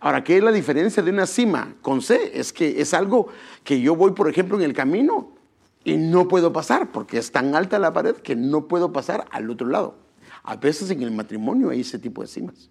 Ahora, 0.00 0.24
¿qué 0.24 0.38
es 0.38 0.42
la 0.42 0.50
diferencia 0.50 1.00
de 1.00 1.12
una 1.12 1.26
cima 1.26 1.76
con 1.80 2.02
C? 2.02 2.32
Es 2.34 2.52
que 2.52 2.80
es 2.80 2.92
algo 2.92 3.28
que 3.62 3.80
yo 3.80 3.94
voy, 3.94 4.12
por 4.12 4.28
ejemplo, 4.28 4.56
en 4.56 4.64
el 4.64 4.72
camino 4.72 5.41
y 5.84 5.96
no 5.96 6.28
puedo 6.28 6.52
pasar 6.52 6.92
porque 6.92 7.18
es 7.18 7.32
tan 7.32 7.54
alta 7.54 7.78
la 7.78 7.92
pared 7.92 8.16
que 8.16 8.36
no 8.36 8.68
puedo 8.68 8.92
pasar 8.92 9.26
al 9.30 9.50
otro 9.50 9.66
lado. 9.66 9.96
A 10.42 10.56
veces 10.56 10.90
en 10.90 11.02
el 11.02 11.10
matrimonio 11.10 11.70
hay 11.70 11.80
ese 11.80 11.98
tipo 11.98 12.22
de 12.22 12.28
cimas 12.28 12.70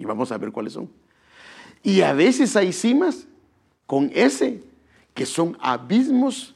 y 0.00 0.04
vamos 0.04 0.32
a 0.32 0.38
ver 0.38 0.50
cuáles 0.50 0.72
son. 0.72 0.90
Y 1.82 2.00
a 2.00 2.12
veces 2.12 2.56
hay 2.56 2.72
cimas 2.72 3.26
con 3.86 4.10
S, 4.14 4.62
que 5.14 5.26
son 5.26 5.56
abismos, 5.60 6.54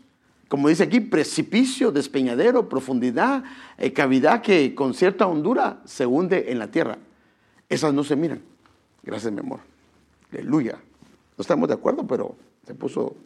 como 0.48 0.68
dice 0.68 0.84
aquí, 0.84 1.00
precipicio, 1.00 1.90
despeñadero, 1.90 2.68
profundidad, 2.68 3.44
eh, 3.76 3.92
cavidad 3.92 4.40
que 4.40 4.74
con 4.74 4.94
cierta 4.94 5.26
hondura 5.26 5.82
se 5.84 6.06
hunde 6.06 6.52
en 6.52 6.58
la 6.58 6.70
tierra. 6.70 6.98
Esas 7.68 7.92
no 7.92 8.04
se 8.04 8.16
miran. 8.16 8.40
Gracias, 9.02 9.32
mi 9.32 9.40
amor. 9.40 9.60
Aleluya. 10.32 10.78
No 11.36 11.42
estamos 11.42 11.68
de 11.68 11.74
acuerdo, 11.74 12.06
pero 12.06 12.36
se 12.66 12.74
puso. 12.74 13.16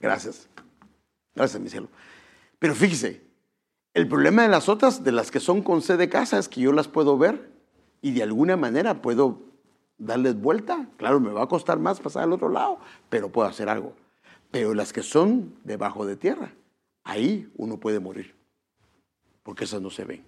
Gracias. 0.00 0.48
Gracias, 1.34 1.62
mi 1.62 1.68
cielo. 1.68 1.88
Pero 2.58 2.74
fíjese, 2.74 3.22
el 3.94 4.08
problema 4.08 4.42
de 4.42 4.48
las 4.48 4.68
otras, 4.68 5.04
de 5.04 5.12
las 5.12 5.30
que 5.30 5.40
son 5.40 5.62
con 5.62 5.82
C 5.82 5.96
de 5.96 6.08
casa, 6.08 6.38
es 6.38 6.48
que 6.48 6.60
yo 6.60 6.72
las 6.72 6.88
puedo 6.88 7.18
ver 7.18 7.50
y 8.02 8.12
de 8.12 8.22
alguna 8.22 8.56
manera 8.56 9.02
puedo 9.02 9.40
darles 9.98 10.40
vuelta. 10.40 10.88
Claro, 10.96 11.20
me 11.20 11.30
va 11.30 11.42
a 11.44 11.48
costar 11.48 11.78
más 11.78 12.00
pasar 12.00 12.24
al 12.24 12.32
otro 12.32 12.48
lado, 12.48 12.78
pero 13.08 13.30
puedo 13.30 13.48
hacer 13.48 13.68
algo. 13.68 13.94
Pero 14.50 14.74
las 14.74 14.92
que 14.92 15.02
son 15.02 15.54
debajo 15.64 16.06
de 16.06 16.16
tierra, 16.16 16.52
ahí 17.04 17.50
uno 17.56 17.78
puede 17.78 18.00
morir, 18.00 18.34
porque 19.42 19.64
esas 19.64 19.80
no 19.80 19.90
se 19.90 20.04
ven. 20.04 20.24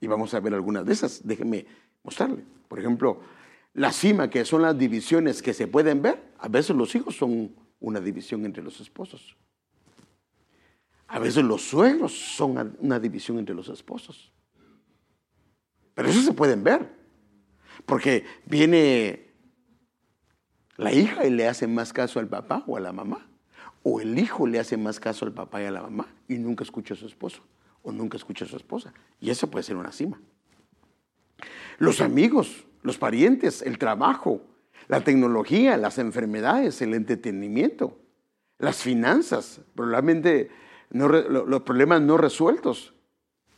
Y 0.00 0.06
vamos 0.06 0.34
a 0.34 0.40
ver 0.40 0.54
algunas 0.54 0.84
de 0.84 0.92
esas. 0.92 1.26
Déjenme 1.26 1.66
mostrarle. 2.02 2.44
Por 2.68 2.78
ejemplo, 2.78 3.20
la 3.74 3.92
cima, 3.92 4.30
que 4.30 4.44
son 4.44 4.62
las 4.62 4.76
divisiones 4.76 5.42
que 5.42 5.54
se 5.54 5.68
pueden 5.68 6.02
ver, 6.02 6.22
a 6.38 6.48
veces 6.48 6.74
los 6.74 6.94
hijos 6.94 7.16
son 7.16 7.54
una 7.80 8.00
división 8.00 8.44
entre 8.44 8.62
los 8.62 8.80
esposos. 8.80 9.36
A 11.08 11.18
veces 11.18 11.44
los 11.44 11.62
suegros 11.62 12.12
son 12.12 12.76
una 12.80 12.98
división 12.98 13.38
entre 13.38 13.54
los 13.54 13.68
esposos. 13.68 14.32
Pero 15.94 16.08
eso 16.08 16.20
se 16.20 16.32
pueden 16.32 16.64
ver. 16.64 16.90
Porque 17.84 18.24
viene 18.44 19.30
la 20.76 20.92
hija 20.92 21.26
y 21.26 21.30
le 21.30 21.46
hace 21.46 21.66
más 21.66 21.92
caso 21.92 22.18
al 22.18 22.28
papá 22.28 22.64
o 22.66 22.76
a 22.76 22.80
la 22.80 22.92
mamá. 22.92 23.28
O 23.82 24.00
el 24.00 24.18
hijo 24.18 24.46
le 24.46 24.58
hace 24.58 24.76
más 24.76 24.98
caso 24.98 25.24
al 25.24 25.32
papá 25.32 25.62
y 25.62 25.66
a 25.66 25.70
la 25.70 25.82
mamá 25.82 26.08
y 26.28 26.38
nunca 26.38 26.64
escucha 26.64 26.94
a 26.94 26.96
su 26.96 27.06
esposo. 27.06 27.42
O 27.82 27.92
nunca 27.92 28.16
escucha 28.16 28.44
a 28.44 28.48
su 28.48 28.56
esposa. 28.56 28.92
Y 29.20 29.30
eso 29.30 29.48
puede 29.48 29.62
ser 29.62 29.76
una 29.76 29.92
cima. 29.92 30.20
Los 31.78 32.00
amigos, 32.00 32.64
los 32.82 32.98
parientes, 32.98 33.62
el 33.62 33.78
trabajo, 33.78 34.42
la 34.88 35.00
tecnología, 35.00 35.76
las 35.76 35.98
enfermedades, 35.98 36.80
el 36.82 36.94
entretenimiento, 36.94 37.98
las 38.58 38.76
finanzas, 38.82 39.60
probablemente 39.74 40.50
los 40.90 41.62
problemas 41.62 42.00
no 42.00 42.16
resueltos, 42.16 42.94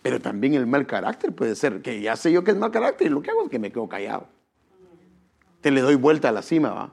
pero 0.03 0.21
también 0.21 0.55
el 0.55 0.67
mal 0.67 0.87
carácter 0.87 1.35
puede 1.35 1.55
ser, 1.55 1.83
que 1.83 2.01
ya 2.01 2.17
sé 2.17 2.33
yo 2.33 2.45
que 2.45 2.53
es 2.53 2.57
mal 2.57 2.71
carácter 2.71 3.09
y 3.09 3.11
lo 3.11 3.21
que 3.21 3.31
hago 3.31 3.45
es 3.45 3.51
que 3.51 3.59
me 3.59 3.71
quedo 3.71 3.89
callado. 3.89 4.29
Te 5.61 5.71
le 5.71 5.81
doy 5.81 5.97
vuelta 5.97 6.29
a 6.29 6.33
la 6.33 6.43
cima, 6.43 6.71
¿va? 6.71 6.93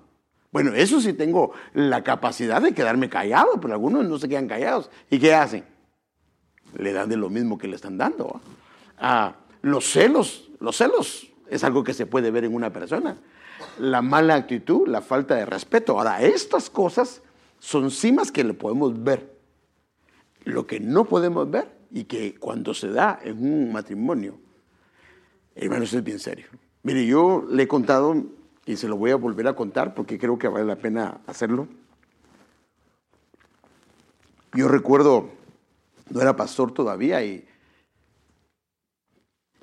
Bueno, 0.51 0.73
eso 0.73 1.01
sí 1.01 1.13
tengo 1.13 1.51
la 1.73 2.03
capacidad 2.03 2.61
de 2.61 2.73
quedarme 2.73 3.09
callado, 3.09 3.59
pero 3.59 3.73
algunos 3.73 4.05
no 4.05 4.17
se 4.17 4.29
quedan 4.29 4.47
callados. 4.47 4.89
¿Y 5.09 5.19
qué 5.19 5.33
hacen? 5.33 5.65
Le 6.77 6.93
dan 6.93 7.09
de 7.09 7.17
lo 7.17 7.29
mismo 7.29 7.57
que 7.57 7.67
le 7.67 7.75
están 7.75 7.97
dando. 7.97 8.39
Ah, 8.97 9.35
los 9.61 9.85
celos, 9.85 10.49
los 10.61 10.77
celos 10.77 11.27
es 11.49 11.63
algo 11.65 11.83
que 11.83 11.93
se 11.93 12.05
puede 12.05 12.31
ver 12.31 12.45
en 12.45 12.55
una 12.55 12.71
persona. 12.71 13.17
La 13.79 14.01
mala 14.01 14.35
actitud, 14.35 14.87
la 14.87 15.01
falta 15.01 15.35
de 15.35 15.45
respeto. 15.45 15.97
Ahora, 15.97 16.21
estas 16.21 16.69
cosas 16.69 17.21
son 17.59 17.91
cimas 17.91 18.31
que 18.31 18.43
le 18.43 18.53
podemos 18.53 19.03
ver. 19.03 19.35
Lo 20.43 20.67
que 20.67 20.79
no 20.79 21.05
podemos 21.05 21.49
ver 21.49 21.75
y 21.91 22.05
que 22.05 22.35
cuando 22.35 22.73
se 22.73 22.89
da 22.89 23.19
en 23.23 23.43
un 23.43 23.71
matrimonio, 23.73 24.37
hermanos, 25.55 25.93
es 25.93 26.03
bien 26.03 26.19
serio. 26.19 26.47
Mire, 26.83 27.05
yo 27.05 27.45
le 27.49 27.63
he 27.63 27.67
contado 27.67 28.15
y 28.65 28.75
se 28.77 28.87
lo 28.87 28.95
voy 28.97 29.11
a 29.11 29.15
volver 29.15 29.47
a 29.47 29.55
contar 29.55 29.93
porque 29.93 30.19
creo 30.19 30.37
que 30.37 30.47
vale 30.47 30.65
la 30.65 30.75
pena 30.75 31.21
hacerlo. 31.25 31.67
Yo 34.53 34.67
recuerdo, 34.67 35.29
no 36.09 36.21
era 36.21 36.35
pastor 36.35 36.73
todavía 36.73 37.23
y, 37.23 37.45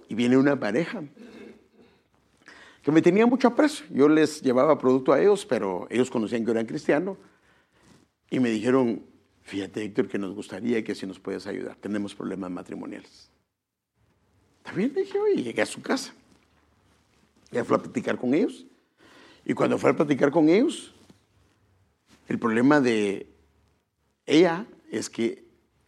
y 0.09 0.15
viene 0.15 0.37
una 0.37 0.59
pareja 0.59 1.03
que 2.83 2.93
me 2.93 3.03
tenía 3.03 3.27
mucho 3.27 3.49
aprecio. 3.49 3.87
Yo 3.91 4.09
les 4.09 4.43
llevaba 4.43 4.79
producto 4.79 5.13
a 5.13 5.21
ellos, 5.21 5.47
pero 5.47 5.87
ellos 5.91 6.11
conocían 6.11 6.45
que 6.45 6.51
eran 6.51 6.67
cristianos 6.67 7.17
y 8.31 8.41
me 8.41 8.51
dijeron, 8.51 9.05
Fíjate, 9.43 9.85
Héctor, 9.85 10.09
que 10.09 10.19
nos 10.19 10.35
gustaría 10.35 10.83
que 10.85 10.95
si 10.95 11.07
nos 11.07 11.19
puedes 11.19 11.47
ayudar. 11.47 11.77
Tenemos 11.77 12.15
problemas 12.15 12.51
matrimoniales. 12.51 13.29
También 14.63 14.95
dije, 14.95 15.19
oye, 15.19 15.43
llegué 15.43 15.63
a 15.63 15.67
su 15.67 15.83
casa. 15.83 16.15
Ya 17.51 17.65
fui 17.65 17.77
a 17.77 17.83
platicar 17.83 18.17
con 18.17 18.33
ellos. 18.35 18.65
Y 19.45 19.55
cuando 19.55 19.77
fue 19.79 19.91
a 19.91 19.97
platicar 19.97 20.31
con 20.31 20.49
ellos, 20.49 20.95
el 22.29 22.39
problema 22.39 22.81
de 22.81 23.27
ella 24.25 24.67
es 24.91 25.11
que, 25.11 25.45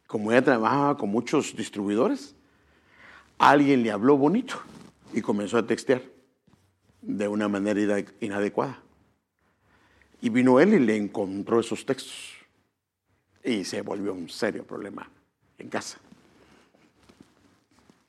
como 0.06 0.32
ella 0.32 0.42
trabajaba 0.42 0.96
con 0.96 1.08
muchos 1.08 1.56
distribuidores, 1.56 2.34
alguien 3.38 3.84
le 3.84 3.92
habló 3.92 4.16
bonito 4.16 4.56
y 5.12 5.22
comenzó 5.22 5.58
a 5.58 5.66
textear 5.66 6.02
de 7.06 7.28
una 7.28 7.48
manera 7.48 8.02
inadecuada. 8.20 8.80
Y 10.20 10.30
vino 10.30 10.58
él 10.58 10.74
y 10.74 10.78
le 10.78 10.96
encontró 10.96 11.60
esos 11.60 11.84
textos 11.84 12.34
y 13.44 13.64
se 13.64 13.82
volvió 13.82 14.14
un 14.14 14.28
serio 14.28 14.64
problema 14.64 15.08
en 15.58 15.68
casa. 15.68 15.98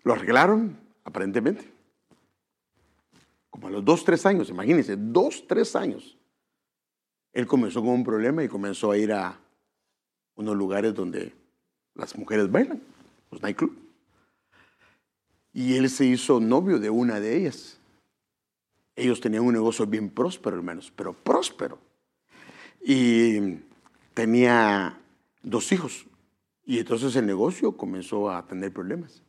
Lo 0.04 0.14
arreglaron, 0.14 0.78
aparentemente. 1.04 1.70
Como 3.50 3.68
a 3.68 3.72
los 3.72 3.84
dos, 3.84 4.06
tres 4.06 4.26
años, 4.26 4.50
imagínense, 4.50 4.96
dos, 4.96 5.46
tres 5.48 5.76
años. 5.76 6.18
Él 7.34 7.48
comenzó 7.48 7.82
con 7.82 7.90
un 7.90 8.04
problema 8.04 8.44
y 8.44 8.48
comenzó 8.48 8.92
a 8.92 8.98
ir 8.98 9.12
a 9.12 9.38
unos 10.36 10.56
lugares 10.56 10.94
donde 10.94 11.34
las 11.96 12.18
mujeres 12.18 12.50
bailan, 12.50 12.82
los 13.32 13.42
nightclubs. 13.42 13.78
Y 15.54 15.76
él 15.76 15.90
se 15.90 16.06
hizo 16.06 16.40
novio 16.40 16.80
de 16.80 16.90
una 16.90 17.20
de 17.20 17.38
ellas. 17.38 17.78
Ellos 18.96 19.20
tenían 19.20 19.44
un 19.44 19.54
negocio 19.54 19.86
bien 19.86 20.10
próspero, 20.10 20.56
hermanos, 20.56 20.92
pero 20.96 21.14
próspero. 21.14 21.80
Y 22.82 23.58
tenía 24.14 25.00
dos 25.42 25.72
hijos. 25.72 26.06
Y 26.66 26.80
entonces 26.80 27.16
el 27.16 27.26
negocio 27.26 27.76
comenzó 27.76 28.32
a 28.32 28.46
tener 28.48 28.72
problemas. 28.72 29.22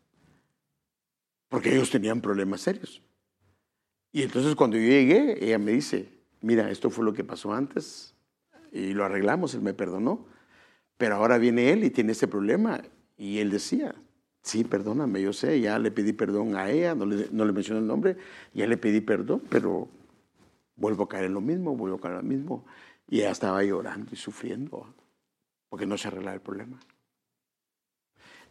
Porque 1.49 1.75
ellos 1.75 1.91
tenían 1.91 2.21
problemas 2.21 2.61
serios. 2.61 3.03
Y 4.12 4.23
entonces 4.23 4.55
cuando 4.55 4.77
yo 4.77 4.85
llegué, 4.85 5.45
ella 5.45 5.59
me 5.59 5.73
dice, 5.73 6.09
mira, 6.41 6.71
esto 6.71 6.91
fue 6.91 7.05
lo 7.05 7.12
que 7.12 7.25
pasó 7.25 7.53
antes 7.53 8.14
y 8.73 8.95
lo 8.95 9.05
arreglamos, 9.05 9.55
él 9.55 9.62
me 9.62 9.75
perdonó. 9.75 10.27
Pero 10.97 11.17
ahora 11.17 11.39
viene 11.39 11.73
él 11.73 11.85
y 11.85 11.91
tiene 11.91 12.12
ese 12.12 12.29
problema. 12.29 12.83
Y 13.19 13.39
él 13.39 13.51
decía, 13.51 13.95
sí, 14.47 14.62
perdóname, 14.62 15.20
yo 15.20 15.32
sé, 15.32 15.61
ya 15.61 15.76
le 15.78 15.90
pedí 15.90 16.12
perdón 16.12 16.55
a 16.57 16.70
ella, 16.70 16.94
no 16.94 17.05
le, 17.05 17.26
no 17.32 17.44
le 17.44 17.53
mencioné 17.53 17.80
el 17.80 17.86
nombre, 17.86 18.16
ya 18.55 18.66
le 18.66 18.76
pedí 18.76 19.01
perdón, 19.01 19.42
pero 19.51 19.88
vuelvo 20.76 21.05
a 21.05 21.09
caer 21.09 21.24
en 21.24 21.34
lo 21.34 21.40
mismo, 21.40 21.76
vuelvo 21.76 21.97
a 21.97 22.01
caer 22.01 22.14
en 22.14 22.20
lo 22.20 22.28
mismo. 22.28 22.64
Y 23.09 23.20
ella 23.20 23.32
estaba 23.32 23.62
llorando 23.64 24.12
y 24.12 24.16
sufriendo, 24.16 24.86
porque 25.68 25.84
no 25.84 25.99
se 25.99 26.09
arreglaba 26.09 26.34
el 26.34 26.40
problema. 26.40 26.78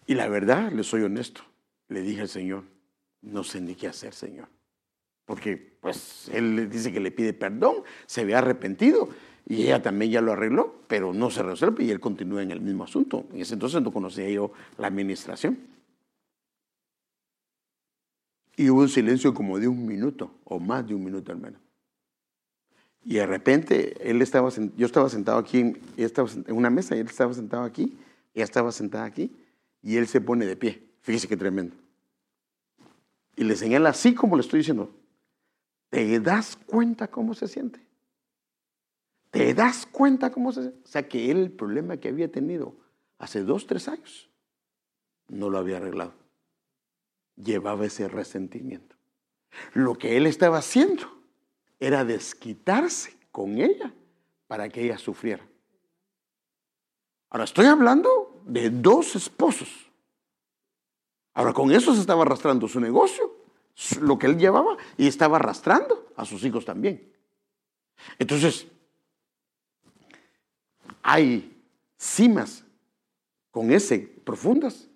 Y 0.06 0.16
la 0.16 0.28
verdad, 0.28 0.70
le 0.74 0.84
soy 0.84 1.04
honesto, 1.04 1.42
le 1.88 2.02
dije 2.02 2.22
al 2.22 2.30
Señor, 2.30 2.64
no 3.22 3.46
sé 3.46 3.62
ni 3.62 3.76
qué 3.76 3.88
hacer, 3.88 4.14
Señor. 4.14 4.50
Porque 5.26 5.78
pues 5.80 6.30
él 6.34 6.70
dice 6.70 6.92
que 6.92 7.00
le 7.00 7.12
pide 7.12 7.34
perdón, 7.34 7.78
se 8.06 8.22
había 8.22 8.40
arrepentido 8.40 9.10
y 9.48 9.64
ella 9.64 9.82
también 9.82 10.12
ya 10.12 10.22
lo 10.22 10.34
arregló, 10.34 10.76
pero 10.88 11.14
no 11.14 11.32
se 11.32 11.42
resuelve 11.42 11.86
y 11.86 11.92
él 11.92 12.02
continúa 12.02 12.44
en 12.44 12.52
el 12.52 12.60
mismo 12.60 12.84
asunto. 12.84 13.26
En 13.34 13.42
ese 13.42 13.54
entonces 13.54 13.82
no 13.82 13.92
conocía 13.92 14.30
yo 14.30 14.52
la 14.78 14.88
administración. 14.88 15.75
Y 18.58 18.70
hubo 18.70 18.82
un 18.82 18.90
silencio 18.90 19.34
como 19.34 19.60
de 19.60 19.68
un 19.68 19.86
minuto, 19.86 20.32
o 20.46 20.60
más 20.60 20.88
de 20.88 20.96
un 20.96 21.04
minuto 21.04 21.32
al 21.32 21.40
menos. 21.40 21.62
Y 23.04 23.16
de 23.16 23.26
repente, 23.26 24.10
él 24.10 24.22
estaba, 24.22 24.50
yo 24.76 24.86
estaba 24.86 25.10
sentado 25.10 25.38
aquí, 25.38 25.74
estaba 25.98 26.30
en 26.48 26.56
una 26.56 26.70
mesa, 26.70 26.96
y 26.96 27.00
él 27.00 27.08
estaba 27.08 27.34
sentado 27.34 27.64
aquí, 27.64 27.98
ella 28.34 28.46
estaba 28.46 28.72
sentada 28.72 29.06
aquí, 29.06 29.32
y 29.84 29.98
él 29.98 30.08
se 30.08 30.22
pone 30.22 30.46
de 30.46 30.56
pie. 30.56 30.84
Fíjese 31.02 31.28
qué 31.28 31.38
tremendo. 31.38 31.76
Y 33.36 33.44
le 33.44 33.56
señala 33.56 33.90
así 33.90 34.16
como 34.16 34.36
le 34.36 34.42
estoy 34.42 34.60
diciendo. 34.60 34.92
¿Te 35.90 36.20
das 36.20 36.58
cuenta 36.66 37.08
cómo 37.08 37.34
se 37.34 37.48
siente? 37.48 37.80
¿Te 39.30 39.54
das 39.54 39.86
cuenta 39.86 40.32
cómo 40.32 40.52
se 40.52 40.62
siente? 40.62 40.80
O 40.84 40.88
sea 40.88 41.08
que 41.08 41.30
él 41.30 41.38
el 41.38 41.52
problema 41.52 41.98
que 41.98 42.08
había 42.08 42.32
tenido 42.32 42.76
hace 43.20 43.44
dos, 43.44 43.68
tres 43.68 43.88
años 43.88 44.30
no 45.28 45.50
lo 45.50 45.58
había 45.58 45.78
arreglado. 45.78 46.14
Llevaba 47.36 47.86
ese 47.86 48.08
resentimiento. 48.08 48.96
Lo 49.74 49.98
que 49.98 50.18
él 50.18 50.26
estaba 50.28 50.58
haciendo 50.58 51.04
era 51.80 52.06
desquitarse 52.06 53.18
con 53.32 53.60
ella 53.60 53.94
para 54.48 54.70
que 54.70 54.84
ella 54.84 54.98
sufriera. 54.98 55.46
Ahora 57.30 57.44
estoy 57.44 57.66
hablando 57.66 58.42
de 58.46 58.70
dos 58.70 59.16
esposos. 59.16 59.70
Ahora 61.34 61.54
con 61.54 61.72
eso 61.72 61.94
se 61.94 62.00
estaba 62.00 62.22
arrastrando 62.22 62.68
su 62.68 62.80
negocio, 62.80 63.36
lo 64.00 64.18
que 64.18 64.28
él 64.28 64.38
llevaba, 64.38 64.78
y 64.98 65.08
estaba 65.08 65.36
arrastrando 65.36 66.12
a 66.16 66.24
sus 66.24 66.44
hijos 66.46 66.64
también. 66.64 67.14
Entonces, 68.18 68.68
hay 71.02 71.62
cimas 71.98 72.64
con 73.52 73.72
ese 73.72 74.00
profundas 74.00 74.90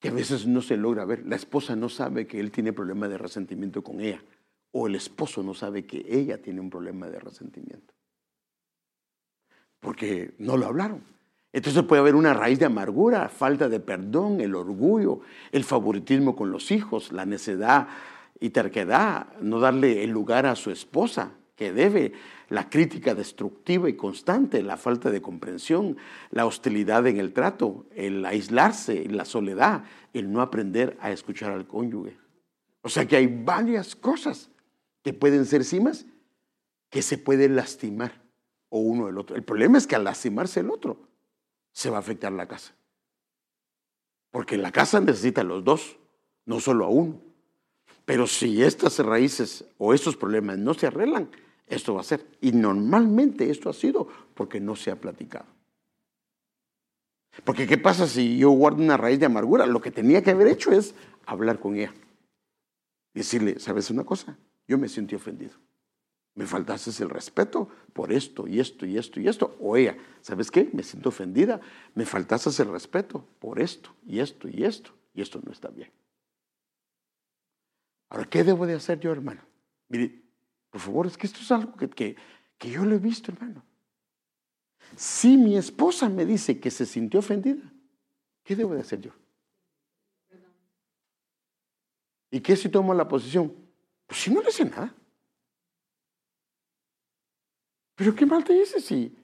que 0.00 0.08
a 0.08 0.12
veces 0.12 0.46
no 0.46 0.62
se 0.62 0.76
logra 0.76 1.04
ver. 1.04 1.26
La 1.26 1.36
esposa 1.36 1.74
no 1.76 1.88
sabe 1.88 2.26
que 2.26 2.40
él 2.40 2.50
tiene 2.50 2.72
problema 2.72 3.08
de 3.08 3.18
resentimiento 3.18 3.82
con 3.82 4.00
ella, 4.00 4.22
o 4.72 4.86
el 4.86 4.94
esposo 4.94 5.42
no 5.42 5.54
sabe 5.54 5.86
que 5.86 6.04
ella 6.08 6.40
tiene 6.40 6.60
un 6.60 6.70
problema 6.70 7.08
de 7.08 7.18
resentimiento. 7.18 7.94
Porque 9.80 10.34
no 10.38 10.56
lo 10.56 10.66
hablaron. 10.66 11.02
Entonces 11.52 11.82
puede 11.84 12.00
haber 12.00 12.14
una 12.14 12.34
raíz 12.34 12.58
de 12.58 12.66
amargura, 12.66 13.28
falta 13.28 13.68
de 13.68 13.80
perdón, 13.80 14.40
el 14.40 14.54
orgullo, 14.54 15.20
el 15.50 15.64
favoritismo 15.64 16.36
con 16.36 16.50
los 16.50 16.70
hijos, 16.70 17.10
la 17.10 17.24
necedad 17.24 17.88
y 18.38 18.50
terquedad, 18.50 19.32
no 19.40 19.58
darle 19.58 20.04
el 20.04 20.10
lugar 20.10 20.46
a 20.46 20.56
su 20.56 20.70
esposa 20.70 21.37
que 21.58 21.72
debe, 21.72 22.12
la 22.50 22.70
crítica 22.70 23.16
destructiva 23.16 23.90
y 23.90 23.96
constante, 23.96 24.62
la 24.62 24.76
falta 24.76 25.10
de 25.10 25.20
comprensión, 25.20 25.96
la 26.30 26.46
hostilidad 26.46 27.04
en 27.08 27.18
el 27.18 27.32
trato, 27.32 27.86
el 27.96 28.24
aislarse, 28.24 29.06
la 29.08 29.24
soledad, 29.24 29.82
el 30.12 30.30
no 30.32 30.40
aprender 30.40 30.96
a 31.00 31.10
escuchar 31.10 31.50
al 31.50 31.66
cónyuge. 31.66 32.16
O 32.82 32.88
sea 32.88 33.06
que 33.06 33.16
hay 33.16 33.26
varias 33.26 33.96
cosas 33.96 34.50
que 35.02 35.12
pueden 35.12 35.44
ser 35.46 35.64
cimas 35.64 36.06
que 36.90 37.02
se 37.02 37.18
pueden 37.18 37.56
lastimar 37.56 38.22
o 38.68 38.78
uno 38.78 39.06
del 39.06 39.18
otro. 39.18 39.34
El 39.34 39.42
problema 39.42 39.78
es 39.78 39.86
que 39.88 39.96
al 39.96 40.04
lastimarse 40.04 40.60
el 40.60 40.70
otro, 40.70 41.08
se 41.72 41.90
va 41.90 41.96
a 41.96 42.00
afectar 42.00 42.32
la 42.32 42.46
casa. 42.46 42.72
Porque 44.30 44.56
la 44.56 44.70
casa 44.70 45.00
necesita 45.00 45.40
a 45.40 45.44
los 45.44 45.64
dos, 45.64 45.96
no 46.46 46.60
solo 46.60 46.84
a 46.84 46.88
uno. 46.88 47.20
Pero 48.04 48.26
si 48.28 48.62
estas 48.62 49.00
raíces 49.00 49.64
o 49.76 49.92
estos 49.92 50.16
problemas 50.16 50.56
no 50.56 50.72
se 50.72 50.86
arreglan, 50.86 51.28
esto 51.68 51.94
va 51.94 52.00
a 52.00 52.04
ser. 52.04 52.26
Y 52.40 52.52
normalmente 52.52 53.50
esto 53.50 53.70
ha 53.70 53.72
sido 53.72 54.08
porque 54.34 54.60
no 54.60 54.76
se 54.76 54.90
ha 54.90 54.96
platicado. 54.96 55.46
Porque 57.44 57.66
¿qué 57.66 57.78
pasa 57.78 58.06
si 58.06 58.38
yo 58.38 58.50
guardo 58.50 58.82
una 58.82 58.96
raíz 58.96 59.20
de 59.20 59.26
amargura? 59.26 59.66
Lo 59.66 59.80
que 59.80 59.90
tenía 59.90 60.22
que 60.22 60.32
haber 60.32 60.48
hecho 60.48 60.72
es 60.72 60.94
hablar 61.24 61.60
con 61.60 61.76
ella. 61.76 61.94
Decirle, 63.14 63.58
¿sabes 63.60 63.90
una 63.90 64.04
cosa? 64.04 64.36
Yo 64.66 64.76
me 64.78 64.88
sentí 64.88 65.14
ofendido 65.14 65.54
me 66.38 66.46
faltaste 66.46 67.02
el 67.02 67.10
respeto 67.10 67.68
por 67.92 68.12
esto 68.12 68.46
y 68.46 68.60
esto 68.60 68.86
y 68.86 68.96
esto 68.96 69.18
y 69.18 69.26
esto. 69.26 69.56
O 69.58 69.76
ella, 69.76 69.96
¿sabes 70.20 70.52
qué? 70.52 70.70
Me 70.72 70.84
siento 70.84 71.08
ofendida, 71.08 71.60
me 71.96 72.06
faltaste 72.06 72.62
el 72.62 72.70
respeto 72.70 73.26
por 73.40 73.60
esto 73.60 73.90
y 74.06 74.20
esto 74.20 74.48
y 74.48 74.62
esto 74.62 74.92
y 75.14 75.20
esto 75.20 75.40
no 75.44 75.50
está 75.50 75.66
bien. 75.68 75.90
Ahora, 78.08 78.24
¿qué 78.26 78.44
debo 78.44 78.68
de 78.68 78.74
hacer 78.74 79.00
yo, 79.00 79.10
hermano? 79.10 79.42
Mire, 79.88 80.22
por 80.70 80.80
favor, 80.80 81.06
es 81.06 81.16
que 81.16 81.26
esto 81.26 81.40
es 81.40 81.50
algo 81.50 81.74
que, 81.76 81.88
que, 81.88 82.16
que 82.58 82.70
yo 82.70 82.84
lo 82.84 82.94
he 82.94 82.98
visto, 82.98 83.32
hermano. 83.32 83.62
Si 84.96 85.36
mi 85.36 85.56
esposa 85.56 86.08
me 86.08 86.24
dice 86.24 86.60
que 86.60 86.70
se 86.70 86.86
sintió 86.86 87.20
ofendida, 87.20 87.62
¿qué 88.42 88.56
debo 88.56 88.74
de 88.74 88.80
hacer 88.80 89.00
yo? 89.00 89.12
¿Y 92.30 92.40
qué 92.40 92.56
si 92.56 92.68
tomo 92.68 92.92
la 92.94 93.08
posición? 93.08 93.54
Pues 94.06 94.20
si 94.20 94.30
no 94.30 94.42
le 94.42 94.50
sé 94.50 94.64
nada. 94.64 94.94
Pero 97.94 98.14
qué 98.14 98.26
mal 98.26 98.44
te 98.44 98.54
hice 98.54 98.80
si... 98.80 99.14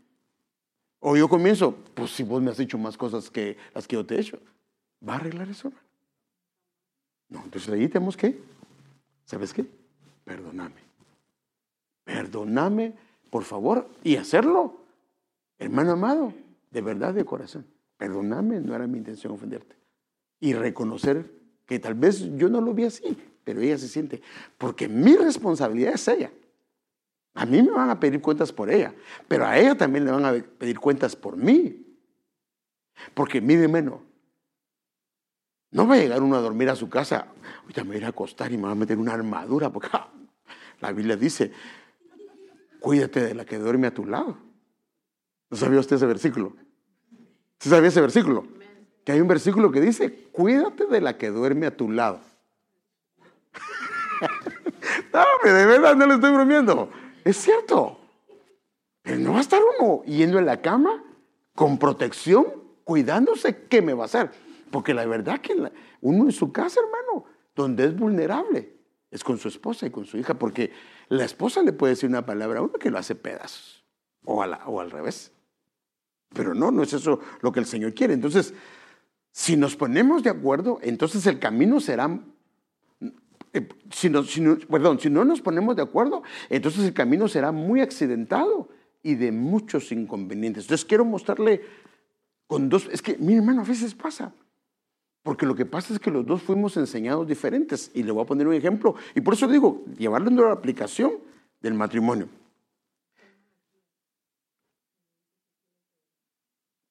O 1.00 1.16
yo 1.16 1.28
comienzo, 1.28 1.76
pues 1.94 2.12
si 2.12 2.22
vos 2.22 2.40
me 2.40 2.50
has 2.50 2.58
hecho 2.58 2.78
más 2.78 2.96
cosas 2.96 3.30
que 3.30 3.58
las 3.74 3.86
que 3.86 3.94
yo 3.94 4.06
te 4.06 4.14
he 4.16 4.20
hecho, 4.20 4.40
¿va 5.06 5.14
a 5.14 5.16
arreglar 5.16 5.48
eso? 5.50 5.70
No, 7.28 7.44
entonces 7.44 7.68
ahí 7.68 7.88
tenemos 7.88 8.16
que, 8.16 8.42
¿sabes 9.24 9.52
qué? 9.52 9.66
Perdóname. 10.24 10.83
Perdóname, 12.04 12.94
por 13.30 13.44
favor, 13.44 13.88
y 14.02 14.16
hacerlo, 14.16 14.78
hermano 15.58 15.92
amado, 15.92 16.32
de 16.70 16.80
verdad, 16.80 17.14
de 17.14 17.24
corazón. 17.24 17.66
Perdóname, 17.96 18.60
no 18.60 18.74
era 18.74 18.86
mi 18.86 18.98
intención 18.98 19.32
ofenderte. 19.32 19.76
Y 20.40 20.52
reconocer 20.52 21.30
que 21.66 21.78
tal 21.78 21.94
vez 21.94 22.36
yo 22.36 22.48
no 22.48 22.60
lo 22.60 22.74
vi 22.74 22.84
así, 22.84 23.16
pero 23.44 23.60
ella 23.60 23.78
se 23.78 23.88
siente, 23.88 24.22
porque 24.58 24.88
mi 24.88 25.16
responsabilidad 25.16 25.94
es 25.94 26.08
ella. 26.08 26.30
A 27.34 27.46
mí 27.46 27.62
me 27.62 27.72
van 27.72 27.90
a 27.90 27.98
pedir 27.98 28.20
cuentas 28.20 28.52
por 28.52 28.70
ella, 28.70 28.94
pero 29.26 29.46
a 29.46 29.58
ella 29.58 29.74
también 29.76 30.04
le 30.04 30.12
van 30.12 30.24
a 30.24 30.32
pedir 30.32 30.78
cuentas 30.78 31.16
por 31.16 31.36
mí. 31.36 31.80
Porque 33.12 33.40
mire 33.40 33.66
menos, 33.66 34.00
no 35.72 35.88
va 35.88 35.94
a 35.94 35.98
llegar 35.98 36.22
uno 36.22 36.36
a 36.36 36.40
dormir 36.40 36.70
a 36.70 36.76
su 36.76 36.88
casa, 36.88 37.26
ahorita 37.62 37.82
me 37.82 37.96
voy 37.96 38.04
a 38.04 38.08
acostar 38.08 38.52
y 38.52 38.56
me 38.56 38.64
va 38.64 38.70
a 38.70 38.76
meter 38.76 38.96
una 38.96 39.12
armadura, 39.12 39.70
porque 39.70 39.88
la 40.80 40.92
Biblia 40.92 41.16
dice, 41.16 41.50
cuídate 42.84 43.20
de 43.20 43.34
la 43.34 43.46
que 43.46 43.56
duerme 43.56 43.86
a 43.86 43.94
tu 43.94 44.04
lado. 44.04 44.36
¿No 45.48 45.56
sabía 45.56 45.80
usted 45.80 45.96
ese 45.96 46.04
versículo? 46.04 46.54
¿Sí 47.58 47.70
sabía 47.70 47.88
ese 47.88 48.02
versículo? 48.02 48.46
Que 49.04 49.12
hay 49.12 49.22
un 49.22 49.26
versículo 49.26 49.72
que 49.72 49.80
dice, 49.80 50.28
cuídate 50.32 50.84
de 50.84 51.00
la 51.00 51.16
que 51.16 51.30
duerme 51.30 51.64
a 51.64 51.74
tu 51.74 51.90
lado. 51.90 52.20
no, 55.14 55.24
de 55.50 55.64
verdad 55.64 55.96
no 55.96 56.06
le 56.06 56.14
estoy 56.16 56.30
bromeando. 56.32 56.90
Es 57.24 57.38
cierto. 57.38 57.98
Pero 59.00 59.18
no 59.18 59.32
va 59.32 59.38
a 59.38 59.40
estar 59.40 59.62
uno 59.80 60.02
yendo 60.04 60.38
en 60.38 60.44
la 60.44 60.60
cama 60.60 61.02
con 61.54 61.78
protección, 61.78 62.44
cuidándose, 62.84 63.64
¿qué 63.66 63.80
me 63.80 63.94
va 63.94 64.02
a 64.02 64.06
hacer? 64.06 64.30
Porque 64.70 64.92
la 64.92 65.06
verdad 65.06 65.40
que 65.40 65.54
uno 66.02 66.24
en 66.24 66.32
su 66.32 66.52
casa, 66.52 66.80
hermano, 66.80 67.24
donde 67.54 67.86
es 67.86 67.96
vulnerable 67.96 68.73
es 69.14 69.22
con 69.22 69.38
su 69.38 69.46
esposa 69.46 69.86
y 69.86 69.90
con 69.90 70.06
su 70.06 70.18
hija, 70.18 70.34
porque 70.34 70.72
la 71.08 71.24
esposa 71.24 71.62
le 71.62 71.72
puede 71.72 71.92
decir 71.92 72.08
una 72.10 72.26
palabra 72.26 72.58
a 72.58 72.62
uno 72.62 72.72
que 72.72 72.90
lo 72.90 72.98
hace 72.98 73.14
pedazos, 73.14 73.84
o, 74.24 74.42
o 74.42 74.80
al 74.80 74.90
revés. 74.90 75.30
Pero 76.34 76.52
no, 76.52 76.72
no 76.72 76.82
es 76.82 76.92
eso 76.92 77.20
lo 77.40 77.52
que 77.52 77.60
el 77.60 77.66
Señor 77.66 77.94
quiere. 77.94 78.12
Entonces, 78.12 78.54
si 79.30 79.56
nos 79.56 79.76
ponemos 79.76 80.24
de 80.24 80.30
acuerdo, 80.30 80.80
entonces 80.82 81.24
el 81.28 81.38
camino 81.38 81.78
será 81.78 82.20
eh, 83.52 83.68
si 83.92 84.10
no, 84.10 84.24
perdón, 84.68 84.98
si 84.98 85.08
no 85.08 85.24
nos 85.24 85.40
ponemos 85.40 85.76
de 85.76 85.82
acuerdo, 85.82 86.24
entonces 86.50 86.84
el 86.84 86.92
camino 86.92 87.28
será 87.28 87.52
muy 87.52 87.82
accidentado 87.82 88.68
y 89.00 89.14
de 89.14 89.30
muchos 89.30 89.92
inconvenientes. 89.92 90.64
Entonces 90.64 90.84
quiero 90.84 91.04
mostrarle 91.04 91.62
con 92.48 92.68
dos, 92.68 92.88
es 92.90 93.00
que 93.00 93.16
mi 93.18 93.34
hermano 93.34 93.62
a 93.62 93.64
veces 93.64 93.94
pasa, 93.94 94.34
porque 95.24 95.46
lo 95.46 95.54
que 95.54 95.64
pasa 95.64 95.94
es 95.94 95.98
que 95.98 96.10
los 96.10 96.24
dos 96.24 96.42
fuimos 96.42 96.76
enseñados 96.76 97.26
diferentes. 97.26 97.90
Y 97.94 98.02
le 98.02 98.12
voy 98.12 98.22
a 98.22 98.26
poner 98.26 98.46
un 98.46 98.52
ejemplo. 98.52 98.94
Y 99.14 99.22
por 99.22 99.32
eso 99.32 99.48
digo, 99.48 99.82
llevarlo 99.96 100.44
a 100.44 100.48
la 100.48 100.52
aplicación 100.52 101.14
del 101.62 101.72
matrimonio. 101.72 102.28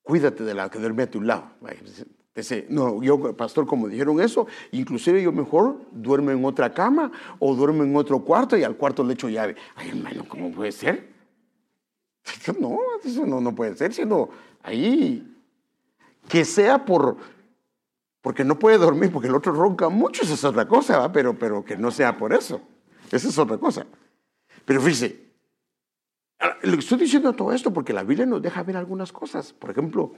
Cuídate 0.01 0.43
de 0.43 0.53
la 0.55 0.67
que 0.67 0.79
duerme 0.79 1.03
a 1.03 1.11
tu 1.11 1.21
lado. 1.21 1.51
No, 2.69 3.03
yo, 3.03 3.37
pastor, 3.37 3.67
como 3.67 3.87
dijeron 3.87 4.19
eso, 4.19 4.47
inclusive 4.71 5.21
yo 5.21 5.31
mejor 5.31 5.79
duermo 5.91 6.31
en 6.31 6.43
otra 6.43 6.73
cama 6.73 7.11
o 7.37 7.53
duermo 7.53 7.83
en 7.83 7.95
otro 7.95 8.19
cuarto 8.21 8.57
y 8.57 8.63
al 8.63 8.75
cuarto 8.75 9.03
le 9.03 9.13
echo 9.13 9.29
llave. 9.29 9.55
Ay, 9.75 9.89
hermano, 9.89 10.25
¿cómo 10.27 10.51
puede 10.51 10.71
ser? 10.71 11.13
No, 12.59 12.79
eso 13.03 13.27
no, 13.27 13.39
no 13.39 13.53
puede 13.53 13.75
ser, 13.75 13.93
sino 13.93 14.29
ahí 14.63 15.29
que 16.27 16.43
sea 16.45 16.83
por 16.83 17.17
porque 18.23 18.45
no 18.45 18.57
puede 18.57 18.77
dormir 18.77 19.11
porque 19.11 19.27
el 19.27 19.35
otro 19.35 19.51
ronca 19.51 19.89
mucho, 19.89 20.23
esa 20.23 20.33
es 20.33 20.43
otra 20.45 20.65
cosa. 20.65 21.11
Pero, 21.11 21.37
pero 21.37 21.63
que 21.65 21.75
no 21.75 21.91
sea 21.91 22.17
por 22.17 22.33
eso. 22.33 22.61
Esa 23.11 23.27
es 23.27 23.37
otra 23.37 23.57
cosa. 23.57 23.85
Pero 24.63 24.79
fíjese, 24.79 25.25
estoy 26.61 26.99
diciendo 26.99 27.33
todo 27.33 27.51
esto 27.51 27.73
porque 27.73 27.91
la 27.91 28.03
Biblia 28.03 28.25
nos 28.25 28.41
deja 28.41 28.63
ver 28.63 28.77
algunas 28.77 29.11
cosas. 29.11 29.51
Por 29.51 29.71
ejemplo, 29.71 30.13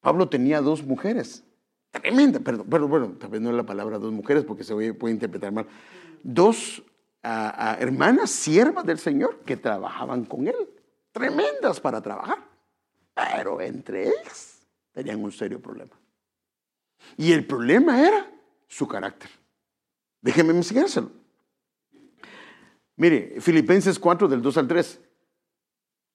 Pablo 0.00 0.30
tenía 0.30 0.62
dos 0.62 0.82
mujeres. 0.82 1.44
Tremenda, 1.90 2.40
perdón, 2.40 2.66
pero 2.70 2.88
bueno, 2.88 3.12
tal 3.20 3.30
vez 3.30 3.42
no 3.42 3.50
es 3.50 3.56
la 3.56 3.66
palabra 3.66 3.98
dos 3.98 4.12
mujeres 4.12 4.44
porque 4.44 4.64
se 4.64 4.74
puede 4.94 5.12
interpretar 5.12 5.52
mal. 5.52 5.66
Dos 6.22 6.82
hermanas 7.22 8.30
siervas 8.30 8.86
del 8.86 8.98
Señor 8.98 9.40
que 9.40 9.58
trabajaban 9.58 10.24
con 10.24 10.48
él. 10.48 10.56
Tremendas 11.12 11.80
para 11.80 12.00
trabajar. 12.00 12.38
Pero 13.14 13.60
entre 13.60 14.08
ellas 14.08 14.66
tenían 14.92 15.22
un 15.22 15.32
serio 15.32 15.60
problema. 15.60 15.92
Y 17.16 17.32
el 17.32 17.46
problema 17.46 18.06
era 18.06 18.30
su 18.66 18.86
carácter. 18.86 19.30
Déjeme 20.20 20.52
enseñárselo. 20.52 21.10
Mire, 22.96 23.40
Filipenses 23.40 23.98
4 23.98 24.28
del 24.28 24.42
2 24.42 24.56
al 24.58 24.68
3. 24.68 25.00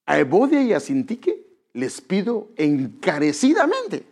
A 0.06 0.20
Evodia 0.20 0.62
y 0.62 0.74
a 0.74 0.80
Sintique 0.80 1.46
les 1.74 2.02
pido 2.02 2.50
encarecidamente 2.58 4.06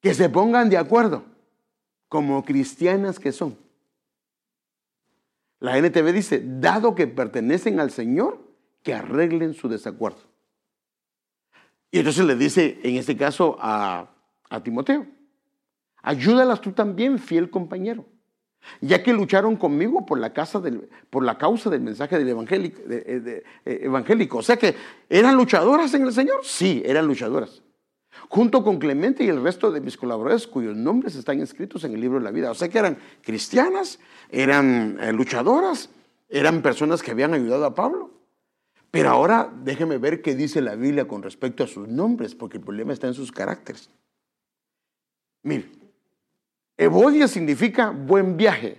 que 0.00 0.14
se 0.14 0.28
pongan 0.28 0.68
de 0.70 0.76
acuerdo 0.76 1.24
como 2.08 2.44
cristianas 2.44 3.18
que 3.18 3.32
son. 3.32 3.56
La 5.60 5.76
NTV 5.78 6.12
dice, 6.12 6.42
dado 6.44 6.94
que 6.94 7.06
pertenecen 7.06 7.80
al 7.80 7.90
Señor, 7.90 8.40
que 8.82 8.94
arreglen 8.94 9.54
su 9.54 9.68
desacuerdo. 9.68 10.20
Y 11.90 11.98
entonces 11.98 12.24
le 12.24 12.36
dice, 12.36 12.78
en 12.82 12.96
este 12.96 13.16
caso, 13.16 13.56
a 13.60 14.08
a 14.50 14.62
Timoteo. 14.62 15.06
Ayúdalas 16.02 16.60
tú 16.60 16.72
también, 16.72 17.18
fiel 17.18 17.50
compañero, 17.50 18.06
ya 18.80 19.02
que 19.02 19.12
lucharon 19.12 19.56
conmigo 19.56 20.06
por 20.06 20.18
la, 20.18 20.32
casa 20.32 20.60
del, 20.60 20.88
por 21.10 21.24
la 21.24 21.38
causa 21.38 21.70
del 21.70 21.80
mensaje 21.80 22.18
del 22.18 22.28
evangélico, 22.28 22.80
eh, 22.88 23.42
evangélico. 23.64 24.38
O 24.38 24.42
sea 24.42 24.56
que, 24.56 24.74
¿eran 25.08 25.36
luchadoras 25.36 25.92
en 25.94 26.02
el 26.02 26.12
Señor? 26.12 26.40
Sí, 26.44 26.82
eran 26.84 27.06
luchadoras. 27.06 27.62
Junto 28.28 28.62
con 28.64 28.78
Clemente 28.78 29.24
y 29.24 29.28
el 29.28 29.42
resto 29.42 29.70
de 29.70 29.80
mis 29.80 29.96
colaboradores 29.96 30.46
cuyos 30.46 30.76
nombres 30.76 31.14
están 31.14 31.40
escritos 31.40 31.84
en 31.84 31.94
el 31.94 32.00
libro 32.00 32.18
de 32.18 32.24
la 32.24 32.30
vida. 32.30 32.50
O 32.50 32.54
sea 32.54 32.68
que 32.68 32.78
eran 32.78 32.98
cristianas, 33.22 33.98
eran 34.30 34.98
eh, 35.00 35.12
luchadoras, 35.12 35.90
eran 36.28 36.62
personas 36.62 37.02
que 37.02 37.10
habían 37.10 37.34
ayudado 37.34 37.64
a 37.64 37.74
Pablo. 37.74 38.10
Pero 38.90 39.10
ahora 39.10 39.52
déjeme 39.62 39.98
ver 39.98 40.22
qué 40.22 40.34
dice 40.34 40.60
la 40.60 40.74
Biblia 40.74 41.06
con 41.06 41.22
respecto 41.22 41.62
a 41.62 41.66
sus 41.66 41.88
nombres, 41.88 42.34
porque 42.34 42.56
el 42.56 42.64
problema 42.64 42.92
está 42.92 43.06
en 43.06 43.14
sus 43.14 43.32
caracteres. 43.32 43.90
Mire, 45.42 45.68
Evodia 46.76 47.26
significa 47.28 47.90
buen 47.90 48.36
viaje 48.36 48.78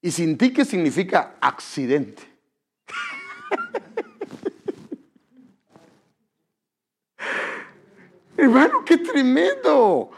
y 0.00 0.10
Sintique 0.10 0.64
significa 0.64 1.36
accidente. 1.40 2.22
Hermano, 8.36 8.84
qué 8.84 8.98
tremendo. 8.98 10.10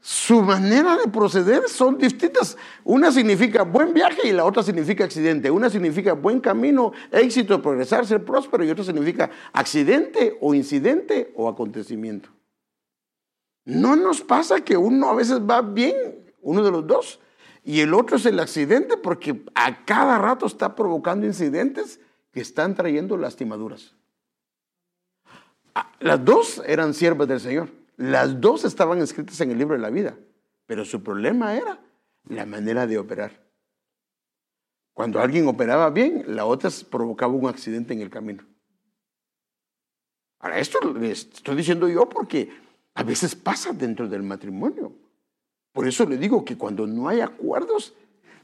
Su 0.00 0.42
manera 0.42 0.96
de 0.96 1.08
proceder 1.08 1.68
son 1.68 1.98
distintas. 1.98 2.56
Una 2.84 3.10
significa 3.12 3.62
buen 3.62 3.94
viaje 3.94 4.28
y 4.28 4.32
la 4.32 4.44
otra 4.44 4.62
significa 4.62 5.04
accidente. 5.04 5.50
Una 5.50 5.70
significa 5.70 6.12
buen 6.12 6.40
camino, 6.40 6.92
éxito, 7.10 7.62
progresar, 7.62 8.06
ser 8.06 8.24
próspero 8.24 8.64
y 8.64 8.70
otra 8.70 8.84
significa 8.84 9.30
accidente 9.52 10.36
o 10.40 10.54
incidente 10.54 11.32
o 11.36 11.48
acontecimiento. 11.48 12.28
No 13.64 13.96
nos 13.96 14.20
pasa 14.20 14.62
que 14.62 14.76
uno 14.76 15.08
a 15.08 15.14
veces 15.14 15.40
va 15.40 15.62
bien, 15.62 15.96
uno 16.42 16.62
de 16.62 16.70
los 16.70 16.86
dos, 16.86 17.20
y 17.64 17.80
el 17.80 17.94
otro 17.94 18.16
es 18.16 18.26
el 18.26 18.38
accidente 18.38 18.96
porque 18.98 19.42
a 19.54 19.84
cada 19.84 20.18
rato 20.18 20.46
está 20.46 20.74
provocando 20.74 21.26
incidentes 21.26 21.98
que 22.30 22.40
están 22.40 22.74
trayendo 22.74 23.16
lastimaduras. 23.16 23.94
Ah, 25.74 25.90
las 26.00 26.22
dos 26.24 26.62
eran 26.66 26.92
siervas 26.92 27.26
del 27.26 27.40
Señor. 27.40 27.70
Las 27.96 28.40
dos 28.40 28.64
estaban 28.64 28.98
escritas 28.98 29.40
en 29.40 29.50
el 29.50 29.58
libro 29.58 29.74
de 29.74 29.80
la 29.80 29.90
vida, 29.90 30.16
pero 30.66 30.84
su 30.84 31.02
problema 31.02 31.54
era 31.54 31.80
la 32.28 32.44
manera 32.44 32.86
de 32.86 32.98
operar. 32.98 33.44
Cuando 34.92 35.20
alguien 35.20 35.48
operaba 35.48 35.90
bien, 35.90 36.24
la 36.28 36.44
otra 36.44 36.70
provocaba 36.90 37.32
un 37.32 37.48
accidente 37.48 37.94
en 37.94 38.00
el 38.00 38.10
camino. 38.10 38.44
Ahora, 40.38 40.58
esto 40.58 40.78
le 40.92 41.10
estoy 41.10 41.56
diciendo 41.56 41.88
yo 41.88 42.08
porque 42.08 42.50
a 42.94 43.02
veces 43.02 43.34
pasa 43.34 43.72
dentro 43.72 44.08
del 44.08 44.22
matrimonio. 44.22 44.92
Por 45.72 45.88
eso 45.88 46.06
le 46.06 46.16
digo 46.16 46.44
que 46.44 46.56
cuando 46.56 46.86
no 46.86 47.08
hay 47.08 47.20
acuerdos, 47.20 47.94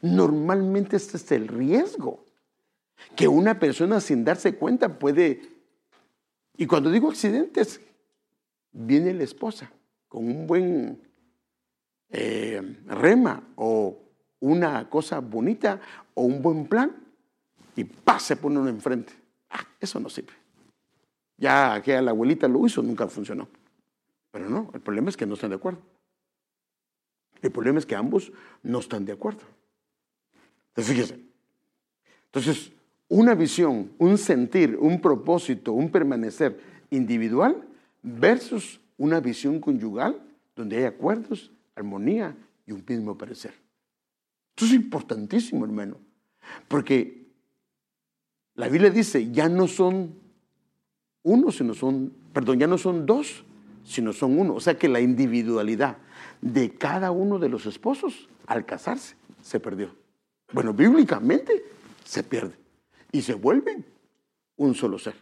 normalmente 0.03 0.97
este 0.97 1.17
es 1.17 1.33
el 1.33 1.49
riesgo. 1.49 2.25
Que 3.15 3.29
una 3.29 3.59
persona 3.59 4.01
sin 4.01 4.25
darse 4.25 4.57
cuenta 4.57 4.99
puede... 4.99 5.43
Y 6.57 6.67
cuando 6.67 6.91
digo 6.91 7.09
accidentes, 7.09 7.81
viene 8.73 9.15
la 9.15 9.23
esposa 9.23 9.71
con 10.09 10.27
un 10.27 10.47
buen 10.47 11.01
eh, 12.11 12.77
rema 12.87 13.43
o 13.55 13.97
una 14.41 14.91
cosa 14.91 15.21
bonita 15.21 15.81
o 16.15 16.23
un 16.23 16.43
buen 16.43 16.67
plan 16.67 16.95
y 17.77 17.85
pase 17.85 18.27
se 18.27 18.37
pone 18.37 18.59
uno 18.59 18.69
enfrente. 18.69 19.13
Ah, 19.49 19.67
eso 19.79 20.01
no 20.01 20.11
sirve. 20.11 20.33
Ya 21.39 21.81
que 21.83 22.01
la 22.03 22.11
abuelita 22.11 22.49
lo 22.49 22.67
hizo, 22.67 22.83
nunca 22.83 23.07
funcionó. 23.07 23.49
Pero 24.31 24.49
no, 24.49 24.70
el 24.74 24.81
problema 24.81 25.09
es 25.09 25.16
que 25.16 25.26
no 25.26 25.35
están 25.35 25.51
de 25.51 25.57
acuerdo. 25.57 25.81
El 27.43 27.51
problema 27.51 27.78
es 27.78 27.87
que 27.87 27.97
ambos 27.97 28.33
no 28.62 28.78
están 28.78 29.05
de 29.05 29.12
acuerdo. 29.12 29.43
Entonces, 30.68 30.95
fíjese. 30.95 31.20
Entonces, 32.26 32.72
una 33.09 33.35
visión, 33.35 33.93
un 33.99 34.18
sentir, 34.18 34.76
un 34.76 35.01
propósito, 35.01 35.72
un 35.72 35.91
permanecer 35.91 36.61
individual 36.91 37.66
versus 38.03 38.81
una 38.97 39.20
visión 39.20 39.61
conyugal 39.61 40.20
donde 40.55 40.76
hay 40.76 40.85
acuerdos, 40.85 41.51
armonía 41.74 42.37
y 42.66 42.72
un 42.72 42.85
mismo 42.87 43.16
parecer. 43.16 43.55
Esto 44.51 44.66
es 44.66 44.72
importantísimo, 44.72 45.64
hermano, 45.64 45.97
porque 46.68 47.26
la 48.55 48.68
Biblia 48.68 48.91
dice, 48.91 49.31
ya 49.33 49.49
no 49.49 49.66
son 49.66 50.14
uno, 51.22 51.51
sino 51.51 51.74
son, 51.74 52.12
perdón, 52.33 52.59
ya 52.59 52.66
no 52.66 52.78
son 52.78 53.07
dos, 53.07 53.45
sino 53.85 54.12
son 54.12 54.39
uno. 54.39 54.55
O 54.55 54.61
sea 54.61 54.78
que 54.78 54.89
la 54.89 55.01
individualidad 55.01 55.97
de 56.41 56.70
cada 56.70 57.11
uno 57.11 57.39
de 57.39 57.49
los 57.49 57.66
esposos 57.66 58.28
al 58.47 58.64
casarse 58.64 59.16
se 59.43 59.61
perdió. 59.61 59.95
Bueno, 60.53 60.72
bíblicamente 60.72 61.64
se 62.05 62.22
pierde 62.22 62.55
y 63.12 63.22
se 63.22 63.35
vuelven 63.35 63.85
un 64.57 64.74
solo 64.74 64.99
ser. 64.99 65.14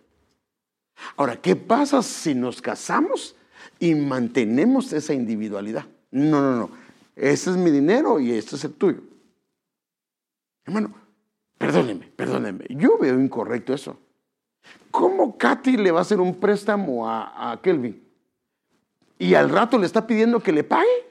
Ahora, 1.17 1.41
¿qué 1.41 1.55
pasa 1.55 2.03
si 2.03 2.35
nos 2.35 2.61
casamos 2.61 3.37
y 3.79 3.95
mantenemos 3.95 4.93
esa 4.93 5.15
individualidad? 5.15 5.87
No, 6.11 6.41
no, 6.41 6.57
no. 6.57 6.71
Ese 7.15 7.51
es 7.51 7.57
mi 7.57 7.71
dinero 7.71 8.21
y 8.21 8.33
este 8.33 8.57
es 8.57 8.65
el 8.65 8.75
tuyo. 8.75 9.01
Hermano, 10.65 10.95
perdóneme, 11.57 12.07
perdóneme. 12.15 12.67
Yo 12.71 12.99
veo 12.99 13.19
incorrecto 13.21 13.75
eso. 13.75 13.99
¿Cómo 14.91 15.37
Katy 15.37 15.77
le 15.77 15.91
va 15.91 16.01
a 16.01 16.03
hacer 16.03 16.21
un 16.21 16.39
préstamo 16.39 17.09
a, 17.09 17.53
a 17.53 17.61
Kelvin? 17.61 18.08
Y 19.19 19.35
al 19.35 19.51
rato 19.51 19.79
le 19.79 19.87
está 19.87 20.07
pidiendo 20.07 20.41
que 20.41 20.53
le 20.53 20.65
pague. 20.65 21.09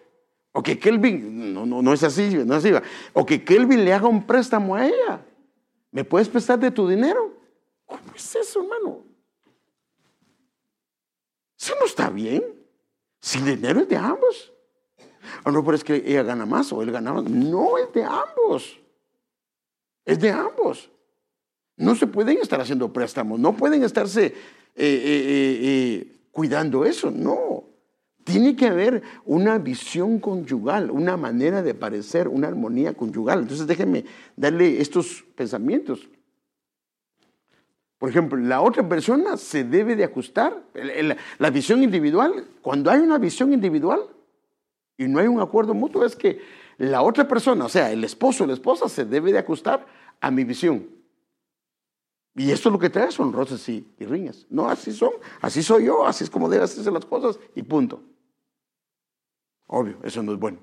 O 0.53 0.63
que 0.63 0.79
Kelvin, 0.79 1.53
no, 1.53 1.65
no, 1.65 1.81
no 1.81 1.93
es 1.93 2.03
así, 2.03 2.29
no 2.45 2.55
es 2.55 2.65
así. 2.65 2.73
O 3.13 3.25
que 3.25 3.43
Kelvin 3.43 3.85
le 3.85 3.93
haga 3.93 4.07
un 4.07 4.25
préstamo 4.25 4.75
a 4.75 4.87
ella. 4.87 5.23
¿Me 5.91 6.03
puedes 6.03 6.27
prestar 6.27 6.57
de 6.57 6.71
tu 6.71 6.87
dinero? 6.87 7.33
¿Cómo 7.85 8.01
es 8.15 8.35
eso, 8.35 8.61
hermano? 8.61 9.03
Eso 11.59 11.75
no 11.79 11.85
está 11.85 12.09
bien. 12.09 12.43
Si 13.19 13.37
el 13.39 13.45
dinero 13.45 13.81
es 13.81 13.89
de 13.89 13.97
ambos. 13.97 14.51
O 15.43 15.51
no, 15.51 15.63
pero 15.63 15.75
es 15.75 15.83
que 15.83 15.95
ella 15.95 16.23
gana 16.23 16.45
más 16.45 16.71
o 16.73 16.81
él 16.81 16.91
gana 16.91 17.13
más. 17.13 17.23
No, 17.25 17.77
es 17.77 17.91
de 17.93 18.03
ambos. 18.03 18.79
Es 20.05 20.19
de 20.19 20.31
ambos. 20.31 20.89
No 21.75 21.95
se 21.95 22.07
pueden 22.07 22.39
estar 22.39 22.59
haciendo 22.59 22.91
préstamos, 22.91 23.39
no 23.39 23.55
pueden 23.55 23.83
estarse 23.83 24.25
eh, 24.25 24.33
eh, 24.75 25.59
eh, 25.61 26.19
cuidando 26.31 26.85
eso, 26.85 27.11
no. 27.11 27.65
Tiene 28.27 28.57
que 28.57 28.67
haber 28.67 29.03
una 29.23 29.57
visión 29.57 30.19
conyugal, 30.19 30.91
una 30.91 31.15
manera 31.15 31.63
de 31.63 31.73
parecer, 31.73 32.27
una 32.27 32.49
armonía 32.49 32.93
conyugal. 32.93 33.39
Entonces 33.39 33.65
déjenme 33.65 34.03
darle 34.35 34.81
estos 34.81 35.23
pensamientos. 35.33 36.09
Por 37.97 38.09
ejemplo, 38.09 38.37
la 38.37 38.59
otra 38.59 38.87
persona 38.87 39.37
se 39.37 39.63
debe 39.63 39.95
de 39.95 40.03
ajustar. 40.03 40.61
La 41.39 41.49
visión 41.49 41.81
individual, 41.81 42.45
cuando 42.61 42.91
hay 42.91 42.99
una 42.99 43.17
visión 43.17 43.53
individual 43.53 44.01
y 44.97 45.07
no 45.07 45.19
hay 45.19 45.27
un 45.27 45.39
acuerdo 45.39 45.73
mutuo, 45.73 46.03
es 46.03 46.17
que 46.17 46.41
la 46.77 47.03
otra 47.03 47.29
persona, 47.29 47.63
o 47.63 47.69
sea, 47.69 47.93
el 47.93 48.03
esposo 48.03 48.43
o 48.43 48.47
la 48.47 48.53
esposa, 48.53 48.89
se 48.89 49.05
debe 49.05 49.31
de 49.31 49.39
ajustar 49.39 49.85
a 50.19 50.29
mi 50.29 50.43
visión. 50.43 50.85
Y 52.35 52.51
esto 52.51 52.67
es 52.67 52.73
lo 52.73 52.79
que 52.79 52.89
trae 52.89 53.09
son 53.09 53.31
roces 53.31 53.69
y, 53.69 53.87
riñas. 54.01 54.45
No, 54.49 54.67
así 54.67 54.91
son, 54.91 55.11
así 55.39 55.63
soy 55.63 55.85
yo, 55.85 56.05
así 56.05 56.25
es 56.25 56.29
como 56.29 56.49
deben 56.49 56.65
hacerse 56.65 56.91
las 56.91 57.05
cosas 57.05 57.39
y 57.55 57.63
punto. 57.63 58.03
Obvio, 59.67 59.99
eso 60.03 60.23
no 60.23 60.33
es 60.33 60.39
bueno. 60.39 60.59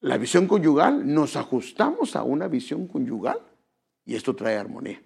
La 0.00 0.18
visión 0.18 0.48
conyugal, 0.48 1.12
nos 1.12 1.36
ajustamos 1.36 2.16
a 2.16 2.24
una 2.24 2.48
visión 2.48 2.88
conyugal 2.88 3.40
y 4.04 4.16
esto 4.16 4.34
trae 4.34 4.56
armonía. 4.56 5.00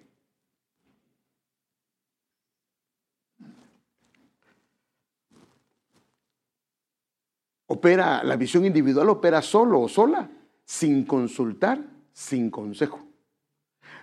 Opera, 7.67 8.23
la 8.23 8.37
visión 8.37 8.65
individual 8.65 9.09
opera 9.09 9.41
solo 9.41 9.81
o 9.81 9.89
sola, 9.89 10.31
sin 10.63 11.05
consultar, 11.05 11.85
sin 12.13 12.49
consejo. 12.49 13.05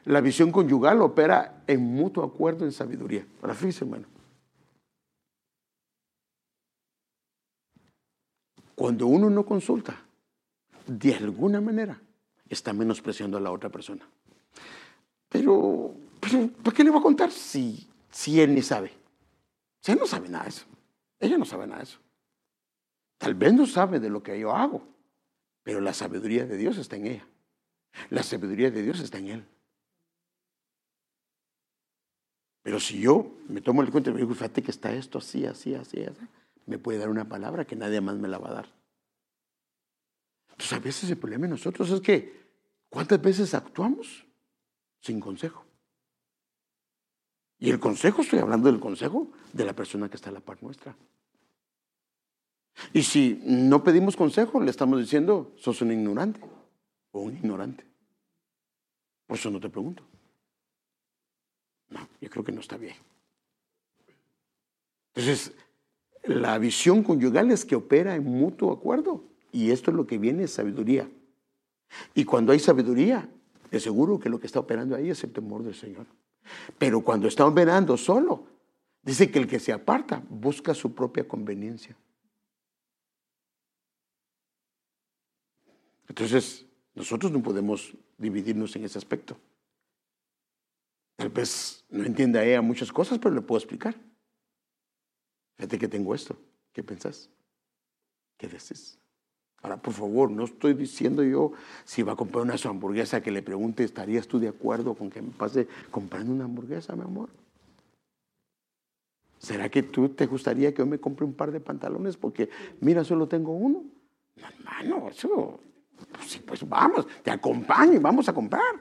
La 0.04 0.20
visión 0.20 0.52
conyugal 0.52 1.00
opera 1.00 1.64
en 1.66 1.80
mutuo 1.80 2.22
acuerdo 2.22 2.66
en 2.66 2.72
sabiduría. 2.72 3.26
Para 3.40 3.54
fíjense, 3.54 3.84
hermano. 3.84 4.13
Cuando 8.74 9.06
uno 9.06 9.30
no 9.30 9.44
consulta, 9.44 10.02
de 10.86 11.14
alguna 11.14 11.60
manera, 11.60 12.00
está 12.48 12.72
menospreciando 12.72 13.36
a 13.36 13.40
la 13.40 13.50
otra 13.50 13.70
persona. 13.70 14.06
Pero, 15.28 15.94
pero 16.20 16.48
¿para 16.62 16.76
qué 16.76 16.84
le 16.84 16.90
va 16.90 16.98
a 16.98 17.02
contar 17.02 17.30
si, 17.30 17.88
si 18.10 18.40
él 18.40 18.54
ni 18.54 18.62
sabe? 18.62 18.92
Si 19.80 19.92
él 19.92 19.98
no 19.98 20.06
sabe 20.06 20.28
nada 20.28 20.44
de 20.44 20.50
eso. 20.50 20.64
Ella 21.20 21.38
no 21.38 21.44
sabe 21.44 21.66
nada 21.66 21.78
de 21.78 21.84
eso. 21.84 21.98
Tal 23.18 23.34
vez 23.34 23.54
no 23.54 23.66
sabe 23.66 24.00
de 24.00 24.10
lo 24.10 24.22
que 24.22 24.38
yo 24.38 24.54
hago, 24.54 24.82
pero 25.62 25.80
la 25.80 25.94
sabiduría 25.94 26.46
de 26.46 26.56
Dios 26.56 26.76
está 26.78 26.96
en 26.96 27.06
ella. 27.06 27.26
La 28.10 28.22
sabiduría 28.22 28.70
de 28.70 28.82
Dios 28.82 29.00
está 29.00 29.18
en 29.18 29.28
él. 29.28 29.44
Pero 32.62 32.80
si 32.80 33.00
yo 33.00 33.30
me 33.48 33.60
tomo 33.60 33.82
el 33.82 33.90
cuenta 33.90 34.10
y 34.10 34.14
me 34.14 34.20
digo, 34.20 34.34
fíjate 34.34 34.62
que 34.62 34.70
está 34.70 34.92
esto 34.92 35.18
así, 35.18 35.46
así, 35.46 35.74
así, 35.74 36.02
así, 36.02 36.26
me 36.66 36.78
puede 36.78 36.98
dar 36.98 37.10
una 37.10 37.28
palabra 37.28 37.64
que 37.64 37.76
nadie 37.76 38.00
más 38.00 38.16
me 38.16 38.28
la 38.28 38.38
va 38.38 38.50
a 38.50 38.54
dar. 38.54 38.74
Entonces 40.50 40.72
a 40.72 40.78
veces 40.78 41.10
el 41.10 41.18
problema 41.18 41.46
de 41.46 41.50
nosotros 41.50 41.90
es 41.90 42.00
que, 42.00 42.32
¿cuántas 42.88 43.20
veces 43.20 43.54
actuamos 43.54 44.24
sin 45.00 45.20
consejo? 45.20 45.64
Y 47.58 47.70
el 47.70 47.80
consejo, 47.80 48.22
estoy 48.22 48.38
hablando 48.38 48.70
del 48.70 48.80
consejo 48.80 49.32
de 49.52 49.64
la 49.64 49.74
persona 49.74 50.08
que 50.08 50.16
está 50.16 50.30
a 50.30 50.32
la 50.32 50.40
par 50.40 50.62
nuestra. 50.62 50.96
Y 52.92 53.02
si 53.02 53.40
no 53.44 53.82
pedimos 53.82 54.16
consejo, 54.16 54.60
le 54.60 54.70
estamos 54.70 55.00
diciendo, 55.00 55.52
sos 55.56 55.80
un 55.80 55.92
ignorante 55.92 56.40
o 57.12 57.20
un 57.20 57.36
ignorante. 57.36 57.86
Por 59.26 59.38
eso 59.38 59.50
no 59.50 59.60
te 59.60 59.68
pregunto. 59.68 60.04
No, 61.88 62.08
yo 62.20 62.28
creo 62.28 62.44
que 62.44 62.52
no 62.52 62.60
está 62.60 62.76
bien. 62.76 62.96
Entonces, 65.14 65.52
la 66.24 66.58
visión 66.58 67.02
conyugal 67.02 67.50
es 67.50 67.64
que 67.64 67.76
opera 67.76 68.14
en 68.14 68.24
mutuo 68.24 68.72
acuerdo. 68.72 69.24
Y 69.52 69.70
esto 69.70 69.90
es 69.90 69.96
lo 69.96 70.06
que 70.06 70.18
viene, 70.18 70.48
sabiduría. 70.48 71.08
Y 72.14 72.24
cuando 72.24 72.52
hay 72.52 72.58
sabiduría, 72.58 73.28
de 73.70 73.80
seguro 73.80 74.18
que 74.18 74.28
lo 74.28 74.40
que 74.40 74.46
está 74.46 74.60
operando 74.60 74.96
ahí 74.96 75.10
es 75.10 75.22
el 75.24 75.32
temor 75.32 75.62
del 75.62 75.74
Señor. 75.74 76.06
Pero 76.78 77.02
cuando 77.02 77.28
está 77.28 77.46
operando 77.46 77.96
solo, 77.96 78.46
dice 79.02 79.30
que 79.30 79.38
el 79.38 79.46
que 79.46 79.60
se 79.60 79.72
aparta 79.72 80.22
busca 80.28 80.74
su 80.74 80.94
propia 80.94 81.26
conveniencia. 81.26 81.96
Entonces, 86.08 86.66
nosotros 86.94 87.32
no 87.32 87.42
podemos 87.42 87.94
dividirnos 88.18 88.74
en 88.76 88.84
ese 88.84 88.98
aspecto. 88.98 89.36
Tal 91.16 91.28
vez 91.28 91.84
no 91.90 92.04
entienda 92.04 92.44
ella 92.44 92.62
muchas 92.62 92.92
cosas, 92.92 93.18
pero 93.18 93.34
le 93.34 93.40
puedo 93.40 93.58
explicar. 93.58 93.94
Fíjate 95.56 95.78
que 95.78 95.88
tengo 95.88 96.14
esto. 96.14 96.36
¿Qué 96.72 96.82
pensás? 96.82 97.30
¿Qué 98.36 98.48
decís? 98.48 98.98
Ahora, 99.62 99.80
por 99.80 99.94
favor, 99.94 100.30
no 100.30 100.44
estoy 100.44 100.74
diciendo 100.74 101.22
yo 101.22 101.52
si 101.84 102.02
va 102.02 102.12
a 102.12 102.16
comprar 102.16 102.42
una 102.42 102.56
hamburguesa 102.64 103.22
que 103.22 103.30
le 103.30 103.42
pregunte, 103.42 103.82
¿estarías 103.82 104.28
tú 104.28 104.38
de 104.38 104.48
acuerdo 104.48 104.94
con 104.94 105.08
que 105.08 105.22
me 105.22 105.30
pase 105.30 105.66
comprando 105.90 106.32
una 106.32 106.44
hamburguesa, 106.44 106.94
mi 106.94 107.02
amor? 107.02 107.30
¿Será 109.38 109.68
que 109.68 109.82
tú 109.82 110.10
te 110.10 110.26
gustaría 110.26 110.72
que 110.72 110.78
yo 110.78 110.86
me 110.86 110.98
compre 110.98 111.24
un 111.24 111.34
par 111.34 111.50
de 111.50 111.60
pantalones 111.60 112.16
porque, 112.16 112.50
mira, 112.80 113.04
solo 113.04 113.26
tengo 113.26 113.52
uno? 113.52 113.84
No, 114.36 114.46
hermano, 114.48 115.08
eso, 115.08 115.60
pues, 116.12 116.30
sí, 116.30 116.40
pues 116.40 116.68
vamos, 116.68 117.06
te 117.22 117.30
acompaño 117.30 117.94
y 117.94 117.98
vamos 117.98 118.28
a 118.28 118.34
comprar. 118.34 118.74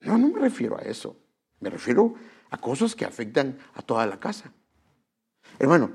No, 0.00 0.16
no 0.16 0.28
me 0.28 0.40
refiero 0.40 0.78
a 0.78 0.82
eso. 0.82 1.16
Me 1.60 1.70
refiero 1.70 2.14
a 2.50 2.58
cosas 2.58 2.94
que 2.94 3.04
afectan 3.04 3.58
a 3.74 3.82
toda 3.82 4.06
la 4.06 4.20
casa. 4.20 4.52
Hermano, 5.58 5.90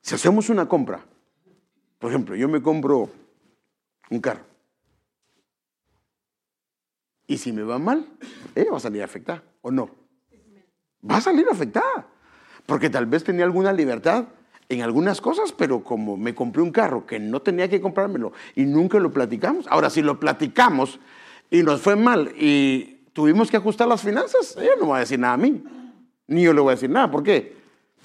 si 0.00 0.14
hacemos 0.14 0.48
una 0.48 0.68
compra, 0.68 1.04
por 1.98 2.10
ejemplo, 2.10 2.36
yo 2.36 2.48
me 2.48 2.62
compro 2.62 3.10
un 4.10 4.20
carro. 4.20 4.44
Y 7.26 7.38
si 7.38 7.52
me 7.52 7.62
va 7.62 7.78
mal, 7.78 8.06
ella 8.54 8.70
va 8.70 8.76
a 8.76 8.80
salir 8.80 9.02
afectada, 9.02 9.42
¿o 9.62 9.70
no? 9.70 9.90
Va 11.08 11.16
a 11.16 11.20
salir 11.20 11.46
afectada. 11.50 12.06
Porque 12.66 12.90
tal 12.90 13.06
vez 13.06 13.24
tenía 13.24 13.44
alguna 13.44 13.72
libertad 13.72 14.26
en 14.68 14.82
algunas 14.82 15.20
cosas, 15.20 15.52
pero 15.52 15.82
como 15.82 16.16
me 16.16 16.34
compré 16.34 16.62
un 16.62 16.72
carro 16.72 17.06
que 17.06 17.18
no 17.18 17.42
tenía 17.42 17.68
que 17.68 17.80
comprármelo 17.80 18.32
y 18.54 18.64
nunca 18.64 18.98
lo 18.98 19.12
platicamos, 19.12 19.66
ahora 19.68 19.90
si 19.90 20.02
lo 20.02 20.18
platicamos 20.18 20.98
y 21.50 21.62
nos 21.62 21.80
fue 21.80 21.96
mal 21.96 22.32
y 22.36 23.04
tuvimos 23.12 23.50
que 23.50 23.56
ajustar 23.56 23.86
las 23.86 24.02
finanzas, 24.02 24.56
ella 24.56 24.72
no 24.80 24.88
va 24.88 24.98
a 24.98 25.00
decir 25.00 25.18
nada 25.18 25.34
a 25.34 25.36
mí, 25.36 25.62
ni 26.26 26.42
yo 26.42 26.52
le 26.52 26.60
voy 26.60 26.72
a 26.72 26.74
decir 26.74 26.90
nada. 26.90 27.10
¿Por 27.10 27.22
qué? 27.22 27.55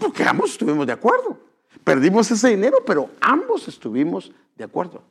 Porque 0.02 0.24
ambos 0.24 0.54
estuvimos 0.54 0.88
de 0.88 0.94
acuerdo. 0.94 1.38
Perdimos 1.84 2.30
ese 2.32 2.50
dinero, 2.50 2.80
pero 2.84 3.12
ambos 3.22 3.68
estuvimos 3.68 4.32
de 4.56 4.64
acuerdo. 4.64 5.04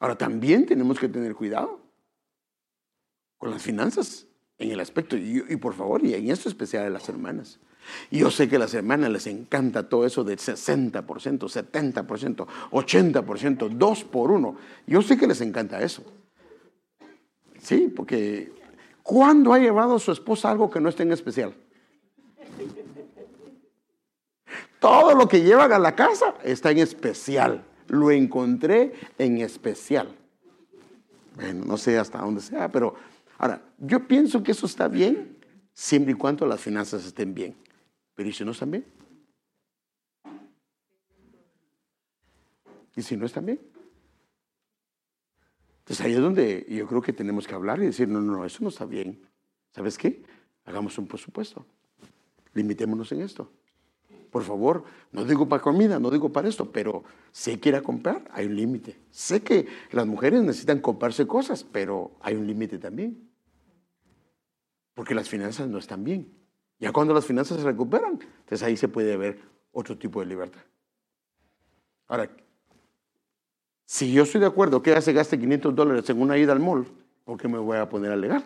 Ahora 0.00 0.18
también 0.18 0.66
tenemos 0.66 0.98
que 0.98 1.08
tener 1.08 1.32
cuidado 1.36 1.80
con 3.38 3.52
las 3.52 3.62
finanzas 3.62 4.26
en 4.58 4.72
el 4.72 4.80
aspecto, 4.80 5.16
y, 5.16 5.56
por 5.56 5.74
favor, 5.74 6.04
y 6.04 6.14
en 6.14 6.28
esto 6.28 6.48
especial 6.48 6.84
de 6.84 6.90
las 6.90 7.08
hermanas. 7.08 7.60
Yo 8.10 8.32
sé 8.32 8.48
que 8.48 8.56
a 8.56 8.58
las 8.58 8.74
hermanas 8.74 9.10
les 9.10 9.28
encanta 9.28 9.88
todo 9.88 10.06
eso 10.06 10.24
del 10.24 10.38
60%, 10.38 11.04
70%, 11.04 12.46
80%, 12.70 13.68
2 13.68 14.04
por 14.04 14.32
1. 14.32 14.56
Yo 14.88 15.02
sé 15.02 15.16
que 15.16 15.28
les 15.28 15.40
encanta 15.40 15.82
eso. 15.82 16.02
Sí, 17.60 17.92
porque 17.94 18.63
¿cuándo 19.04 19.52
ha 19.52 19.60
llevado 19.60 19.94
a 19.94 20.00
su 20.00 20.10
esposa 20.10 20.50
algo 20.50 20.68
que 20.68 20.80
no 20.80 20.88
esté 20.88 21.04
en 21.04 21.12
especial? 21.12 21.54
Todo 24.80 25.14
lo 25.14 25.28
que 25.28 25.42
llevan 25.42 25.72
a 25.72 25.78
la 25.78 25.94
casa 25.94 26.34
está 26.42 26.72
en 26.72 26.78
especial. 26.78 27.64
Lo 27.86 28.10
encontré 28.10 28.92
en 29.16 29.38
especial. 29.38 30.08
Bueno, 31.36 31.64
no 31.64 31.76
sé 31.76 31.98
hasta 31.98 32.18
dónde 32.18 32.40
sea, 32.40 32.70
pero 32.70 32.94
ahora, 33.38 33.62
yo 33.78 34.06
pienso 34.06 34.42
que 34.42 34.52
eso 34.52 34.66
está 34.66 34.88
bien 34.88 35.38
siempre 35.72 36.12
y 36.12 36.16
cuando 36.16 36.46
las 36.46 36.60
finanzas 36.60 37.04
estén 37.04 37.34
bien. 37.34 37.56
Pero 38.14 38.28
¿y 38.28 38.32
si 38.32 38.44
no 38.44 38.52
están 38.52 38.70
bien? 38.70 38.84
¿Y 42.96 43.02
si 43.02 43.16
no 43.16 43.26
están 43.26 43.46
bien? 43.46 43.60
Entonces 45.84 46.06
ahí 46.06 46.14
es 46.14 46.20
donde 46.20 46.64
yo 46.66 46.86
creo 46.86 47.02
que 47.02 47.12
tenemos 47.12 47.46
que 47.46 47.54
hablar 47.54 47.78
y 47.82 47.86
decir, 47.86 48.08
no, 48.08 48.18
no, 48.18 48.38
no, 48.38 48.44
eso 48.46 48.60
no 48.62 48.70
está 48.70 48.86
bien. 48.86 49.20
¿Sabes 49.70 49.98
qué? 49.98 50.22
Hagamos 50.64 50.96
un 50.96 51.06
presupuesto. 51.06 51.66
Limitémonos 52.54 53.12
en 53.12 53.20
esto. 53.20 53.52
por 54.30 54.44
favor, 54.44 54.84
no 55.12 55.26
digo 55.26 55.46
para 55.46 55.60
comida, 55.60 55.98
no 56.00 56.10
digo 56.10 56.32
para 56.32 56.48
esto, 56.48 56.72
pero 56.72 57.04
sé 57.32 57.60
que 57.60 57.82
comprar, 57.82 58.26
hay 58.32 58.46
un 58.46 58.56
límite. 58.56 58.96
Sé 59.10 59.42
que 59.42 59.66
las 59.92 60.06
mujeres 60.06 60.42
necesitan 60.42 60.80
comprarse 60.80 61.26
cosas, 61.26 61.64
pero 61.64 62.12
hay 62.22 62.34
un 62.34 62.46
límite 62.46 62.78
también. 62.78 63.28
Porque 64.94 65.14
las 65.14 65.28
finanzas 65.28 65.68
no 65.68 65.76
están 65.76 66.02
bien. 66.02 66.32
Ya 66.78 66.92
cuando 66.92 67.12
las 67.12 67.26
finanzas 67.26 67.58
se 67.58 67.64
recuperan, 67.64 68.12
entonces 68.12 68.62
ahí 68.62 68.78
se 68.78 68.88
puede 68.88 69.18
ver 69.18 69.38
otro 69.70 69.98
tipo 69.98 70.20
de 70.20 70.26
libertad. 70.26 70.62
Ahora, 72.08 72.30
si 73.94 74.10
yo 74.10 74.24
estoy 74.24 74.40
de 74.40 74.48
acuerdo 74.48 74.82
que 74.82 74.90
ella 74.90 75.00
se 75.00 75.12
gaste 75.12 75.38
500 75.38 75.72
dólares 75.72 76.10
en 76.10 76.20
una 76.20 76.36
ida 76.36 76.50
al 76.50 76.58
mall, 76.58 76.84
¿por 77.24 77.38
qué 77.38 77.46
me 77.46 77.58
voy 77.58 77.76
a 77.76 77.88
poner 77.88 78.10
a 78.10 78.14
alegar? 78.14 78.42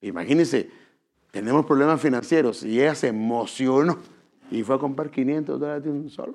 Imagínense, 0.00 0.68
tenemos 1.30 1.64
problemas 1.64 2.00
financieros 2.00 2.64
y 2.64 2.80
ella 2.80 2.96
se 2.96 3.06
emocionó 3.06 3.96
y 4.50 4.64
fue 4.64 4.74
a 4.74 4.78
comprar 4.80 5.08
500 5.08 5.60
dólares 5.60 5.84
de 5.84 5.90
un 5.90 6.10
solo. 6.10 6.34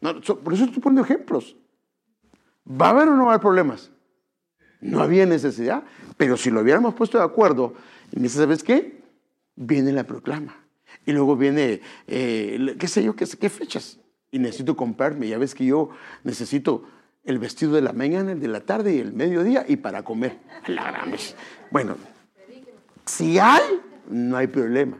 por 0.00 0.54
eso 0.54 0.64
estoy 0.64 0.82
poniendo 0.82 1.02
ejemplos. 1.02 1.54
¿Va 2.68 2.88
a 2.88 2.90
haber 2.90 3.08
o 3.08 3.14
no 3.14 3.26
va 3.26 3.30
a 3.30 3.34
haber 3.34 3.42
problemas? 3.42 3.92
No 4.80 5.00
había 5.00 5.24
necesidad, 5.24 5.84
pero 6.16 6.36
si 6.36 6.50
lo 6.50 6.62
hubiéramos 6.62 6.94
puesto 6.94 7.16
de 7.16 7.22
acuerdo, 7.22 7.74
y 8.10 8.18
me 8.18 8.28
¿sabes 8.28 8.64
qué? 8.64 9.02
Viene 9.54 9.92
la 9.92 10.02
proclama. 10.02 10.56
Y 11.06 11.12
luego 11.12 11.36
viene, 11.36 11.80
eh, 12.08 12.74
qué 12.76 12.88
sé 12.88 13.04
yo, 13.04 13.14
qué, 13.14 13.24
qué 13.24 13.48
fechas. 13.48 14.00
Y 14.36 14.38
necesito 14.38 14.76
comprarme. 14.76 15.28
Ya 15.28 15.38
ves 15.38 15.54
que 15.54 15.64
yo 15.64 15.88
necesito 16.22 16.84
el 17.24 17.38
vestido 17.38 17.72
de 17.72 17.80
la 17.80 17.94
mañana, 17.94 18.32
el 18.32 18.40
de 18.40 18.48
la 18.48 18.60
tarde 18.60 18.94
y 18.94 18.98
el 18.98 19.14
mediodía 19.14 19.64
y 19.66 19.76
para 19.76 20.04
comer. 20.04 20.36
Bueno, 21.70 21.96
si 23.06 23.38
hay, 23.38 23.62
no 24.10 24.36
hay 24.36 24.46
problema. 24.48 24.98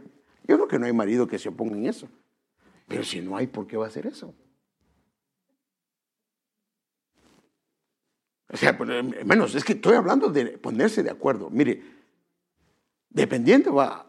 Yo 0.49 0.57
creo 0.57 0.68
que 0.68 0.78
no 0.78 0.87
hay 0.87 0.95
marido 0.95 1.26
que 1.26 1.39
se 1.39 1.51
oponga 1.51 1.76
en 1.76 1.84
eso. 1.84 2.09
Pero 2.89 3.05
si 3.05 3.20
no 3.20 3.37
hay, 3.37 3.47
¿por 3.47 3.66
qué 3.66 3.76
va 3.76 3.84
a 3.84 3.89
hacer 3.89 4.07
eso? 4.07 4.34
O 8.49 8.57
sea, 8.57 8.72
menos, 8.72 9.55
es 9.55 9.64
que 9.64 9.74
estoy 9.74 9.97
hablando 9.97 10.30
de 10.30 10.57
ponerse 10.57 11.03
de 11.03 11.11
acuerdo. 11.11 11.51
Mire, 11.51 11.82
dependiente 13.11 13.68
va, 13.68 14.07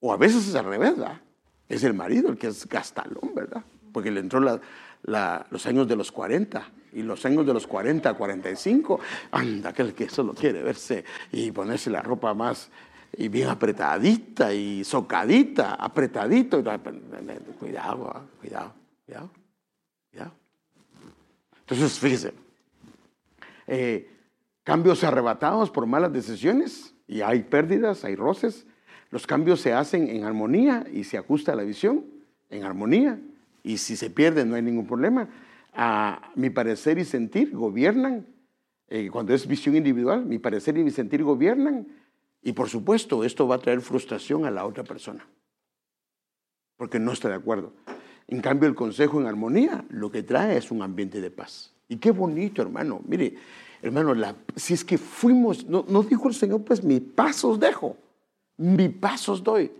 o 0.00 0.12
a 0.12 0.18
veces 0.18 0.46
es 0.46 0.54
al 0.54 0.66
revés, 0.66 0.94
¿verdad? 0.94 1.22
Es 1.70 1.82
el 1.84 1.94
marido 1.94 2.28
el 2.28 2.36
que 2.36 2.48
es 2.48 2.68
gastalón, 2.68 3.34
¿verdad? 3.34 3.64
Porque 3.92 4.10
le 4.10 4.20
entró 4.20 4.40
los 4.40 5.66
años 5.66 5.88
de 5.88 5.96
los 5.96 6.12
40 6.12 6.70
y 6.92 7.02
los 7.02 7.24
años 7.26 7.46
de 7.46 7.52
los 7.52 7.66
40 7.66 8.10
a 8.10 8.14
45, 8.14 9.00
anda, 9.30 9.70
aquel 9.70 9.94
que 9.94 10.08
solo 10.08 10.34
quiere 10.34 10.62
verse 10.62 11.04
y 11.32 11.50
ponerse 11.50 11.90
la 11.90 12.02
ropa 12.02 12.34
más 12.34 12.70
y 13.16 13.28
bien 13.28 13.48
apretadita 13.48 14.52
y 14.52 14.84
socadita, 14.84 15.74
apretadito. 15.74 16.62
Cuidado, 17.58 18.12
ah, 18.14 18.22
cuidado, 18.40 18.74
cuidado, 19.04 19.30
cuidado. 20.10 20.32
Entonces, 21.60 21.98
fíjese, 21.98 22.32
eh, 23.66 24.10
cambios 24.64 25.04
arrebatados 25.04 25.70
por 25.70 25.86
malas 25.86 26.12
decisiones 26.12 26.94
y 27.06 27.20
hay 27.20 27.42
pérdidas, 27.42 28.04
hay 28.04 28.16
roces. 28.16 28.66
Los 29.10 29.26
cambios 29.26 29.60
se 29.60 29.72
hacen 29.72 30.08
en 30.08 30.24
armonía 30.24 30.86
y 30.92 31.04
se 31.04 31.18
ajusta 31.18 31.52
a 31.52 31.56
la 31.56 31.62
visión, 31.62 32.04
en 32.50 32.64
armonía. 32.64 33.18
Y 33.62 33.78
si 33.78 33.96
se 33.96 34.10
pierden 34.10 34.50
no 34.50 34.56
hay 34.56 34.62
ningún 34.62 34.86
problema. 34.86 35.28
A 35.74 36.32
mi 36.34 36.50
parecer 36.50 36.98
y 36.98 37.04
sentir 37.04 37.52
gobiernan. 37.52 38.26
Eh, 38.88 39.10
cuando 39.10 39.34
es 39.34 39.46
visión 39.46 39.76
individual, 39.76 40.24
mi 40.24 40.38
parecer 40.38 40.78
y 40.78 40.84
mi 40.84 40.90
sentir 40.90 41.22
gobiernan 41.22 41.86
y 42.42 42.52
por 42.52 42.68
supuesto, 42.68 43.24
esto 43.24 43.48
va 43.48 43.56
a 43.56 43.58
traer 43.58 43.80
frustración 43.80 44.44
a 44.44 44.50
la 44.50 44.64
otra 44.64 44.84
persona, 44.84 45.26
porque 46.76 46.98
no 46.98 47.12
está 47.12 47.28
de 47.28 47.34
acuerdo. 47.34 47.72
En 48.26 48.40
cambio, 48.40 48.68
el 48.68 48.74
consejo 48.74 49.20
en 49.20 49.26
armonía 49.26 49.84
lo 49.90 50.10
que 50.10 50.22
trae 50.22 50.56
es 50.56 50.70
un 50.70 50.82
ambiente 50.82 51.20
de 51.20 51.30
paz. 51.30 51.74
Y 51.88 51.96
qué 51.96 52.10
bonito, 52.10 52.62
hermano. 52.62 53.00
Mire, 53.06 53.34
hermano, 53.82 54.14
si 54.54 54.74
es 54.74 54.84
que 54.84 54.98
fuimos, 54.98 55.66
no, 55.66 55.84
no 55.88 56.02
dijo 56.02 56.28
el 56.28 56.34
Señor, 56.34 56.62
pues 56.62 56.84
mi 56.84 57.00
paz 57.00 57.44
os 57.44 57.58
dejo, 57.58 57.96
mi 58.56 58.88
paz 58.88 59.28
os 59.28 59.42
doy. 59.42 59.72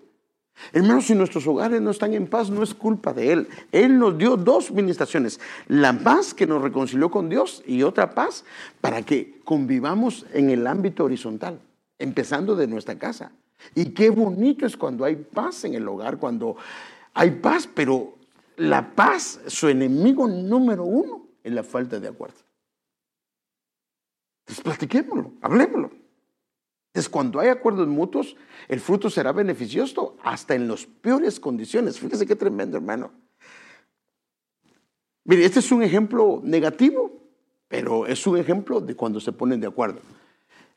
Hermanos, 0.73 1.07
si 1.07 1.15
nuestros 1.15 1.47
hogares 1.47 1.81
no 1.81 1.91
están 1.91 2.15
en 2.15 2.27
paz, 2.27 2.51
no 2.51 2.63
es 2.63 2.75
culpa 2.75 3.13
de 3.13 3.33
Él. 3.33 3.49
Él 3.73 3.99
nos 3.99 4.19
dio 4.19 4.37
dos 4.37 4.71
ministraciones. 4.71 5.41
La 5.67 5.93
paz 5.93 6.35
que 6.35 6.47
nos 6.47 6.63
reconcilió 6.63 7.11
con 7.11 7.29
Dios 7.29 7.63
y 7.67 7.83
otra 7.83 8.15
paz 8.15 8.45
para 8.81 9.03
que 9.03 9.41
convivamos 9.45 10.27
en 10.33 10.51
el 10.51 10.67
ámbito 10.67 11.05
horizontal 11.05 11.61
empezando 11.99 12.55
de 12.55 12.67
nuestra 12.67 12.99
casa. 12.99 13.33
Y 13.75 13.87
qué 13.87 14.11
bonito 14.11 14.67
es 14.67 14.77
cuando 14.77 15.05
hay 15.05 15.17
paz 15.17 15.65
en 15.65 15.75
el 15.75 15.87
hogar, 15.89 16.19
cuando 16.19 16.57
hay 17.15 17.33
paz, 17.33 17.69
pero 17.73 18.15
la 18.57 18.95
paz, 18.95 19.41
su 19.47 19.69
enemigo 19.69 20.29
número 20.29 20.85
uno, 20.85 21.27
es 21.43 21.53
la 21.53 21.63
falta 21.63 21.99
de 21.99 22.09
acuerdo. 22.09 22.39
Entonces 24.47 24.65
platiquémoslo, 24.65 25.33
hablemoslo. 25.43 25.88
Entonces 26.99 27.13
cuando 27.13 27.39
hay 27.39 27.49
acuerdos 27.49 27.87
mutuos, 27.87 28.35
el 28.67 28.81
fruto 28.81 29.09
será 29.09 29.31
beneficioso 29.31 30.17
hasta 30.25 30.57
en 30.57 30.67
las 30.67 30.85
peores 30.85 31.39
condiciones. 31.39 32.01
Fíjese 32.01 32.27
qué 32.27 32.35
tremendo, 32.35 32.77
hermano. 32.77 33.13
Mire, 35.23 35.45
este 35.45 35.61
es 35.61 35.71
un 35.71 35.85
ejemplo 35.85 36.41
negativo, 36.43 37.23
pero 37.69 38.05
es 38.05 38.27
un 38.27 38.37
ejemplo 38.37 38.81
de 38.81 38.97
cuando 38.97 39.21
se 39.21 39.31
ponen 39.31 39.61
de 39.61 39.69
acuerdo. 39.69 40.01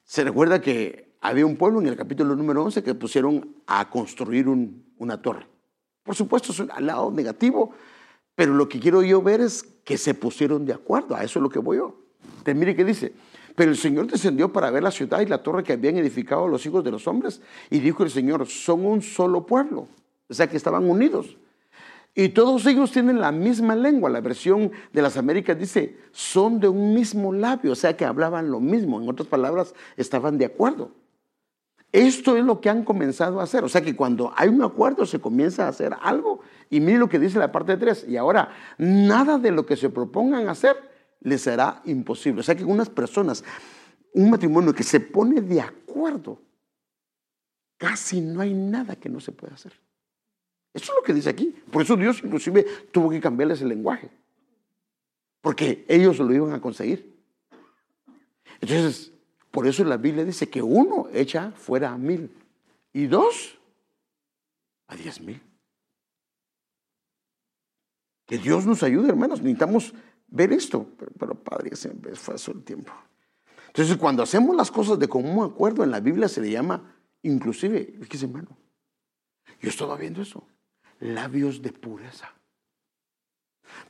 Se 0.03 0.23
recuerda 0.23 0.61
que 0.61 1.15
había 1.21 1.43
un 1.43 1.57
pueblo 1.57 1.81
en 1.81 1.87
el 1.87 1.95
capítulo 1.95 2.35
número 2.35 2.63
11 2.65 2.83
que 2.83 2.93
pusieron 2.93 3.55
a 3.65 3.89
construir 3.89 4.47
una 4.47 5.23
torre. 5.23 5.47
Por 6.03 6.13
supuesto, 6.13 6.51
es 6.51 6.59
un 6.59 6.69
lado 6.81 7.09
negativo, 7.09 7.71
pero 8.35 8.53
lo 8.53 8.69
que 8.69 8.79
quiero 8.79 9.01
yo 9.01 9.23
ver 9.23 9.41
es 9.41 9.63
que 9.63 9.97
se 9.97 10.13
pusieron 10.13 10.67
de 10.67 10.73
acuerdo. 10.73 11.15
A 11.15 11.23
eso 11.23 11.39
es 11.39 11.43
lo 11.43 11.49
que 11.49 11.57
voy 11.57 11.77
yo. 11.77 11.97
Entonces, 12.23 12.55
mire 12.55 12.75
qué 12.75 12.85
dice. 12.85 13.11
Pero 13.55 13.71
el 13.71 13.77
Señor 13.77 14.07
descendió 14.07 14.51
para 14.51 14.71
ver 14.71 14.83
la 14.83 14.91
ciudad 14.91 15.21
y 15.21 15.25
la 15.25 15.43
torre 15.43 15.63
que 15.63 15.73
habían 15.73 15.97
edificado 15.97 16.47
los 16.47 16.65
hijos 16.65 16.83
de 16.83 16.91
los 16.91 17.07
hombres. 17.07 17.41
Y 17.69 17.79
dijo 17.79 18.03
el 18.03 18.09
Señor, 18.09 18.47
son 18.47 18.85
un 18.85 19.01
solo 19.01 19.45
pueblo. 19.45 19.87
O 20.29 20.33
sea 20.33 20.47
que 20.47 20.57
estaban 20.57 20.89
unidos. 20.89 21.37
Y 22.13 22.29
todos 22.29 22.65
ellos 22.65 22.91
tienen 22.91 23.19
la 23.19 23.31
misma 23.31 23.75
lengua. 23.75 24.09
La 24.09 24.21
versión 24.21 24.71
de 24.91 25.01
las 25.01 25.17
Américas 25.17 25.57
dice, 25.57 25.97
son 26.11 26.59
de 26.59 26.67
un 26.67 26.93
mismo 26.93 27.31
labio. 27.33 27.71
O 27.71 27.75
sea 27.75 27.95
que 27.95 28.05
hablaban 28.05 28.51
lo 28.51 28.59
mismo. 28.59 29.01
En 29.01 29.09
otras 29.09 29.27
palabras, 29.27 29.73
estaban 29.97 30.37
de 30.37 30.45
acuerdo. 30.45 30.91
Esto 31.91 32.37
es 32.37 32.45
lo 32.45 32.61
que 32.61 32.69
han 32.69 32.83
comenzado 32.83 33.39
a 33.39 33.43
hacer. 33.43 33.63
O 33.63 33.69
sea 33.69 33.81
que 33.81 33.95
cuando 33.95 34.33
hay 34.35 34.49
un 34.49 34.61
acuerdo 34.61 35.05
se 35.05 35.19
comienza 35.19 35.65
a 35.65 35.69
hacer 35.69 35.93
algo. 36.01 36.41
Y 36.69 36.79
mire 36.79 36.97
lo 36.97 37.09
que 37.09 37.19
dice 37.19 37.39
la 37.39 37.51
parte 37.51 37.77
3. 37.77 38.05
Y 38.07 38.17
ahora, 38.17 38.49
nada 38.77 39.37
de 39.37 39.51
lo 39.51 39.65
que 39.65 39.75
se 39.75 39.89
propongan 39.89 40.47
hacer 40.47 40.90
les 41.21 41.41
será 41.41 41.81
imposible. 41.85 42.41
O 42.41 42.43
sea 42.43 42.55
que 42.55 42.63
unas 42.63 42.89
personas, 42.89 43.43
un 44.13 44.29
matrimonio 44.29 44.73
que 44.73 44.83
se 44.83 44.99
pone 44.99 45.41
de 45.41 45.61
acuerdo, 45.61 46.41
casi 47.77 48.21
no 48.21 48.41
hay 48.41 48.53
nada 48.53 48.95
que 48.95 49.09
no 49.09 49.19
se 49.19 49.31
pueda 49.31 49.55
hacer. 49.55 49.73
Eso 50.73 50.91
es 50.91 50.97
lo 50.97 51.03
que 51.03 51.13
dice 51.13 51.29
aquí. 51.29 51.55
Por 51.71 51.81
eso 51.81 51.95
Dios 51.95 52.21
inclusive 52.23 52.63
tuvo 52.91 53.09
que 53.09 53.19
cambiarles 53.19 53.61
el 53.61 53.69
lenguaje. 53.69 54.09
Porque 55.41 55.85
ellos 55.87 56.19
lo 56.19 56.33
iban 56.33 56.53
a 56.53 56.61
conseguir. 56.61 57.19
Entonces, 58.61 59.11
por 59.49 59.67
eso 59.67 59.83
la 59.83 59.97
Biblia 59.97 60.23
dice 60.23 60.49
que 60.49 60.61
uno 60.61 61.09
echa 61.13 61.51
fuera 61.51 61.91
a 61.91 61.97
mil 61.97 62.31
y 62.93 63.07
dos 63.07 63.57
a 64.87 64.95
diez 64.95 65.19
mil. 65.19 65.41
Que 68.25 68.37
Dios 68.37 68.65
nos 68.65 68.81
ayude, 68.83 69.09
hermanos. 69.09 69.41
Necesitamos 69.41 69.93
ver 70.31 70.51
esto. 70.53 70.87
Pero, 71.19 71.35
Padre, 71.35 71.75
se 71.75 71.93
me 71.93 72.15
fue 72.15 72.35
el 72.35 72.63
tiempo. 72.63 72.91
Entonces, 73.67 73.95
cuando 73.97 74.23
hacemos 74.23 74.55
las 74.55 74.71
cosas 74.71 74.97
de 74.99 75.07
común 75.07 75.45
acuerdo, 75.45 75.83
en 75.83 75.91
la 75.91 75.99
Biblia 75.99 76.27
se 76.27 76.41
le 76.41 76.49
llama, 76.49 76.95
inclusive, 77.21 77.99
¿qué 78.09 78.17
es 78.17 78.23
hermano? 78.23 78.49
Yo 79.61 79.69
estaba 79.69 79.95
viendo 79.95 80.21
eso. 80.21 80.43
Labios 80.99 81.61
de 81.61 81.71
pureza. 81.71 82.33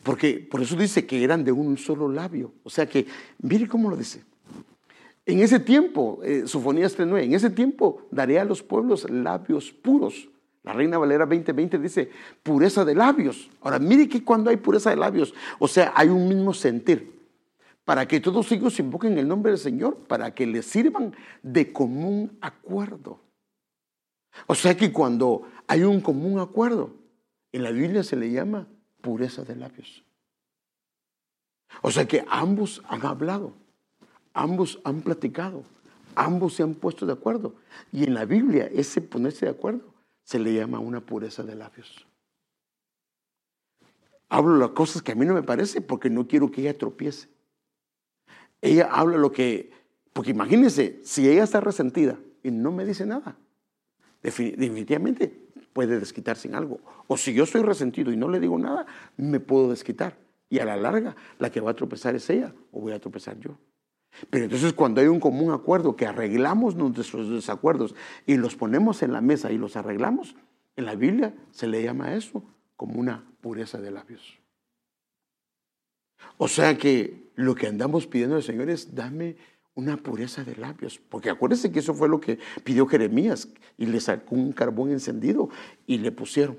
Porque 0.03 0.47
por 0.49 0.61
eso 0.61 0.75
dice 0.75 1.05
que 1.05 1.23
eran 1.23 1.43
de 1.43 1.51
un 1.51 1.77
solo 1.77 2.09
labio. 2.09 2.53
O 2.63 2.69
sea 2.69 2.87
que, 2.87 3.07
mire 3.39 3.67
cómo 3.67 3.89
lo 3.89 3.97
dice. 3.97 4.23
En 5.25 5.39
ese 5.39 5.59
tiempo, 5.59 6.19
eh, 6.23 6.43
Sofonías 6.45 6.97
3.9, 6.97 7.23
en 7.23 7.33
ese 7.33 7.49
tiempo 7.49 8.07
daré 8.11 8.39
a 8.39 8.45
los 8.45 8.61
pueblos 8.63 9.09
labios 9.09 9.71
puros. 9.71 10.29
La 10.63 10.73
Reina 10.73 10.97
Valera 10.97 11.25
2020 11.25 11.79
dice 11.79 12.11
pureza 12.43 12.85
de 12.85 12.93
labios. 12.93 13.49
Ahora, 13.61 13.79
mire 13.79 14.07
que 14.07 14.23
cuando 14.23 14.49
hay 14.49 14.57
pureza 14.57 14.91
de 14.91 14.95
labios, 14.95 15.33
o 15.59 15.67
sea, 15.67 15.93
hay 15.95 16.09
un 16.09 16.27
mismo 16.27 16.53
sentir. 16.53 17.19
Para 17.83 18.07
que 18.07 18.19
todos 18.19 18.51
ellos 18.51 18.79
invoquen 18.79 19.17
el 19.17 19.27
nombre 19.27 19.51
del 19.51 19.59
Señor, 19.59 19.97
para 20.07 20.33
que 20.35 20.45
les 20.45 20.67
sirvan 20.67 21.15
de 21.41 21.73
común 21.73 22.37
acuerdo. 22.39 23.19
O 24.45 24.53
sea 24.53 24.77
que 24.77 24.93
cuando 24.93 25.43
hay 25.67 25.83
un 25.83 25.99
común 25.99 26.39
acuerdo, 26.39 26.93
en 27.51 27.63
la 27.63 27.71
Biblia 27.71 28.03
se 28.03 28.15
le 28.15 28.31
llama 28.31 28.67
pureza 29.01 29.43
de 29.43 29.55
labios. 29.55 30.03
O 31.81 31.89
sea 31.89 32.07
que 32.07 32.23
ambos 32.29 32.83
han 32.87 33.03
hablado. 33.05 33.53
Ambos 34.33 34.79
han 34.85 35.01
platicado, 35.01 35.63
ambos 36.15 36.53
se 36.53 36.63
han 36.63 36.73
puesto 36.73 37.05
de 37.05 37.13
acuerdo. 37.13 37.53
Y 37.91 38.05
en 38.05 38.13
la 38.13 38.23
Biblia 38.23 38.69
ese 38.71 39.01
ponerse 39.01 39.45
de 39.45 39.51
acuerdo 39.51 39.90
se 40.23 40.39
le 40.39 40.53
llama 40.53 40.79
una 40.79 41.01
pureza 41.01 41.43
de 41.43 41.55
labios. 41.55 42.07
Hablo 44.29 44.57
las 44.57 44.69
cosas 44.69 45.01
que 45.01 45.11
a 45.11 45.15
mí 45.15 45.25
no 45.25 45.33
me 45.33 45.43
parece 45.43 45.81
porque 45.81 46.09
no 46.09 46.27
quiero 46.27 46.51
que 46.51 46.61
ella 46.61 46.77
tropiece. 46.77 47.27
Ella 48.61 48.87
habla 48.91 49.17
lo 49.17 49.31
que, 49.31 49.71
porque 50.13 50.31
imagínense, 50.31 51.01
si 51.03 51.27
ella 51.27 51.43
está 51.43 51.59
resentida 51.59 52.17
y 52.43 52.51
no 52.51 52.71
me 52.71 52.85
dice 52.85 53.05
nada, 53.05 53.37
definitivamente 54.21 55.51
puede 55.73 55.99
desquitarse 55.99 56.47
en 56.47 56.55
algo. 56.55 56.79
O 57.07 57.17
si 57.17 57.33
yo 57.33 57.43
estoy 57.43 57.61
resentido 57.61 58.11
y 58.11 58.17
no 58.17 58.29
le 58.29 58.39
digo 58.39 58.57
nada, 58.57 58.85
me 59.17 59.39
puedo 59.39 59.69
desquitar. 59.69 60.17
Y 60.49 60.59
a 60.59 60.65
la 60.65 60.77
larga, 60.77 61.15
la 61.39 61.49
que 61.49 61.61
va 61.61 61.71
a 61.71 61.75
tropezar 61.75 62.15
es 62.15 62.29
ella 62.29 62.53
o 62.71 62.81
voy 62.81 62.93
a 62.93 62.99
tropezar 62.99 63.37
yo. 63.39 63.57
Pero 64.29 64.45
entonces 64.45 64.73
cuando 64.73 65.01
hay 65.01 65.07
un 65.07 65.19
común 65.19 65.51
acuerdo 65.51 65.95
que 65.95 66.05
arreglamos 66.05 66.75
nuestros 66.75 67.29
desacuerdos 67.29 67.95
y 68.25 68.37
los 68.37 68.55
ponemos 68.55 69.01
en 69.03 69.13
la 69.13 69.21
mesa 69.21 69.51
y 69.51 69.57
los 69.57 69.75
arreglamos, 69.75 70.35
en 70.75 70.85
la 70.85 70.95
Biblia 70.95 71.33
se 71.51 71.67
le 71.67 71.83
llama 71.83 72.15
eso 72.15 72.43
como 72.75 72.99
una 72.99 73.25
pureza 73.41 73.79
de 73.79 73.91
labios. 73.91 74.39
O 76.37 76.47
sea 76.47 76.77
que 76.77 77.31
lo 77.35 77.55
que 77.55 77.67
andamos 77.67 78.07
pidiendo 78.07 78.35
al 78.35 78.43
Señor 78.43 78.69
es 78.69 78.95
dame 78.95 79.37
una 79.75 79.97
pureza 79.97 80.43
de 80.43 80.55
labios. 80.55 80.99
Porque 81.09 81.29
acuérdense 81.29 81.71
que 81.71 81.79
eso 81.79 81.93
fue 81.93 82.09
lo 82.09 82.19
que 82.19 82.39
pidió 82.63 82.85
Jeremías 82.85 83.47
y 83.77 83.85
le 83.85 83.99
sacó 83.99 84.35
un 84.35 84.51
carbón 84.51 84.91
encendido 84.91 85.49
y 85.87 85.97
le 85.99 86.11
pusieron. 86.11 86.57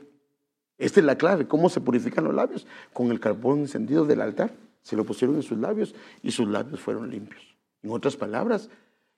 Esta 0.78 1.00
es 1.00 1.06
la 1.06 1.16
clave, 1.16 1.46
¿cómo 1.46 1.68
se 1.68 1.80
purifican 1.80 2.24
los 2.24 2.34
labios? 2.34 2.66
Con 2.92 3.10
el 3.10 3.20
carbón 3.20 3.60
encendido 3.60 4.04
del 4.04 4.20
altar. 4.20 4.54
Se 4.82 4.96
lo 4.96 5.04
pusieron 5.04 5.36
en 5.36 5.42
sus 5.42 5.58
labios 5.58 5.94
y 6.22 6.30
sus 6.30 6.48
labios 6.48 6.80
fueron 6.80 7.10
limpios. 7.10 7.42
En 7.82 7.90
otras 7.90 8.16
palabras, 8.16 8.68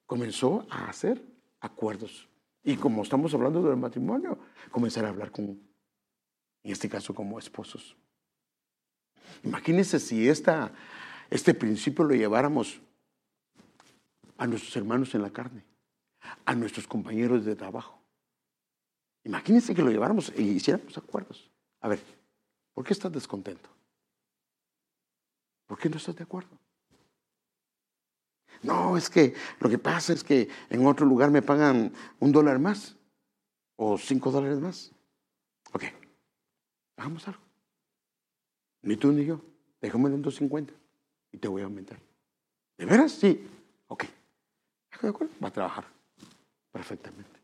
comenzó 0.07 0.67
a 0.71 0.89
hacer 0.89 1.25
acuerdos. 1.61 2.29
Y 2.63 2.77
como 2.77 3.03
estamos 3.03 3.35
hablando 3.35 3.63
del 3.63 3.77
matrimonio, 3.77 4.39
comenzar 4.71 5.05
a 5.05 5.09
hablar 5.11 5.31
con, 5.31 5.45
en 5.45 6.73
este 6.73 6.89
caso, 6.89 7.15
como 7.15 7.39
esposos. 7.39 7.97
Imagínense 9.43 10.01
si 10.01 10.29
esta, 10.29 10.73
este 11.31 11.55
principio 11.55 12.05
lo 12.05 12.15
lleváramos 12.15 12.81
a 14.39 14.47
nuestros 14.47 14.75
hermanos 14.77 15.15
en 15.15 15.23
la 15.23 15.31
carne, 15.31 15.65
a 16.45 16.55
nuestros 16.55 16.87
compañeros 16.87 17.45
de 17.45 17.55
trabajo. 17.55 18.03
Imagínense 19.25 19.75
que 19.75 19.83
lo 19.83 19.91
lleváramos 19.91 20.33
y 20.37 20.43
hiciéramos 20.43 20.97
acuerdos. 20.99 21.51
A 21.81 21.89
ver, 21.89 22.01
¿por 22.73 22.85
qué 22.85 22.93
estás 22.93 23.13
descontento? 23.13 23.74
¿Por 25.67 25.79
qué 25.79 25.89
no 25.89 25.97
estás 25.97 26.17
de 26.17 26.25
acuerdo? 26.25 26.59
No, 28.63 28.97
es 28.97 29.11
que 29.11 29.35
lo 29.61 29.69
que 29.69 29.79
pasa 29.79 30.13
es 30.13 30.25
que 30.25 30.49
en 30.71 30.87
otro 30.87 31.05
lugar 31.07 31.31
me 31.31 31.43
pagan 31.43 31.93
un 32.19 32.33
dólar 32.33 32.59
más 32.59 32.97
o 33.77 33.99
cinco 33.99 34.31
dólares 34.31 34.59
más. 34.59 34.93
Ok, 35.73 35.85
hagamos 36.97 37.27
algo. 37.29 37.43
Ni 38.83 38.97
tú 38.97 39.13
ni 39.13 39.25
yo. 39.25 39.41
Déjamelo 39.81 40.15
en 40.15 40.23
250 40.23 40.73
y 41.33 41.39
te 41.39 41.49
voy 41.49 41.63
a 41.63 41.65
aumentar. 41.65 41.99
¿De 42.79 42.87
veras? 42.87 43.13
Sí. 43.13 43.47
Ok. 43.89 44.05
¿De 45.03 45.09
acuerdo? 45.09 45.35
Va 45.43 45.49
a 45.49 45.53
trabajar 45.53 45.85
perfectamente. 46.73 47.41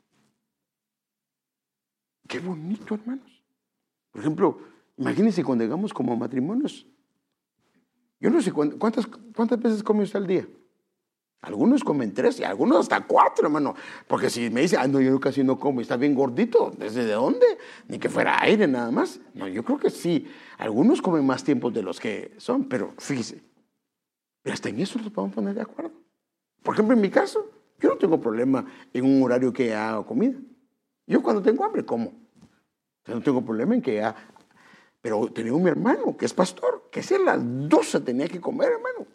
Qué 2.26 2.38
bonito, 2.38 2.94
hermanos. 2.94 3.42
Por 4.10 4.20
ejemplo, 4.20 4.58
imagínense 4.96 5.44
cuando 5.44 5.64
llegamos 5.64 5.92
como 5.92 6.16
matrimonios. 6.16 6.86
Yo 8.20 8.30
no 8.30 8.40
sé 8.42 8.52
cuántas, 8.52 9.06
cuántas 9.34 9.60
veces 9.60 9.82
come 9.82 10.04
usted 10.04 10.18
al 10.18 10.26
día. 10.26 10.46
Algunos 11.42 11.82
comen 11.82 12.12
tres 12.12 12.38
y 12.38 12.44
algunos 12.44 12.80
hasta 12.80 13.06
cuatro, 13.06 13.46
hermano. 13.46 13.74
Porque 14.06 14.28
si 14.28 14.50
me 14.50 14.60
dice, 14.60 14.76
ah, 14.76 14.86
no, 14.86 15.00
yo 15.00 15.18
casi 15.18 15.42
no 15.42 15.58
como, 15.58 15.80
está 15.80 15.96
bien 15.96 16.14
gordito, 16.14 16.70
¿desde 16.76 17.10
dónde? 17.10 17.46
Ni 17.88 17.98
que 17.98 18.10
fuera 18.10 18.42
aire 18.42 18.68
nada 18.68 18.90
más. 18.90 19.20
No, 19.32 19.48
yo 19.48 19.64
creo 19.64 19.78
que 19.78 19.88
sí. 19.88 20.30
Algunos 20.58 21.00
comen 21.00 21.24
más 21.24 21.42
tiempo 21.42 21.70
de 21.70 21.82
los 21.82 21.98
que 21.98 22.34
son, 22.36 22.64
pero 22.64 22.92
fíjese. 22.98 23.42
Pero 24.42 24.52
hasta 24.52 24.68
en 24.68 24.80
eso 24.80 24.98
nos 24.98 25.10
podemos 25.10 25.34
poner 25.34 25.54
de 25.54 25.62
acuerdo. 25.62 25.92
Por 26.62 26.74
ejemplo, 26.74 26.94
en 26.94 27.00
mi 27.00 27.08
caso, 27.08 27.50
yo 27.78 27.88
no 27.88 27.96
tengo 27.96 28.20
problema 28.20 28.66
en 28.92 29.04
un 29.06 29.22
horario 29.22 29.50
que 29.50 29.74
haga 29.74 30.04
comida. 30.04 30.38
Yo 31.06 31.22
cuando 31.22 31.40
tengo 31.40 31.64
hambre 31.64 31.86
como. 31.86 32.12
No 33.06 33.22
tengo 33.22 33.42
problema 33.42 33.74
en 33.74 33.80
que 33.80 34.02
haga. 34.02 34.16
Pero 35.00 35.30
tenía 35.32 35.54
un 35.54 35.66
hermano 35.66 36.16
que 36.16 36.26
es 36.26 36.34
pastor, 36.34 36.88
que 36.90 37.02
si 37.02 37.14
a 37.14 37.18
las 37.18 37.40
12 37.42 38.00
tenía 38.00 38.28
que 38.28 38.40
comer, 38.40 38.72
hermano. 38.72 39.06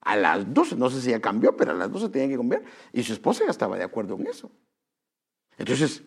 A 0.00 0.16
las 0.16 0.52
12, 0.52 0.76
no 0.76 0.90
sé 0.90 1.00
si 1.00 1.10
ya 1.10 1.20
cambió, 1.20 1.56
pero 1.56 1.70
a 1.70 1.74
las 1.74 1.90
12 1.90 2.10
tenía 2.10 2.28
que 2.28 2.36
comer. 2.36 2.62
Y 2.92 3.02
su 3.02 3.14
esposa 3.14 3.44
ya 3.44 3.50
estaba 3.50 3.78
de 3.78 3.84
acuerdo 3.84 4.16
en 4.16 4.26
eso. 4.26 4.50
Entonces, 5.56 6.02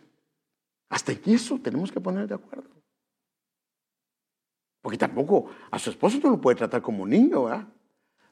hasta 0.90 1.12
en 1.12 1.22
eso 1.26 1.60
tenemos 1.60 1.92
que 1.92 2.00
poner 2.00 2.28
de 2.28 2.36
acuerdo. 2.36 2.70
Porque 4.82 4.98
tampoco 4.98 5.50
a 5.72 5.80
su 5.80 5.90
esposo 5.90 6.20
no 6.24 6.30
lo 6.30 6.42
puede 6.42 6.58
tratar 6.58 6.82
como 6.82 7.04
un 7.04 7.10
niño, 7.10 7.46
¿verdad? 7.46 7.68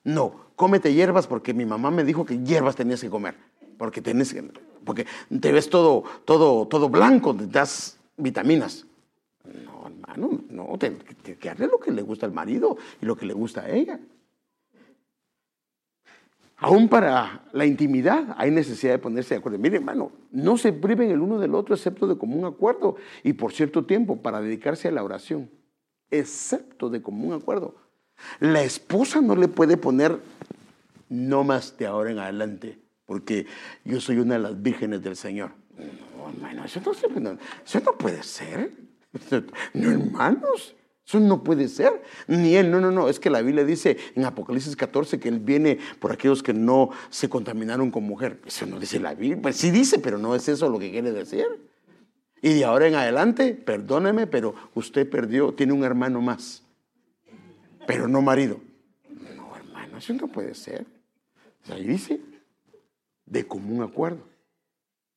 No, 0.03 0.51
cómete 0.55 0.93
hierbas 0.93 1.25
porque 1.25 1.53
mi 1.53 1.65
mamá 1.65 1.89
me 1.89 2.03
dijo 2.03 2.25
que 2.25 2.37
hierbas 2.37 2.75
tenías 2.75 3.01
que 3.01 3.09
comer. 3.09 3.35
Porque, 3.77 4.01
tenés 4.01 4.33
que, 4.33 4.43
porque 4.85 5.07
te 5.41 5.51
ves 5.51 5.69
todo, 5.69 6.03
todo, 6.25 6.67
todo 6.67 6.89
blanco, 6.89 7.35
te 7.35 7.47
das 7.47 7.99
vitaminas. 8.15 8.85
No, 9.63 9.87
hermano, 9.87 10.41
no, 10.49 10.77
te, 10.77 10.95
que 11.37 11.47
darle 11.47 11.67
lo 11.67 11.79
que 11.79 11.91
le 11.91 12.01
gusta 12.01 12.25
al 12.25 12.31
marido 12.31 12.77
y 13.01 13.05
lo 13.05 13.15
que 13.15 13.25
le 13.25 13.33
gusta 13.33 13.61
a 13.61 13.69
ella. 13.69 13.99
Aún 16.57 16.87
para 16.87 17.43
la 17.51 17.65
intimidad 17.65 18.33
hay 18.37 18.49
necesidad 18.49 18.93
de 18.93 18.99
ponerse 18.99 19.33
de 19.33 19.39
acuerdo. 19.39 19.59
Mire, 19.59 19.77
hermano, 19.77 20.11
no 20.31 20.57
se 20.57 20.71
priven 20.71 21.11
el 21.11 21.19
uno 21.19 21.37
del 21.37 21.53
otro 21.53 21.75
excepto 21.75 22.07
de 22.07 22.17
común 22.17 22.45
acuerdo 22.45 22.95
y 23.23 23.33
por 23.33 23.51
cierto 23.51 23.85
tiempo 23.85 24.21
para 24.21 24.39
dedicarse 24.39 24.87
a 24.87 24.91
la 24.91 25.03
oración, 25.03 25.49
excepto 26.09 26.89
de 26.89 27.01
común 27.01 27.33
acuerdo. 27.33 27.75
La 28.39 28.63
esposa 28.63 29.19
no 29.19 29.35
le 29.35 29.49
puede 29.49 29.75
poner 29.75 30.19
no 31.09 31.43
más 31.43 31.77
de 31.77 31.87
ahora 31.87 32.11
en 32.11 32.19
adelante, 32.19 32.79
porque 33.05 33.45
yo 33.83 33.99
soy 33.99 34.19
una 34.19 34.35
de 34.35 34.39
las 34.39 34.61
vírgenes 34.61 35.03
del 35.03 35.17
Señor. 35.17 35.51
No, 36.17 36.29
hermano, 36.29 36.63
eso 36.63 36.79
no, 36.85 37.37
eso 37.65 37.79
no 37.81 37.97
puede 37.97 38.23
ser. 38.23 38.71
No, 39.73 39.91
hermanos. 39.91 40.75
Eso 41.05 41.19
no 41.19 41.43
puede 41.43 41.67
ser. 41.67 42.01
Ni 42.27 42.55
él, 42.55 42.71
no, 42.71 42.81
no, 42.81 42.89
no. 42.89 43.09
Es 43.09 43.19
que 43.19 43.29
la 43.29 43.41
Biblia 43.41 43.63
dice 43.63 43.97
en 44.15 44.25
Apocalipsis 44.25 44.75
14 44.75 45.19
que 45.19 45.29
él 45.29 45.39
viene 45.39 45.77
por 45.99 46.11
aquellos 46.11 46.41
que 46.41 46.53
no 46.53 46.89
se 47.09 47.29
contaminaron 47.29 47.91
con 47.91 48.03
mujer. 48.03 48.41
Eso 48.45 48.65
no 48.65 48.79
dice 48.79 48.99
la 48.99 49.13
Biblia. 49.13 49.39
Pues 49.39 49.57
sí 49.57 49.69
dice, 49.69 49.99
pero 49.99 50.17
no 50.17 50.33
es 50.33 50.49
eso 50.49 50.67
lo 50.67 50.79
que 50.79 50.89
quiere 50.89 51.11
decir. 51.11 51.45
Y 52.41 52.53
de 52.53 52.65
ahora 52.65 52.87
en 52.87 52.95
adelante, 52.95 53.53
perdóneme, 53.53 54.27
pero 54.27 54.55
usted 54.73 55.09
perdió, 55.09 55.53
tiene 55.53 55.73
un 55.73 55.83
hermano 55.83 56.21
más, 56.21 56.63
pero 57.87 58.07
no 58.07 58.21
marido. 58.21 58.59
No, 59.35 59.55
hermano, 59.55 59.97
eso 59.97 60.13
no 60.13 60.27
puede 60.27 60.53
ser. 60.53 60.85
Ahí 61.71 61.85
dice, 61.85 62.19
de 63.25 63.47
común 63.47 63.81
acuerdo, 63.81 64.27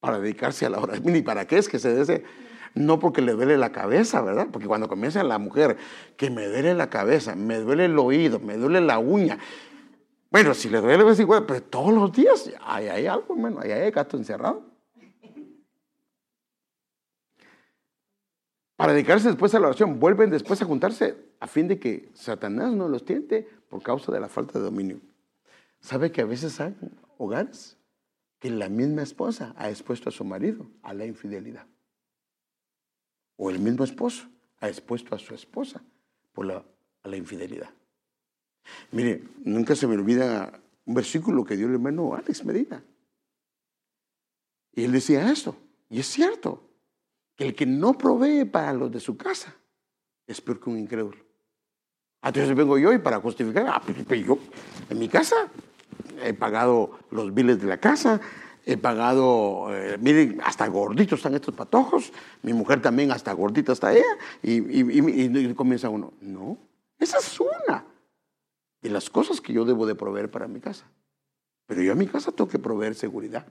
para 0.01 0.19
dedicarse 0.19 0.65
a 0.65 0.71
la 0.71 0.81
oración. 0.81 1.17
¿Y 1.17 1.23
para 1.23 1.47
qué 1.47 1.59
es 1.59 1.69
que 1.69 1.79
se 1.79 1.93
desee? 1.93 2.25
No 2.75 2.99
porque 2.99 3.23
le 3.23 3.33
duele 3.33 3.57
la 3.57 3.73
cabeza, 3.73 4.21
¿verdad? 4.23 4.49
Porque 4.53 4.69
cuando 4.69 4.89
comienza 4.89 5.23
la 5.23 5.39
mujer, 5.39 5.77
que 6.17 6.31
me 6.31 6.47
duele 6.47 6.75
la 6.75 6.91
cabeza, 6.91 7.35
me 7.35 7.59
duele 7.59 7.87
el 7.87 7.99
oído, 7.99 8.39
me 8.39 8.57
duele 8.57 8.81
la 8.81 8.99
uña. 8.99 9.39
Bueno, 10.31 10.55
si 10.55 10.69
le 10.69 10.81
duele, 10.81 11.05
pues 11.05 11.19
igual, 11.21 11.47
pero 11.47 11.63
todos 11.63 11.93
los 11.93 12.13
días 12.13 12.51
hay, 12.65 12.89
hay 12.89 13.07
algo, 13.07 13.35
hermano, 13.35 13.61
ahí 13.61 13.73
hay 13.73 13.91
gato 13.91 14.17
encerrado. 14.17 14.63
Para 18.77 18.93
dedicarse 18.93 19.29
después 19.29 19.53
a 19.55 19.59
la 19.59 19.67
oración, 19.69 19.99
vuelven 19.99 20.31
después 20.31 20.63
a 20.63 20.65
juntarse 20.65 21.17
a 21.41 21.47
fin 21.49 21.67
de 21.67 21.81
que 21.81 22.11
Satanás 22.15 22.73
no 22.73 22.89
los 22.89 23.05
tiente 23.05 23.49
por 23.69 23.83
causa 23.83 24.13
de 24.13 24.21
la 24.21 24.29
falta 24.29 24.59
de 24.59 24.65
dominio. 24.65 25.01
¿Sabe 25.81 26.13
que 26.13 26.21
a 26.21 26.25
veces 26.25 26.61
hay 26.61 26.77
hogares 27.17 27.77
que 28.39 28.51
la 28.51 28.69
misma 28.69 29.03
esposa 29.03 29.53
ha 29.57 29.69
expuesto 29.69 30.11
a 30.11 30.13
su 30.13 30.25
marido 30.25 30.71
a 30.83 30.95
la 30.95 31.07
infidelidad? 31.07 31.67
O 33.39 33.49
el 33.49 33.59
mismo 33.59 33.85
esposo 33.85 34.29
ha 34.61 34.69
expuesto 34.69 35.15
a 35.15 35.19
su 35.19 35.35
esposa 35.35 35.83
por 36.33 36.45
la, 36.45 36.63
a 37.03 37.17
infidelidad. 37.17 37.71
Mire, 38.93 39.23
nunca 39.45 39.75
se 39.75 39.87
me 39.87 39.95
olvida 39.95 40.61
un 40.85 40.95
versículo 40.95 41.45
que 41.45 41.57
dio 41.57 41.67
el 41.67 41.75
hermano 41.75 42.15
Alex 42.15 42.45
Medina. 42.45 42.85
Y 44.75 44.85
él 44.85 44.93
decía 44.93 45.31
esto, 45.31 45.57
y 45.89 46.01
es 46.01 46.07
cierto, 46.07 46.69
que 47.35 47.47
el 47.47 47.55
que 47.55 47.67
no 47.67 47.97
provee 47.97 48.45
para 48.45 48.73
los 48.73 48.91
de 48.91 49.01
su 49.01 49.17
casa 49.17 49.55
es 50.27 50.41
peor 50.41 50.61
que 50.61 50.71
un 50.71 50.79
incrédulo. 50.79 51.25
Entonces 52.23 52.55
vengo 52.55 52.77
yo 52.79 52.93
y 52.93 52.99
para 52.99 53.21
justificar, 53.21 53.67
ah, 53.69 53.81
pues, 53.85 53.97
pues, 54.07 54.27
yo 54.27 54.39
en 54.91 54.99
mi 54.99 55.09
casa 55.09 55.37
he 56.23 56.35
pagado 56.35 56.99
los 57.11 57.33
biles 57.33 57.61
de 57.61 57.69
la 57.69 57.79
casa, 57.79 58.21
he 58.69 58.77
pagado, 58.77 59.75
eh, 59.75 59.97
miren, 59.99 60.43
hasta 60.45 60.67
gorditos 60.67 61.21
están 61.21 61.35
estos 61.35 61.55
patojos, 61.55 62.13
mi 62.43 62.53
mujer 62.53 62.83
también 62.83 63.11
hasta 63.11 63.33
gordita 63.33 63.73
está 63.73 63.95
ella, 63.95 64.05
y, 64.43 65.55
comienza 65.55 65.89
uno, 65.89 66.13
no, 66.21 66.59
esa 66.99 67.17
es 67.17 67.41
una 67.41 67.87
de 68.83 68.91
las 68.91 69.09
cosas 69.09 69.41
que 69.41 69.55
yo 69.55 69.65
debo 69.65 69.87
de 69.87 69.95
proveer 69.95 70.31
para 70.31 70.47
mi 70.49 70.61
casa. 70.61 70.85
Pero 71.67 71.81
yo 71.81 71.93
a 71.93 71.95
mi 71.95 72.07
casa 72.07 72.31
tengo 72.31 72.49
que 72.49 72.59
proveer 72.59 72.95
seguridad. 72.95 73.47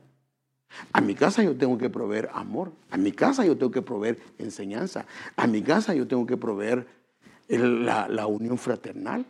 A 0.93 1.01
mi 1.01 1.15
casa 1.15 1.43
yo 1.43 1.57
tengo 1.57 1.79
que 1.79 1.89
proveer 1.89 2.29
amor. 2.33 2.71
A 2.91 2.97
mi 2.97 3.11
casa 3.11 3.43
yo 3.43 3.57
tengo 3.57 3.71
que 3.71 3.81
proveer 3.81 4.19
enseñanza. 4.37 5.05
A 5.35 5.47
mi 5.47 5.63
casa 5.63 5.95
yo 5.95 6.07
tengo 6.07 6.25
que 6.25 6.37
proveer 6.37 6.87
la, 7.47 8.07
la 8.07 8.27
unión 8.27 8.57
fraternal. 8.57 9.25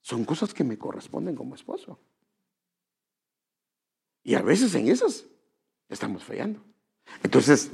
Son 0.00 0.24
cosas 0.24 0.54
que 0.54 0.64
me 0.64 0.78
corresponden 0.78 1.36
como 1.36 1.54
esposo. 1.54 1.98
Y 4.22 4.34
a 4.34 4.42
veces 4.42 4.74
en 4.74 4.88
esas 4.88 5.24
estamos 5.88 6.22
fallando. 6.24 6.62
Entonces, 7.22 7.70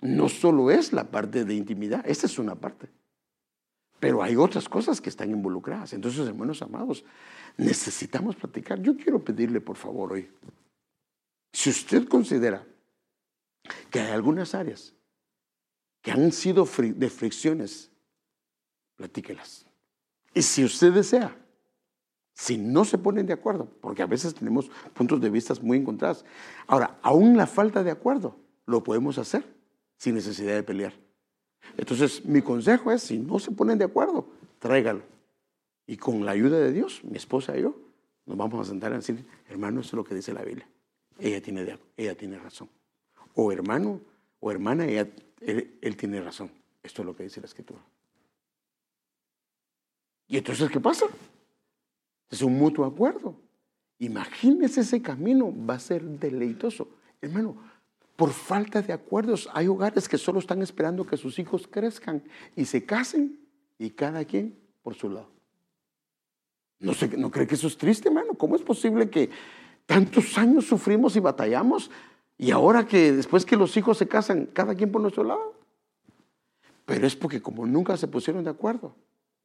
no 0.00 0.28
solo 0.28 0.70
es 0.70 0.92
la 0.92 1.04
parte 1.10 1.44
de 1.44 1.54
intimidad, 1.54 2.04
esta 2.06 2.26
es 2.26 2.38
una 2.38 2.54
parte. 2.54 2.88
Pero 3.98 4.22
hay 4.22 4.36
otras 4.36 4.68
cosas 4.68 5.00
que 5.00 5.08
están 5.08 5.30
involucradas. 5.30 5.92
Entonces, 5.92 6.26
hermanos 6.26 6.60
amados, 6.62 7.04
necesitamos 7.56 8.36
practicar. 8.36 8.80
Yo 8.80 8.96
quiero 8.96 9.24
pedirle, 9.24 9.60
por 9.60 9.76
favor, 9.76 10.12
hoy, 10.12 10.30
si 11.52 11.70
usted 11.70 12.06
considera 12.06 12.64
que 13.90 14.00
hay 14.00 14.12
algunas 14.12 14.54
áreas 14.54 14.94
que 16.02 16.12
han 16.12 16.30
sido 16.30 16.68
de 16.78 17.10
fricciones, 17.10 17.90
platíquelas. 18.96 19.66
Y 20.34 20.42
si 20.42 20.64
usted 20.64 20.92
desea, 20.92 21.36
si 22.36 22.58
no 22.58 22.84
se 22.84 22.98
ponen 22.98 23.24
de 23.24 23.32
acuerdo, 23.32 23.66
porque 23.80 24.02
a 24.02 24.06
veces 24.06 24.34
tenemos 24.34 24.70
puntos 24.92 25.22
de 25.22 25.30
vista 25.30 25.54
muy 25.62 25.78
encontrados. 25.78 26.22
Ahora, 26.66 26.98
aún 27.00 27.34
la 27.34 27.46
falta 27.46 27.82
de 27.82 27.90
acuerdo 27.90 28.36
lo 28.66 28.84
podemos 28.84 29.16
hacer 29.16 29.42
sin 29.96 30.14
necesidad 30.14 30.54
de 30.54 30.62
pelear. 30.62 30.92
Entonces, 31.78 32.26
mi 32.26 32.42
consejo 32.42 32.92
es, 32.92 33.02
si 33.02 33.18
no 33.18 33.38
se 33.38 33.52
ponen 33.52 33.78
de 33.78 33.86
acuerdo, 33.86 34.28
tráigalo. 34.58 35.00
Y 35.86 35.96
con 35.96 36.26
la 36.26 36.32
ayuda 36.32 36.58
de 36.58 36.72
Dios, 36.72 37.02
mi 37.04 37.16
esposa 37.16 37.56
y 37.56 37.62
yo, 37.62 37.74
nos 38.26 38.36
vamos 38.36 38.60
a 38.60 38.68
sentar 38.68 38.92
a 38.92 38.96
decir, 38.96 39.24
hermano, 39.48 39.80
esto 39.80 39.96
es 39.96 39.96
lo 39.96 40.04
que 40.04 40.14
dice 40.14 40.34
la 40.34 40.42
Biblia. 40.42 40.68
Ella 41.18 41.40
tiene, 41.40 41.78
ella 41.96 42.14
tiene 42.14 42.38
razón. 42.38 42.68
O 43.34 43.50
hermano, 43.50 43.98
o 44.40 44.50
hermana, 44.50 44.84
ella, 44.84 45.08
él, 45.40 45.96
tiene 45.96 46.20
razón. 46.20 46.50
Esto 46.82 47.00
es 47.00 47.06
lo 47.06 47.16
que 47.16 47.22
dice 47.22 47.40
la 47.40 47.46
Escritura. 47.46 47.80
¿Y 50.28 50.36
entonces 50.36 50.68
qué 50.70 50.80
pasa? 50.80 51.06
Es 52.30 52.42
un 52.42 52.58
mutuo 52.58 52.84
acuerdo. 52.84 53.36
Imagínese 53.98 54.82
ese 54.82 55.00
camino, 55.00 55.54
va 55.66 55.74
a 55.74 55.80
ser 55.80 56.02
deleitoso. 56.02 56.88
Hermano, 57.20 57.56
por 58.16 58.30
falta 58.30 58.82
de 58.82 58.92
acuerdos. 58.92 59.48
Hay 59.52 59.68
hogares 59.68 60.08
que 60.08 60.18
solo 60.18 60.40
están 60.40 60.62
esperando 60.62 61.06
que 61.06 61.16
sus 61.16 61.38
hijos 61.38 61.68
crezcan 61.70 62.22
y 62.56 62.64
se 62.64 62.84
casen 62.84 63.38
y 63.78 63.90
cada 63.90 64.24
quien 64.24 64.58
por 64.82 64.94
su 64.94 65.10
lado. 65.10 65.30
¿No, 66.78 66.94
sé, 66.94 67.08
¿No 67.16 67.30
cree 67.30 67.46
que 67.46 67.54
eso 67.54 67.68
es 67.68 67.76
triste, 67.76 68.08
hermano? 68.08 68.34
¿Cómo 68.34 68.56
es 68.56 68.62
posible 68.62 69.08
que 69.08 69.30
tantos 69.86 70.36
años 70.36 70.66
sufrimos 70.66 71.16
y 71.16 71.20
batallamos 71.20 71.90
y 72.36 72.50
ahora 72.50 72.86
que 72.86 73.12
después 73.12 73.46
que 73.46 73.56
los 73.56 73.76
hijos 73.76 73.96
se 73.96 74.08
casan, 74.08 74.46
cada 74.46 74.74
quien 74.74 74.92
por 74.92 75.00
nuestro 75.00 75.24
lado? 75.24 75.54
Pero 76.84 77.06
es 77.06 77.16
porque 77.16 77.40
como 77.40 77.66
nunca 77.66 77.96
se 77.96 78.08
pusieron 78.08 78.44
de 78.44 78.50
acuerdo, 78.50 78.94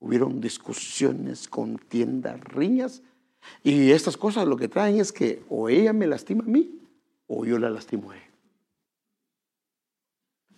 hubieron 0.02 0.42
discusiones, 0.42 1.48
contiendas, 1.48 2.42
riñas, 2.42 3.02
y 3.64 3.92
estas 3.92 4.18
cosas 4.18 4.48
lo 4.48 4.58
que 4.58 4.68
traen 4.68 5.00
es 5.00 5.12
que 5.12 5.44
o 5.48 5.70
ella 5.70 5.94
me 5.94 6.08
lastima 6.08 6.44
a 6.44 6.48
mí 6.48 6.80
o 7.28 7.46
yo 7.46 7.58
la 7.58 7.70
lastimo 7.70 8.12
a 8.12 8.18
ella. 8.18 8.30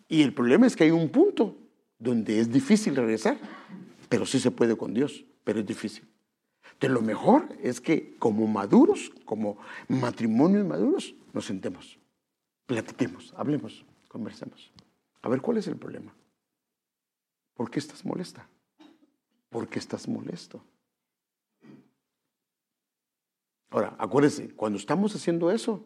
Y 0.07 0.21
el 0.21 0.33
problema 0.33 0.65
es 0.65 0.75
que 0.75 0.85
hay 0.85 0.91
un 0.91 1.09
punto 1.09 1.55
donde 1.99 2.39
es 2.39 2.51
difícil 2.51 2.95
regresar, 2.95 3.37
pero 4.09 4.25
sí 4.25 4.39
se 4.39 4.51
puede 4.51 4.75
con 4.75 4.93
Dios, 4.93 5.25
pero 5.43 5.59
es 5.59 5.65
difícil. 5.65 6.07
Entonces 6.73 6.91
lo 6.91 7.01
mejor 7.01 7.47
es 7.61 7.79
que 7.79 8.15
como 8.17 8.47
maduros, 8.47 9.11
como 9.25 9.57
matrimonios 9.87 10.65
maduros, 10.65 11.15
nos 11.33 11.45
sentemos, 11.45 11.97
platiquemos, 12.65 13.33
hablemos, 13.37 13.85
conversemos. 14.07 14.71
A 15.21 15.29
ver 15.29 15.41
cuál 15.41 15.57
es 15.57 15.67
el 15.67 15.77
problema. 15.77 16.13
¿Por 17.53 17.69
qué 17.69 17.79
estás 17.79 18.05
molesta? 18.05 18.47
¿Por 19.53 19.67
qué 19.67 19.77
estás 19.77 20.07
molesto? 20.07 20.59
Ahora, 23.69 23.95
acuérdense, 23.99 24.49
cuando 24.55 24.79
estamos 24.79 25.15
haciendo 25.15 25.51
eso, 25.51 25.85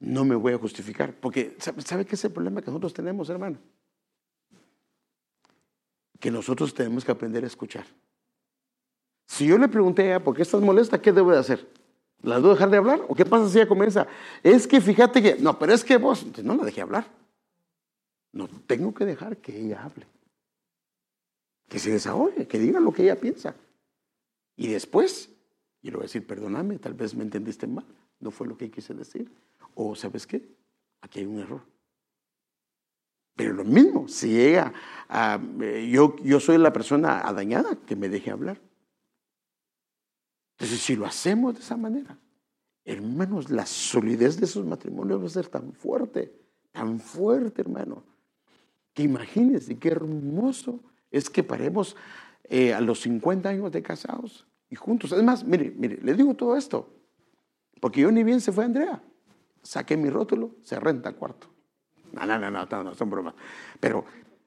no 0.00 0.24
me 0.24 0.34
voy 0.34 0.54
a 0.54 0.58
justificar. 0.58 1.14
Porque, 1.14 1.54
¿sabe, 1.58 2.06
qué 2.06 2.14
es 2.14 2.24
el 2.24 2.32
problema 2.32 2.62
que 2.62 2.68
nosotros 2.68 2.94
tenemos, 2.94 3.28
hermano? 3.28 3.58
Que 6.18 6.30
nosotros 6.30 6.72
tenemos 6.72 7.04
que 7.04 7.12
aprender 7.12 7.44
a 7.44 7.46
escuchar. 7.46 7.84
Si 9.26 9.46
yo 9.46 9.58
le 9.58 9.68
pregunté 9.68 10.04
a 10.04 10.06
ella, 10.06 10.24
¿por 10.24 10.34
qué 10.34 10.42
estás 10.42 10.62
molesta? 10.62 11.02
¿Qué 11.02 11.12
debo 11.12 11.30
de 11.30 11.38
hacer? 11.38 11.68
¿La 12.22 12.36
debo 12.36 12.54
dejar 12.54 12.70
de 12.70 12.78
hablar? 12.78 13.02
¿O 13.06 13.14
qué 13.14 13.26
pasa 13.26 13.50
si 13.50 13.58
ella 13.58 13.68
comienza? 13.68 14.06
Es 14.42 14.66
que 14.66 14.80
fíjate 14.80 15.22
que, 15.22 15.36
no, 15.36 15.58
pero 15.58 15.74
es 15.74 15.84
que 15.84 15.98
vos, 15.98 16.24
no 16.42 16.54
la 16.56 16.64
dejé 16.64 16.80
hablar. 16.80 17.06
No, 18.32 18.48
tengo 18.66 18.94
que 18.94 19.04
dejar 19.04 19.36
que 19.36 19.60
ella 19.60 19.84
hable. 19.84 20.06
Que 21.68 21.78
se 21.78 21.90
desahogue, 21.90 22.46
que 22.46 22.58
diga 22.58 22.80
lo 22.80 22.92
que 22.92 23.02
ella 23.02 23.20
piensa. 23.20 23.56
Y 24.56 24.68
después, 24.68 25.30
y 25.82 25.90
le 25.90 25.96
voy 25.96 26.02
a 26.02 26.06
decir, 26.06 26.26
perdóname, 26.26 26.78
tal 26.78 26.94
vez 26.94 27.14
me 27.14 27.24
entendiste 27.24 27.66
mal, 27.66 27.86
no 28.20 28.30
fue 28.30 28.46
lo 28.46 28.56
que 28.56 28.70
quise 28.70 28.94
decir. 28.94 29.30
O 29.74 29.94
sabes 29.94 30.26
qué, 30.26 30.56
aquí 31.00 31.20
hay 31.20 31.26
un 31.26 31.40
error. 31.40 31.62
Pero 33.36 33.52
lo 33.52 33.64
mismo, 33.64 34.06
si 34.06 34.28
llega, 34.28 34.72
yo, 35.90 36.16
yo 36.22 36.38
soy 36.38 36.58
la 36.58 36.72
persona 36.72 37.20
dañada, 37.32 37.76
que 37.84 37.96
me 37.96 38.08
deje 38.08 38.30
hablar. 38.30 38.60
Entonces, 40.52 40.80
si 40.80 40.94
lo 40.94 41.04
hacemos 41.04 41.54
de 41.54 41.60
esa 41.60 41.76
manera, 41.76 42.16
hermanos, 42.84 43.50
la 43.50 43.66
solidez 43.66 44.38
de 44.38 44.44
esos 44.44 44.64
matrimonios 44.64 45.20
va 45.20 45.26
a 45.26 45.30
ser 45.30 45.48
tan 45.48 45.72
fuerte, 45.72 46.32
tan 46.70 47.00
fuerte, 47.00 47.62
hermano, 47.62 48.04
que 48.92 49.02
imagínense 49.02 49.78
qué 49.78 49.88
hermoso 49.88 50.80
es 51.16 51.30
que 51.30 51.42
paremos 51.42 51.96
eh, 52.44 52.74
a 52.74 52.80
los 52.80 53.00
50 53.00 53.48
años 53.48 53.72
de 53.72 53.82
casados 53.82 54.46
y 54.68 54.76
juntos. 54.76 55.12
Además, 55.12 55.44
mire, 55.44 55.72
mire, 55.76 55.98
le 56.02 56.14
digo 56.14 56.34
todo 56.34 56.56
esto, 56.56 56.88
porque 57.80 58.00
yo 58.00 58.10
ni 58.10 58.22
bien 58.22 58.40
se 58.40 58.52
fue 58.52 58.64
Andrea 58.64 59.02
saqué 59.64 59.96
mi 59.96 60.10
rótulo, 60.10 60.52
se 60.62 60.78
renta 60.78 61.12
cuarto. 61.12 61.48
No, 62.12 62.24
no, 62.24 62.38
no, 62.38 62.50
no, 62.50 62.84
no, 62.84 62.94
son 62.94 63.10
bromas. 63.10 63.34
Pero, 63.80 64.04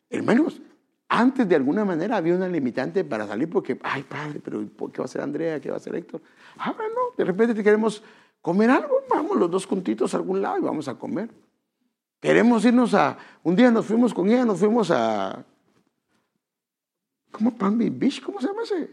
hermanos, 0.09 0.61
antes 1.09 1.49
de 1.49 1.55
alguna 1.55 1.83
manera 1.83 2.15
había 2.15 2.35
una 2.35 2.47
limitante 2.47 3.03
para 3.03 3.27
salir 3.27 3.49
porque, 3.49 3.77
ay, 3.83 4.03
padre, 4.03 4.39
pero 4.41 4.59
¿qué 4.59 4.99
va 4.99 5.03
a 5.03 5.05
hacer 5.05 5.21
Andrea? 5.21 5.59
¿Qué 5.59 5.69
va 5.69 5.75
a 5.75 5.77
hacer 5.77 5.95
Héctor? 5.95 6.21
Ahora 6.57 6.85
no, 6.93 7.15
de 7.17 7.25
repente 7.25 7.53
te 7.53 7.63
queremos 7.63 8.03
comer 8.41 8.69
algo, 8.69 9.01
vamos 9.09 9.35
los 9.35 9.51
dos 9.51 9.65
juntitos 9.65 10.13
a 10.13 10.17
algún 10.17 10.41
lado 10.41 10.59
y 10.59 10.61
vamos 10.61 10.87
a 10.87 10.95
comer. 10.95 11.29
Queremos 12.21 12.63
irnos 12.63 12.93
a, 12.93 13.17
un 13.43 13.55
día 13.55 13.69
nos 13.69 13.85
fuimos 13.85 14.13
con 14.13 14.29
ella, 14.29 14.45
nos 14.45 14.59
fuimos 14.59 14.91
a, 14.91 15.45
¿cómo 17.31 17.57
Palm 17.57 17.77
Beach? 17.77 18.21
¿Cómo 18.21 18.39
se 18.39 18.47
llama 18.47 18.63
ese? 18.63 18.89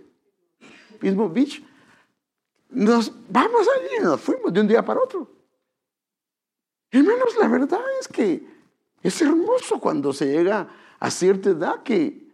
Mismo 1.00 1.28
Beach. 1.28 1.62
Nos 2.70 3.12
vamos 3.28 3.66
allí, 3.76 4.02
nos 4.02 4.20
fuimos 4.20 4.52
de 4.52 4.60
un 4.60 4.68
día 4.68 4.84
para 4.84 5.00
otro. 5.00 5.30
Hermanos, 6.90 7.36
la 7.40 7.48
verdad 7.48 7.80
es 8.00 8.08
que 8.08 8.46
es 9.02 9.20
hermoso 9.22 9.80
cuando 9.80 10.12
se 10.12 10.26
llega 10.26 10.68
a 10.98 11.10
cierta 11.10 11.50
edad 11.50 11.82
que 11.82 12.24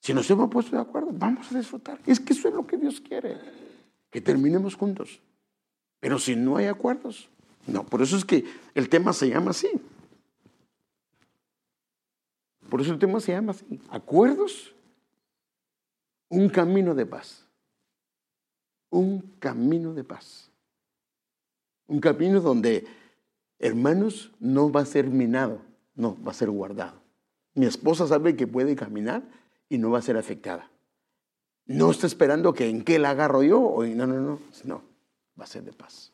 si 0.00 0.12
nos 0.12 0.28
hemos 0.30 0.50
puesto 0.50 0.74
de 0.74 0.82
acuerdo, 0.82 1.10
vamos 1.12 1.50
a 1.52 1.58
disfrutar. 1.58 2.00
Es 2.06 2.18
que 2.18 2.32
eso 2.32 2.48
es 2.48 2.54
lo 2.54 2.66
que 2.66 2.76
Dios 2.76 3.00
quiere, 3.00 3.38
que 4.10 4.20
terminemos 4.20 4.74
juntos. 4.74 5.20
Pero 6.00 6.18
si 6.18 6.34
no 6.34 6.56
hay 6.56 6.66
acuerdos, 6.66 7.28
no. 7.68 7.84
Por 7.84 8.02
eso 8.02 8.16
es 8.16 8.24
que 8.24 8.44
el 8.74 8.88
tema 8.88 9.12
se 9.12 9.28
llama 9.28 9.52
así. 9.52 9.68
Por 12.72 12.80
eso 12.80 12.90
el 12.90 12.98
tema 12.98 13.20
se 13.20 13.32
llama 13.32 13.50
así. 13.50 13.66
Acuerdos, 13.90 14.74
un 16.30 16.48
camino 16.48 16.94
de 16.94 17.04
paz. 17.04 17.46
Un 18.88 19.20
camino 19.38 19.92
de 19.92 20.02
paz. 20.02 20.50
Un 21.86 22.00
camino 22.00 22.40
donde, 22.40 22.86
hermanos, 23.58 24.32
no 24.40 24.72
va 24.72 24.80
a 24.80 24.86
ser 24.86 25.08
minado, 25.08 25.60
no, 25.94 26.16
va 26.24 26.30
a 26.30 26.34
ser 26.34 26.48
guardado. 26.48 26.98
Mi 27.52 27.66
esposa 27.66 28.06
sabe 28.06 28.36
que 28.36 28.46
puede 28.46 28.74
caminar 28.74 29.22
y 29.68 29.76
no 29.76 29.90
va 29.90 29.98
a 29.98 30.02
ser 30.02 30.16
afectada. 30.16 30.70
No 31.66 31.90
está 31.90 32.06
esperando 32.06 32.54
que 32.54 32.70
en 32.70 32.84
qué 32.84 32.98
la 32.98 33.10
agarro 33.10 33.42
yo, 33.42 33.60
o 33.60 33.84
no, 33.84 34.06
no, 34.06 34.18
no, 34.18 34.38
no, 34.64 34.82
va 35.38 35.44
a 35.44 35.46
ser 35.46 35.62
de 35.62 35.74
paz. 35.74 36.10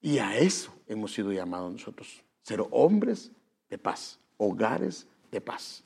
Y 0.00 0.16
a 0.16 0.38
eso 0.38 0.72
hemos 0.86 1.12
sido 1.12 1.30
llamados 1.30 1.70
nosotros, 1.70 2.24
ser 2.40 2.64
hombres 2.70 3.32
de 3.68 3.76
paz, 3.76 4.18
hogares 4.38 5.08
de 5.32 5.40
paz. 5.40 5.82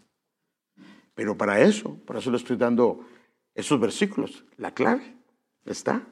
Pero 1.15 1.37
para 1.39 1.61
eso, 1.61 1.95
por 2.05 2.17
eso 2.19 2.31
le 2.31 2.37
estoy 2.37 2.57
dando 2.57 3.07
esos 3.55 3.81
versículos. 3.81 4.45
La 4.59 4.75
clave 4.75 5.17
está 5.65 6.07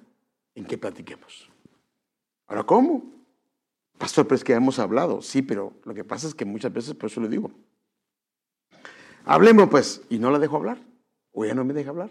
en 0.55 0.65
que 0.65 0.79
platiquemos. 0.79 1.51
Ahora, 2.47 2.65
¿cómo? 2.65 3.13
Pastor, 3.99 4.27
pero 4.27 4.37
es 4.37 4.45
que 4.45 4.55
hemos 4.55 4.79
hablado. 4.79 5.21
Sí, 5.21 5.43
pero 5.43 5.75
lo 5.85 5.93
que 5.93 6.05
pasa 6.05 6.27
es 6.27 6.35
que 6.35 6.47
muchas 6.47 6.73
veces, 6.73 6.95
por 6.95 7.11
eso 7.11 7.21
le 7.21 7.29
digo, 7.29 7.51
hablemos 9.27 9.69
pues, 9.69 10.03
y 10.09 10.19
no 10.19 10.31
la 10.31 10.39
dejo 10.39 10.57
hablar, 10.57 10.79
o 11.33 11.45
ella 11.45 11.55
no 11.55 11.65
me 11.65 11.75
deja 11.75 11.91
hablar. 11.91 12.11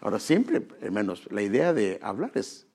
Ahora, 0.00 0.18
siempre, 0.18 0.66
hermanos, 0.80 1.30
la 1.30 1.42
idea 1.42 1.72
de 1.72 2.00
hablar 2.02 2.32
es 2.34 2.66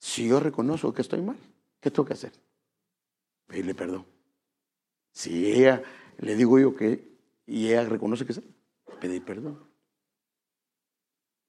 Si 0.00 0.28
yo 0.28 0.40
reconozco 0.40 0.92
que 0.92 1.02
estoy 1.02 1.22
mal, 1.22 1.36
¿qué 1.80 1.90
tengo 1.90 2.04
que 2.04 2.14
hacer? 2.14 2.32
Pedirle 3.46 3.74
perdón. 3.74 4.17
Si 5.18 5.50
ella, 5.50 5.82
le 6.18 6.36
digo 6.36 6.60
yo 6.60 6.76
que, 6.76 7.04
y 7.44 7.66
ella 7.66 7.84
reconoce 7.88 8.24
que 8.24 8.30
es, 8.30 8.40
pedir 9.00 9.24
perdón. 9.24 9.58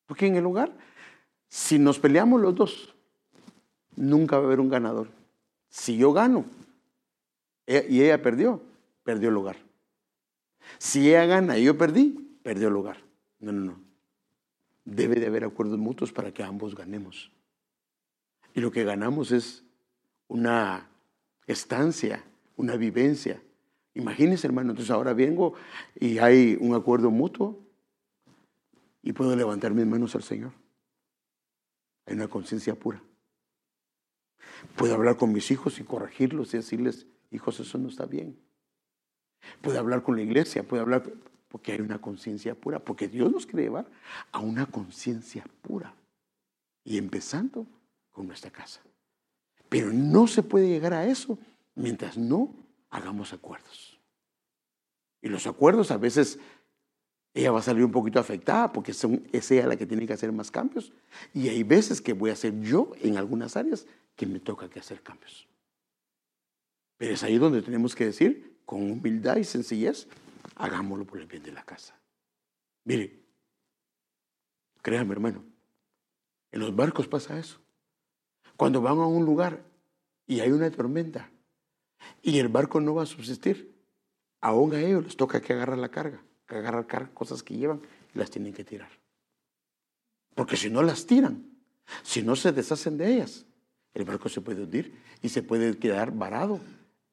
Porque 0.08 0.26
en 0.26 0.38
el 0.38 0.46
hogar, 0.48 0.76
si 1.50 1.78
nos 1.78 2.00
peleamos 2.00 2.42
los 2.42 2.56
dos, 2.56 2.96
nunca 3.96 4.38
va 4.38 4.42
a 4.42 4.46
haber 4.48 4.60
un 4.60 4.70
ganador. 4.70 5.10
Si 5.70 5.98
yo 5.98 6.14
gano 6.14 6.46
e, 7.68 7.86
y 7.88 8.02
ella 8.02 8.20
perdió, 8.24 8.60
perdió 9.04 9.30
el 9.30 9.38
hogar. 9.38 9.58
Si 10.80 11.08
ella 11.08 11.28
gana 11.28 11.60
y 11.60 11.66
yo 11.66 11.78
perdí, 11.78 12.40
perdió 12.42 12.70
el 12.70 12.76
hogar. 12.76 12.98
No, 13.40 13.52
no, 13.52 13.66
no. 13.66 13.80
Debe 14.84 15.20
de 15.20 15.28
haber 15.28 15.44
acuerdos 15.44 15.78
mutuos 15.78 16.12
para 16.12 16.34
que 16.34 16.42
ambos 16.42 16.74
ganemos. 16.74 17.32
Y 18.56 18.62
lo 18.62 18.72
que 18.72 18.84
ganamos 18.84 19.32
es 19.32 19.64
una 20.28 20.90
estancia, 21.46 22.24
una 22.58 22.76
vivencia. 22.76 23.40
Imagínense, 24.00 24.48
hermano, 24.48 24.72
entonces 24.72 24.92
ahora 24.92 25.14
vengo 25.14 25.56
y 26.00 26.20
hay 26.20 26.58
un 26.62 26.74
acuerdo 26.74 27.12
mutuo 27.12 27.60
y 29.02 29.12
puedo 29.12 29.36
levantar 29.36 29.74
mis 29.74 29.86
manos 29.86 30.16
al 30.16 30.24
Señor. 30.24 30.54
Hay 32.06 32.16
una 32.16 32.30
conciencia 32.30 32.76
pura. 32.76 33.04
Puedo 34.78 34.94
hablar 34.96 35.18
con 35.18 35.34
mis 35.34 35.52
hijos 35.52 35.80
y 35.80 35.84
corregirlos 35.84 36.54
y 36.54 36.58
decirles, 36.58 37.08
hijos, 37.30 37.60
eso 37.60 37.78
no 37.78 37.90
está 37.90 38.06
bien. 38.06 38.40
Puedo 39.62 39.78
hablar 39.78 40.02
con 40.02 40.16
la 40.16 40.22
iglesia, 40.22 40.64
puedo 40.64 40.82
hablar 40.82 41.04
porque 41.50 41.74
hay 41.74 41.82
una 41.82 42.00
conciencia 42.00 42.56
pura, 42.56 42.80
porque 42.80 43.10
Dios 43.10 43.30
nos 43.30 43.46
quiere 43.46 43.64
llevar 43.64 43.90
a 44.32 44.40
una 44.40 44.66
conciencia 44.66 45.46
pura. 45.62 45.94
Y 46.86 46.98
empezando 46.98 47.68
con 48.12 48.28
nuestra 48.28 48.50
casa. 48.50 48.82
Pero 49.68 49.92
no 49.92 50.26
se 50.28 50.42
puede 50.42 50.70
llegar 50.70 50.94
a 50.94 51.06
eso 51.06 51.38
mientras 51.76 52.18
no 52.18 52.69
hagamos 52.90 53.34
acuerdos. 53.34 54.00
Y 55.22 55.30
los 55.30 55.48
acuerdos 55.48 55.92
a 55.92 55.98
veces 55.98 56.40
ella 57.34 57.52
va 57.52 57.60
a 57.60 57.64
salir 57.64 57.84
un 57.84 57.92
poquito 57.92 58.20
afectada 58.20 58.72
porque 58.72 58.92
es 58.92 59.52
ella 59.52 59.68
la 59.68 59.76
que 59.76 59.86
tiene 59.86 60.08
que 60.08 60.14
hacer 60.14 60.32
más 60.32 60.52
cambios. 60.52 60.92
Y 61.34 61.50
hay 61.50 61.64
veces 61.64 62.02
que 62.02 62.14
voy 62.14 62.30
a 62.32 62.34
hacer 62.34 62.60
yo 62.62 62.92
en 63.02 63.18
algunas 63.18 63.56
áreas 63.56 63.86
que 64.16 64.26
me 64.26 64.40
toca 64.40 64.70
que 64.70 64.80
hacer 64.80 65.02
cambios. 65.02 65.48
Pero 66.98 67.14
es 67.14 67.24
ahí 67.24 67.38
donde 67.38 67.62
tenemos 67.62 67.96
que 67.96 68.06
decir, 68.06 68.60
con 68.66 68.92
humildad 68.92 69.38
y 69.38 69.44
sencillez, 69.44 70.08
hagámoslo 70.56 71.06
por 71.06 71.20
el 71.20 71.28
bien 71.28 71.44
de 71.44 71.52
la 71.52 71.64
casa. 71.64 71.98
Mire, 72.84 73.24
créame 74.82 75.14
hermano, 75.14 75.46
en 76.52 76.60
los 76.60 76.76
barcos 76.76 77.08
pasa 77.08 77.40
eso. 77.40 77.62
Cuando 78.58 78.82
van 78.82 78.98
a 78.98 79.06
un 79.06 79.24
lugar 79.24 79.64
y 80.28 80.42
hay 80.42 80.52
una 80.52 80.70
tormenta 80.70 81.30
y 82.22 82.40
el 82.40 82.48
barco 82.48 82.80
no 82.82 82.96
va 82.96 83.04
a 83.04 83.06
subsistir, 83.06 83.74
aún 84.42 84.74
a 84.74 84.82
ellos 84.82 85.04
les 85.04 85.18
toca 85.18 85.42
que 85.42 85.54
agarrar 85.54 85.78
la 85.78 85.90
carga, 85.90 86.24
que 86.48 86.56
agarrar 86.56 87.14
cosas 87.14 87.44
que 87.44 87.56
llevan 87.56 87.82
y 88.14 88.20
las 88.20 88.30
tienen 88.30 88.54
que 88.54 88.64
tirar. 88.64 88.90
Porque 90.36 90.58
si 90.58 90.70
no 90.70 90.84
las 90.84 91.06
tiran, 91.06 91.46
si 92.04 92.22
no 92.22 92.36
se 92.36 92.52
deshacen 92.52 92.98
de 92.98 93.14
ellas, 93.14 93.46
el 93.94 94.06
barco 94.06 94.30
se 94.30 94.42
puede 94.42 94.64
hundir 94.64 94.98
y 95.22 95.30
se 95.30 95.44
puede 95.44 95.78
quedar 95.78 96.12
varado 96.12 96.60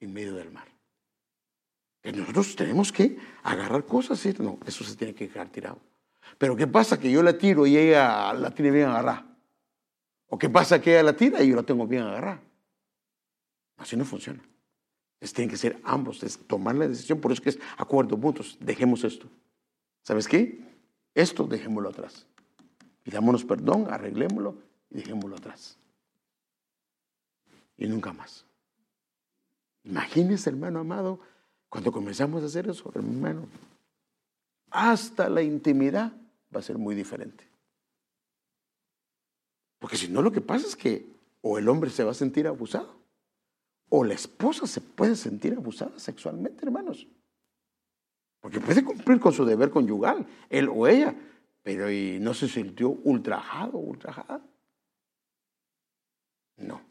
en 0.00 0.12
medio 0.12 0.34
del 0.34 0.50
mar. 0.50 0.68
Que 2.02 2.12
nosotros 2.12 2.54
tenemos 2.54 2.92
que 2.92 3.18
agarrar 3.42 3.84
cosas 3.84 4.24
no, 4.38 4.58
eso 4.66 4.84
se 4.84 4.96
tiene 4.96 5.14
que 5.14 5.28
quedar 5.28 5.48
tirado. 5.48 5.80
Pero 6.38 6.56
¿qué 6.56 6.66
pasa? 6.66 6.98
Que 6.98 7.10
yo 7.10 7.22
la 7.22 7.36
tiro 7.36 7.66
y 7.66 7.76
ella 7.76 8.32
la 8.34 8.50
tiene 8.52 8.70
bien 8.70 8.88
agarrada. 8.88 9.26
¿O 10.28 10.38
qué 10.38 10.48
pasa 10.48 10.80
que 10.80 10.92
ella 10.92 11.02
la 11.02 11.16
tira 11.16 11.42
y 11.42 11.48
yo 11.48 11.56
la 11.56 11.62
tengo 11.62 11.86
bien 11.86 12.02
agarrada? 12.02 12.42
Así 13.76 13.96
no 13.96 14.04
funciona. 14.04 14.42
Tienen 15.18 15.50
que 15.50 15.56
ser 15.56 15.80
ambos, 15.82 16.22
es 16.22 16.38
tomar 16.38 16.74
la 16.76 16.88
decisión, 16.88 17.20
por 17.20 17.32
eso 17.32 17.42
que 17.42 17.50
es 17.50 17.58
acuerdo 17.76 18.16
mutuos. 18.16 18.56
Dejemos 18.60 19.04
esto. 19.04 19.28
¿Sabes 20.02 20.28
qué? 20.28 20.62
Esto 21.14 21.44
dejémoslo 21.44 21.88
atrás. 21.88 22.26
Pidámonos 23.02 23.44
perdón, 23.44 23.86
arreglémoslo 23.90 24.56
y 24.90 24.96
dejémoslo 24.96 25.36
atrás. 25.36 25.78
Y 27.76 27.86
nunca 27.86 28.12
más. 28.12 28.44
Imagínese, 29.84 30.50
hermano 30.50 30.80
amado, 30.80 31.20
cuando 31.68 31.92
comenzamos 31.92 32.42
a 32.42 32.46
hacer 32.46 32.68
eso, 32.68 32.90
hermano, 32.94 33.48
hasta 34.70 35.28
la 35.28 35.42
intimidad 35.42 36.12
va 36.54 36.60
a 36.60 36.62
ser 36.62 36.78
muy 36.78 36.94
diferente. 36.94 37.44
Porque 39.78 39.96
si 39.96 40.08
no, 40.08 40.22
lo 40.22 40.32
que 40.32 40.40
pasa 40.40 40.66
es 40.66 40.76
que 40.76 41.06
o 41.42 41.58
el 41.58 41.68
hombre 41.68 41.90
se 41.90 42.02
va 42.02 42.10
a 42.10 42.14
sentir 42.14 42.46
abusado, 42.46 42.95
o 43.96 44.04
la 44.04 44.12
esposa 44.12 44.66
se 44.66 44.82
puede 44.82 45.16
sentir 45.16 45.54
abusada 45.54 45.98
sexualmente, 45.98 46.66
hermanos. 46.66 47.06
Porque 48.40 48.60
puede 48.60 48.84
cumplir 48.84 49.18
con 49.18 49.32
su 49.32 49.44
deber 49.46 49.70
conyugal, 49.70 50.26
él 50.50 50.68
o 50.68 50.86
ella, 50.86 51.14
pero 51.62 51.86
no 52.20 52.34
se 52.34 52.46
sintió 52.46 52.90
ultrajado, 52.90 53.78
ultrajada. 53.78 54.44
No. 56.58 56.82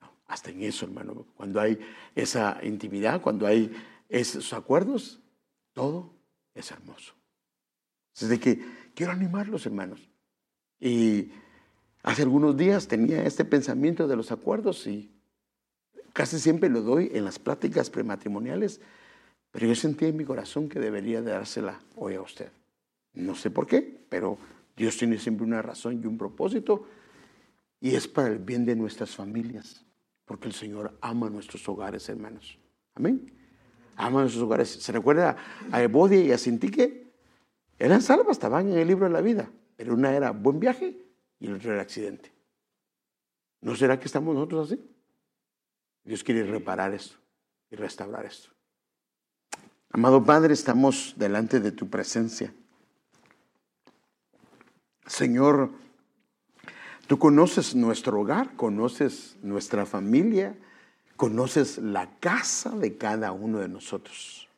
no. 0.00 0.12
Hasta 0.26 0.50
en 0.50 0.62
eso, 0.64 0.84
hermano, 0.84 1.26
cuando 1.34 1.60
hay 1.60 1.78
esa 2.14 2.58
intimidad, 2.62 3.22
cuando 3.22 3.46
hay 3.46 3.72
esos 4.10 4.52
acuerdos, 4.52 5.18
todo 5.72 6.12
es 6.52 6.70
hermoso. 6.70 7.14
Desde 8.20 8.38
que 8.38 8.62
quiero 8.94 9.12
animarlos, 9.12 9.64
hermanos. 9.64 10.10
Y 10.78 11.32
Hace 12.02 12.22
algunos 12.22 12.56
días 12.56 12.88
tenía 12.88 13.22
este 13.24 13.44
pensamiento 13.44 14.08
de 14.08 14.16
los 14.16 14.32
acuerdos 14.32 14.86
y 14.86 15.10
casi 16.12 16.38
siempre 16.38 16.68
lo 16.68 16.82
doy 16.82 17.10
en 17.12 17.24
las 17.24 17.38
pláticas 17.38 17.90
prematrimoniales, 17.90 18.80
pero 19.50 19.66
yo 19.66 19.74
sentí 19.74 20.06
en 20.06 20.16
mi 20.16 20.24
corazón 20.24 20.68
que 20.68 20.78
debería 20.78 21.22
dársela 21.22 21.80
hoy 21.96 22.14
a 22.14 22.22
usted. 22.22 22.50
No 23.14 23.34
sé 23.34 23.50
por 23.50 23.66
qué, 23.66 24.00
pero 24.08 24.38
Dios 24.76 24.96
tiene 24.96 25.18
siempre 25.18 25.44
una 25.44 25.62
razón 25.62 26.00
y 26.02 26.06
un 26.06 26.16
propósito 26.16 26.86
y 27.80 27.94
es 27.94 28.06
para 28.06 28.28
el 28.28 28.38
bien 28.38 28.64
de 28.64 28.76
nuestras 28.76 29.14
familias, 29.14 29.84
porque 30.24 30.48
el 30.48 30.54
Señor 30.54 30.96
ama 31.00 31.30
nuestros 31.30 31.66
hogares, 31.68 32.08
hermanos. 32.08 32.58
Amén. 32.94 33.32
Ama 33.96 34.20
nuestros 34.20 34.44
hogares. 34.44 34.68
¿Se 34.68 34.92
recuerda 34.92 35.36
a 35.70 35.82
Evodia 35.82 36.20
y 36.20 36.32
a 36.32 36.38
Sintique? 36.38 37.06
Eran 37.78 38.02
salvas, 38.02 38.32
estaban 38.32 38.70
en 38.70 38.78
el 38.78 38.86
libro 38.86 39.06
de 39.06 39.12
la 39.12 39.22
vida, 39.22 39.50
pero 39.76 39.94
una 39.94 40.14
era 40.14 40.30
buen 40.30 40.60
viaje 40.60 40.96
y 41.38 41.46
el 41.46 41.54
otro 41.54 41.72
era 41.72 41.82
accidente. 41.82 42.30
¿No 43.62 43.74
será 43.74 43.98
que 43.98 44.06
estamos 44.06 44.34
nosotros 44.34 44.70
así? 44.70 44.89
Dios 46.04 46.24
quiere 46.24 46.44
reparar 46.44 46.94
esto 46.94 47.16
y 47.70 47.76
restaurar 47.76 48.26
esto. 48.26 48.50
Amado 49.92 50.24
Padre, 50.24 50.54
estamos 50.54 51.14
delante 51.16 51.60
de 51.60 51.72
tu 51.72 51.88
presencia. 51.88 52.54
Señor, 55.06 55.70
tú 57.08 57.18
conoces 57.18 57.74
nuestro 57.74 58.20
hogar, 58.20 58.54
conoces 58.54 59.36
nuestra 59.42 59.86
familia, 59.86 60.56
conoces 61.16 61.78
la 61.78 62.08
casa 62.20 62.70
de 62.70 62.96
cada 62.96 63.32
uno 63.32 63.58
de 63.58 63.68
nosotros. 63.68 64.48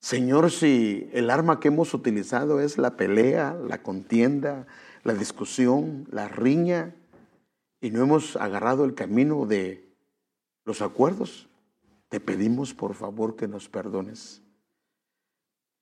Señor, 0.00 0.50
si 0.50 1.08
el 1.12 1.30
arma 1.30 1.60
que 1.60 1.68
hemos 1.68 1.94
utilizado 1.94 2.60
es 2.60 2.78
la 2.78 2.96
pelea, 2.96 3.56
la 3.66 3.82
contienda, 3.82 4.66
la 5.02 5.14
discusión, 5.14 6.06
la 6.10 6.28
riña, 6.28 6.94
y 7.84 7.90
no 7.90 8.02
hemos 8.02 8.36
agarrado 8.36 8.86
el 8.86 8.94
camino 8.94 9.44
de 9.44 9.86
los 10.64 10.80
acuerdos, 10.80 11.50
te 12.08 12.18
pedimos 12.18 12.72
por 12.72 12.94
favor 12.94 13.36
que 13.36 13.46
nos 13.46 13.68
perdones. 13.68 14.40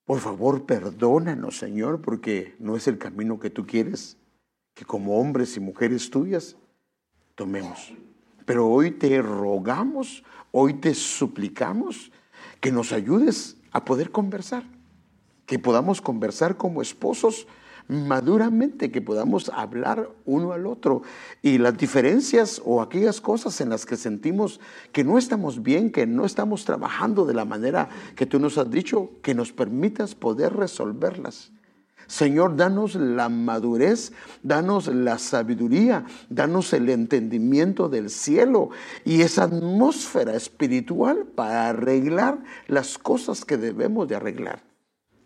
Por 0.04 0.18
favor, 0.18 0.66
perdónanos, 0.66 1.58
Señor, 1.58 2.02
porque 2.02 2.56
no 2.58 2.74
es 2.74 2.88
el 2.88 2.98
camino 2.98 3.38
que 3.38 3.50
tú 3.50 3.68
quieres 3.68 4.16
que 4.74 4.84
como 4.84 5.20
hombres 5.20 5.56
y 5.56 5.60
mujeres 5.60 6.10
tuyas 6.10 6.56
tomemos. 7.36 7.94
Pero 8.46 8.66
hoy 8.66 8.90
te 8.90 9.22
rogamos, 9.22 10.24
hoy 10.50 10.74
te 10.74 10.94
suplicamos 10.94 12.10
que 12.60 12.72
nos 12.72 12.90
ayudes 12.90 13.58
a 13.70 13.84
poder 13.84 14.10
conversar, 14.10 14.64
que 15.46 15.60
podamos 15.60 16.00
conversar 16.00 16.56
como 16.56 16.82
esposos 16.82 17.46
maduramente, 17.88 18.90
que 18.90 19.00
podamos 19.00 19.50
hablar 19.50 20.10
uno 20.24 20.52
al 20.52 20.66
otro 20.66 21.02
y 21.42 21.58
las 21.58 21.76
diferencias 21.76 22.60
o 22.64 22.80
aquellas 22.80 23.20
cosas 23.20 23.60
en 23.60 23.68
las 23.68 23.86
que 23.86 23.96
sentimos 23.96 24.60
que 24.92 25.04
no 25.04 25.18
estamos 25.18 25.62
bien, 25.62 25.90
que 25.90 26.06
no 26.06 26.24
estamos 26.24 26.64
trabajando 26.64 27.24
de 27.24 27.34
la 27.34 27.44
manera 27.44 27.88
que 28.16 28.26
tú 28.26 28.38
nos 28.38 28.58
has 28.58 28.70
dicho, 28.70 29.10
que 29.22 29.34
nos 29.34 29.52
permitas 29.52 30.14
poder 30.14 30.54
resolverlas. 30.54 31.52
Señor, 32.06 32.56
danos 32.56 32.94
la 32.94 33.28
madurez, 33.28 34.12
danos 34.42 34.88
la 34.88 35.18
sabiduría, 35.18 36.04
danos 36.28 36.72
el 36.74 36.90
entendimiento 36.90 37.88
del 37.88 38.10
cielo 38.10 38.68
y 39.04 39.22
esa 39.22 39.44
atmósfera 39.44 40.34
espiritual 40.34 41.24
para 41.24 41.70
arreglar 41.70 42.38
las 42.66 42.98
cosas 42.98 43.44
que 43.44 43.56
debemos 43.56 44.08
de 44.08 44.16
arreglar. 44.16 44.62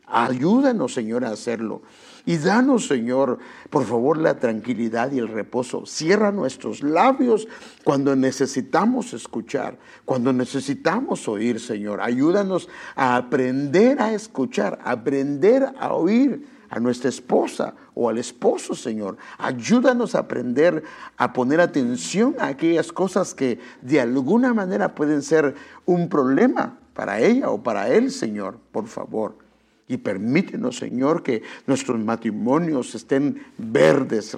Ayúdanos, 0.07 0.95
Señor, 0.95 1.25
a 1.25 1.31
hacerlo. 1.31 1.83
Y 2.27 2.39
danos, 2.39 2.89
Señor, 2.89 3.39
por 3.71 3.85
favor, 3.85 4.19
la 4.19 4.41
tranquilidad 4.41 5.13
y 5.13 5.19
el 5.21 5.29
reposo. 5.29 5.87
Cierra 5.87 6.33
nuestros 6.33 6.83
labios 6.83 7.47
cuando 7.85 8.17
necesitamos 8.17 9.15
escuchar, 9.15 9.79
cuando 10.05 10.33
necesitamos 10.33 11.29
oír, 11.29 11.61
Señor. 11.61 12.01
Ayúdanos 12.01 12.69
a 12.97 13.15
aprender 13.15 14.03
a 14.03 14.13
escuchar, 14.13 14.81
aprender 14.85 15.73
a 15.79 15.95
oír 15.95 16.49
a 16.69 16.81
nuestra 16.81 17.11
esposa 17.11 17.75
o 17.95 18.09
al 18.09 18.19
esposo, 18.19 18.75
Señor. 18.75 19.17
Ayúdanos 19.39 20.17
a 20.17 20.19
aprender 20.19 20.83
a 21.17 21.33
poner 21.33 21.61
atención 21.61 22.35
a 22.41 22.49
aquellas 22.49 22.91
cosas 22.91 23.35
que 23.35 23.61
de 23.83 24.01
alguna 24.01 24.53
manera 24.53 24.97
pueden 24.97 25.23
ser 25.23 25.55
un 25.85 26.09
problema 26.09 26.77
para 26.93 27.21
ella 27.21 27.51
o 27.51 27.63
para 27.63 27.89
él, 27.89 28.11
Señor, 28.11 28.59
por 28.73 28.89
favor. 28.89 29.46
Y 29.89 29.99
permítenos, 29.99 30.79
Señor, 30.79 31.23
que 31.23 31.43
nuestros 31.67 32.01
matrimonios 32.01 32.97
estén 32.97 33.41
verdes, 33.57 34.37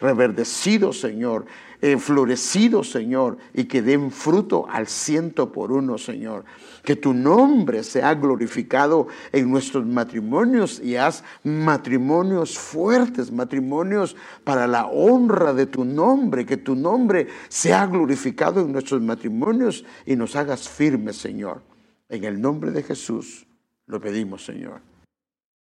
reverdecidos, 0.00 1.00
Señor, 1.00 1.46
eh, 1.82 1.96
florecidos, 1.98 2.90
Señor, 2.90 3.36
y 3.52 3.64
que 3.64 3.82
den 3.82 4.12
fruto 4.12 4.66
al 4.70 4.86
ciento 4.86 5.50
por 5.50 5.72
uno, 5.72 5.98
Señor. 5.98 6.44
Que 6.84 6.94
tu 6.94 7.12
nombre 7.12 7.82
sea 7.82 8.14
glorificado 8.14 9.08
en 9.32 9.50
nuestros 9.50 9.84
matrimonios 9.84 10.80
y 10.80 10.94
haz 10.94 11.24
matrimonios 11.42 12.56
fuertes, 12.56 13.32
matrimonios 13.32 14.14
para 14.44 14.68
la 14.68 14.86
honra 14.86 15.52
de 15.52 15.66
tu 15.66 15.84
nombre. 15.84 16.46
Que 16.46 16.56
tu 16.56 16.76
nombre 16.76 17.26
sea 17.48 17.86
glorificado 17.86 18.60
en 18.60 18.70
nuestros 18.70 19.02
matrimonios 19.02 19.84
y 20.06 20.14
nos 20.14 20.36
hagas 20.36 20.68
firmes, 20.68 21.16
Señor. 21.16 21.60
En 22.08 22.22
el 22.22 22.40
nombre 22.40 22.70
de 22.70 22.84
Jesús. 22.84 23.45
Lo 23.86 24.00
pedimos, 24.00 24.44
Señor. 24.44 24.82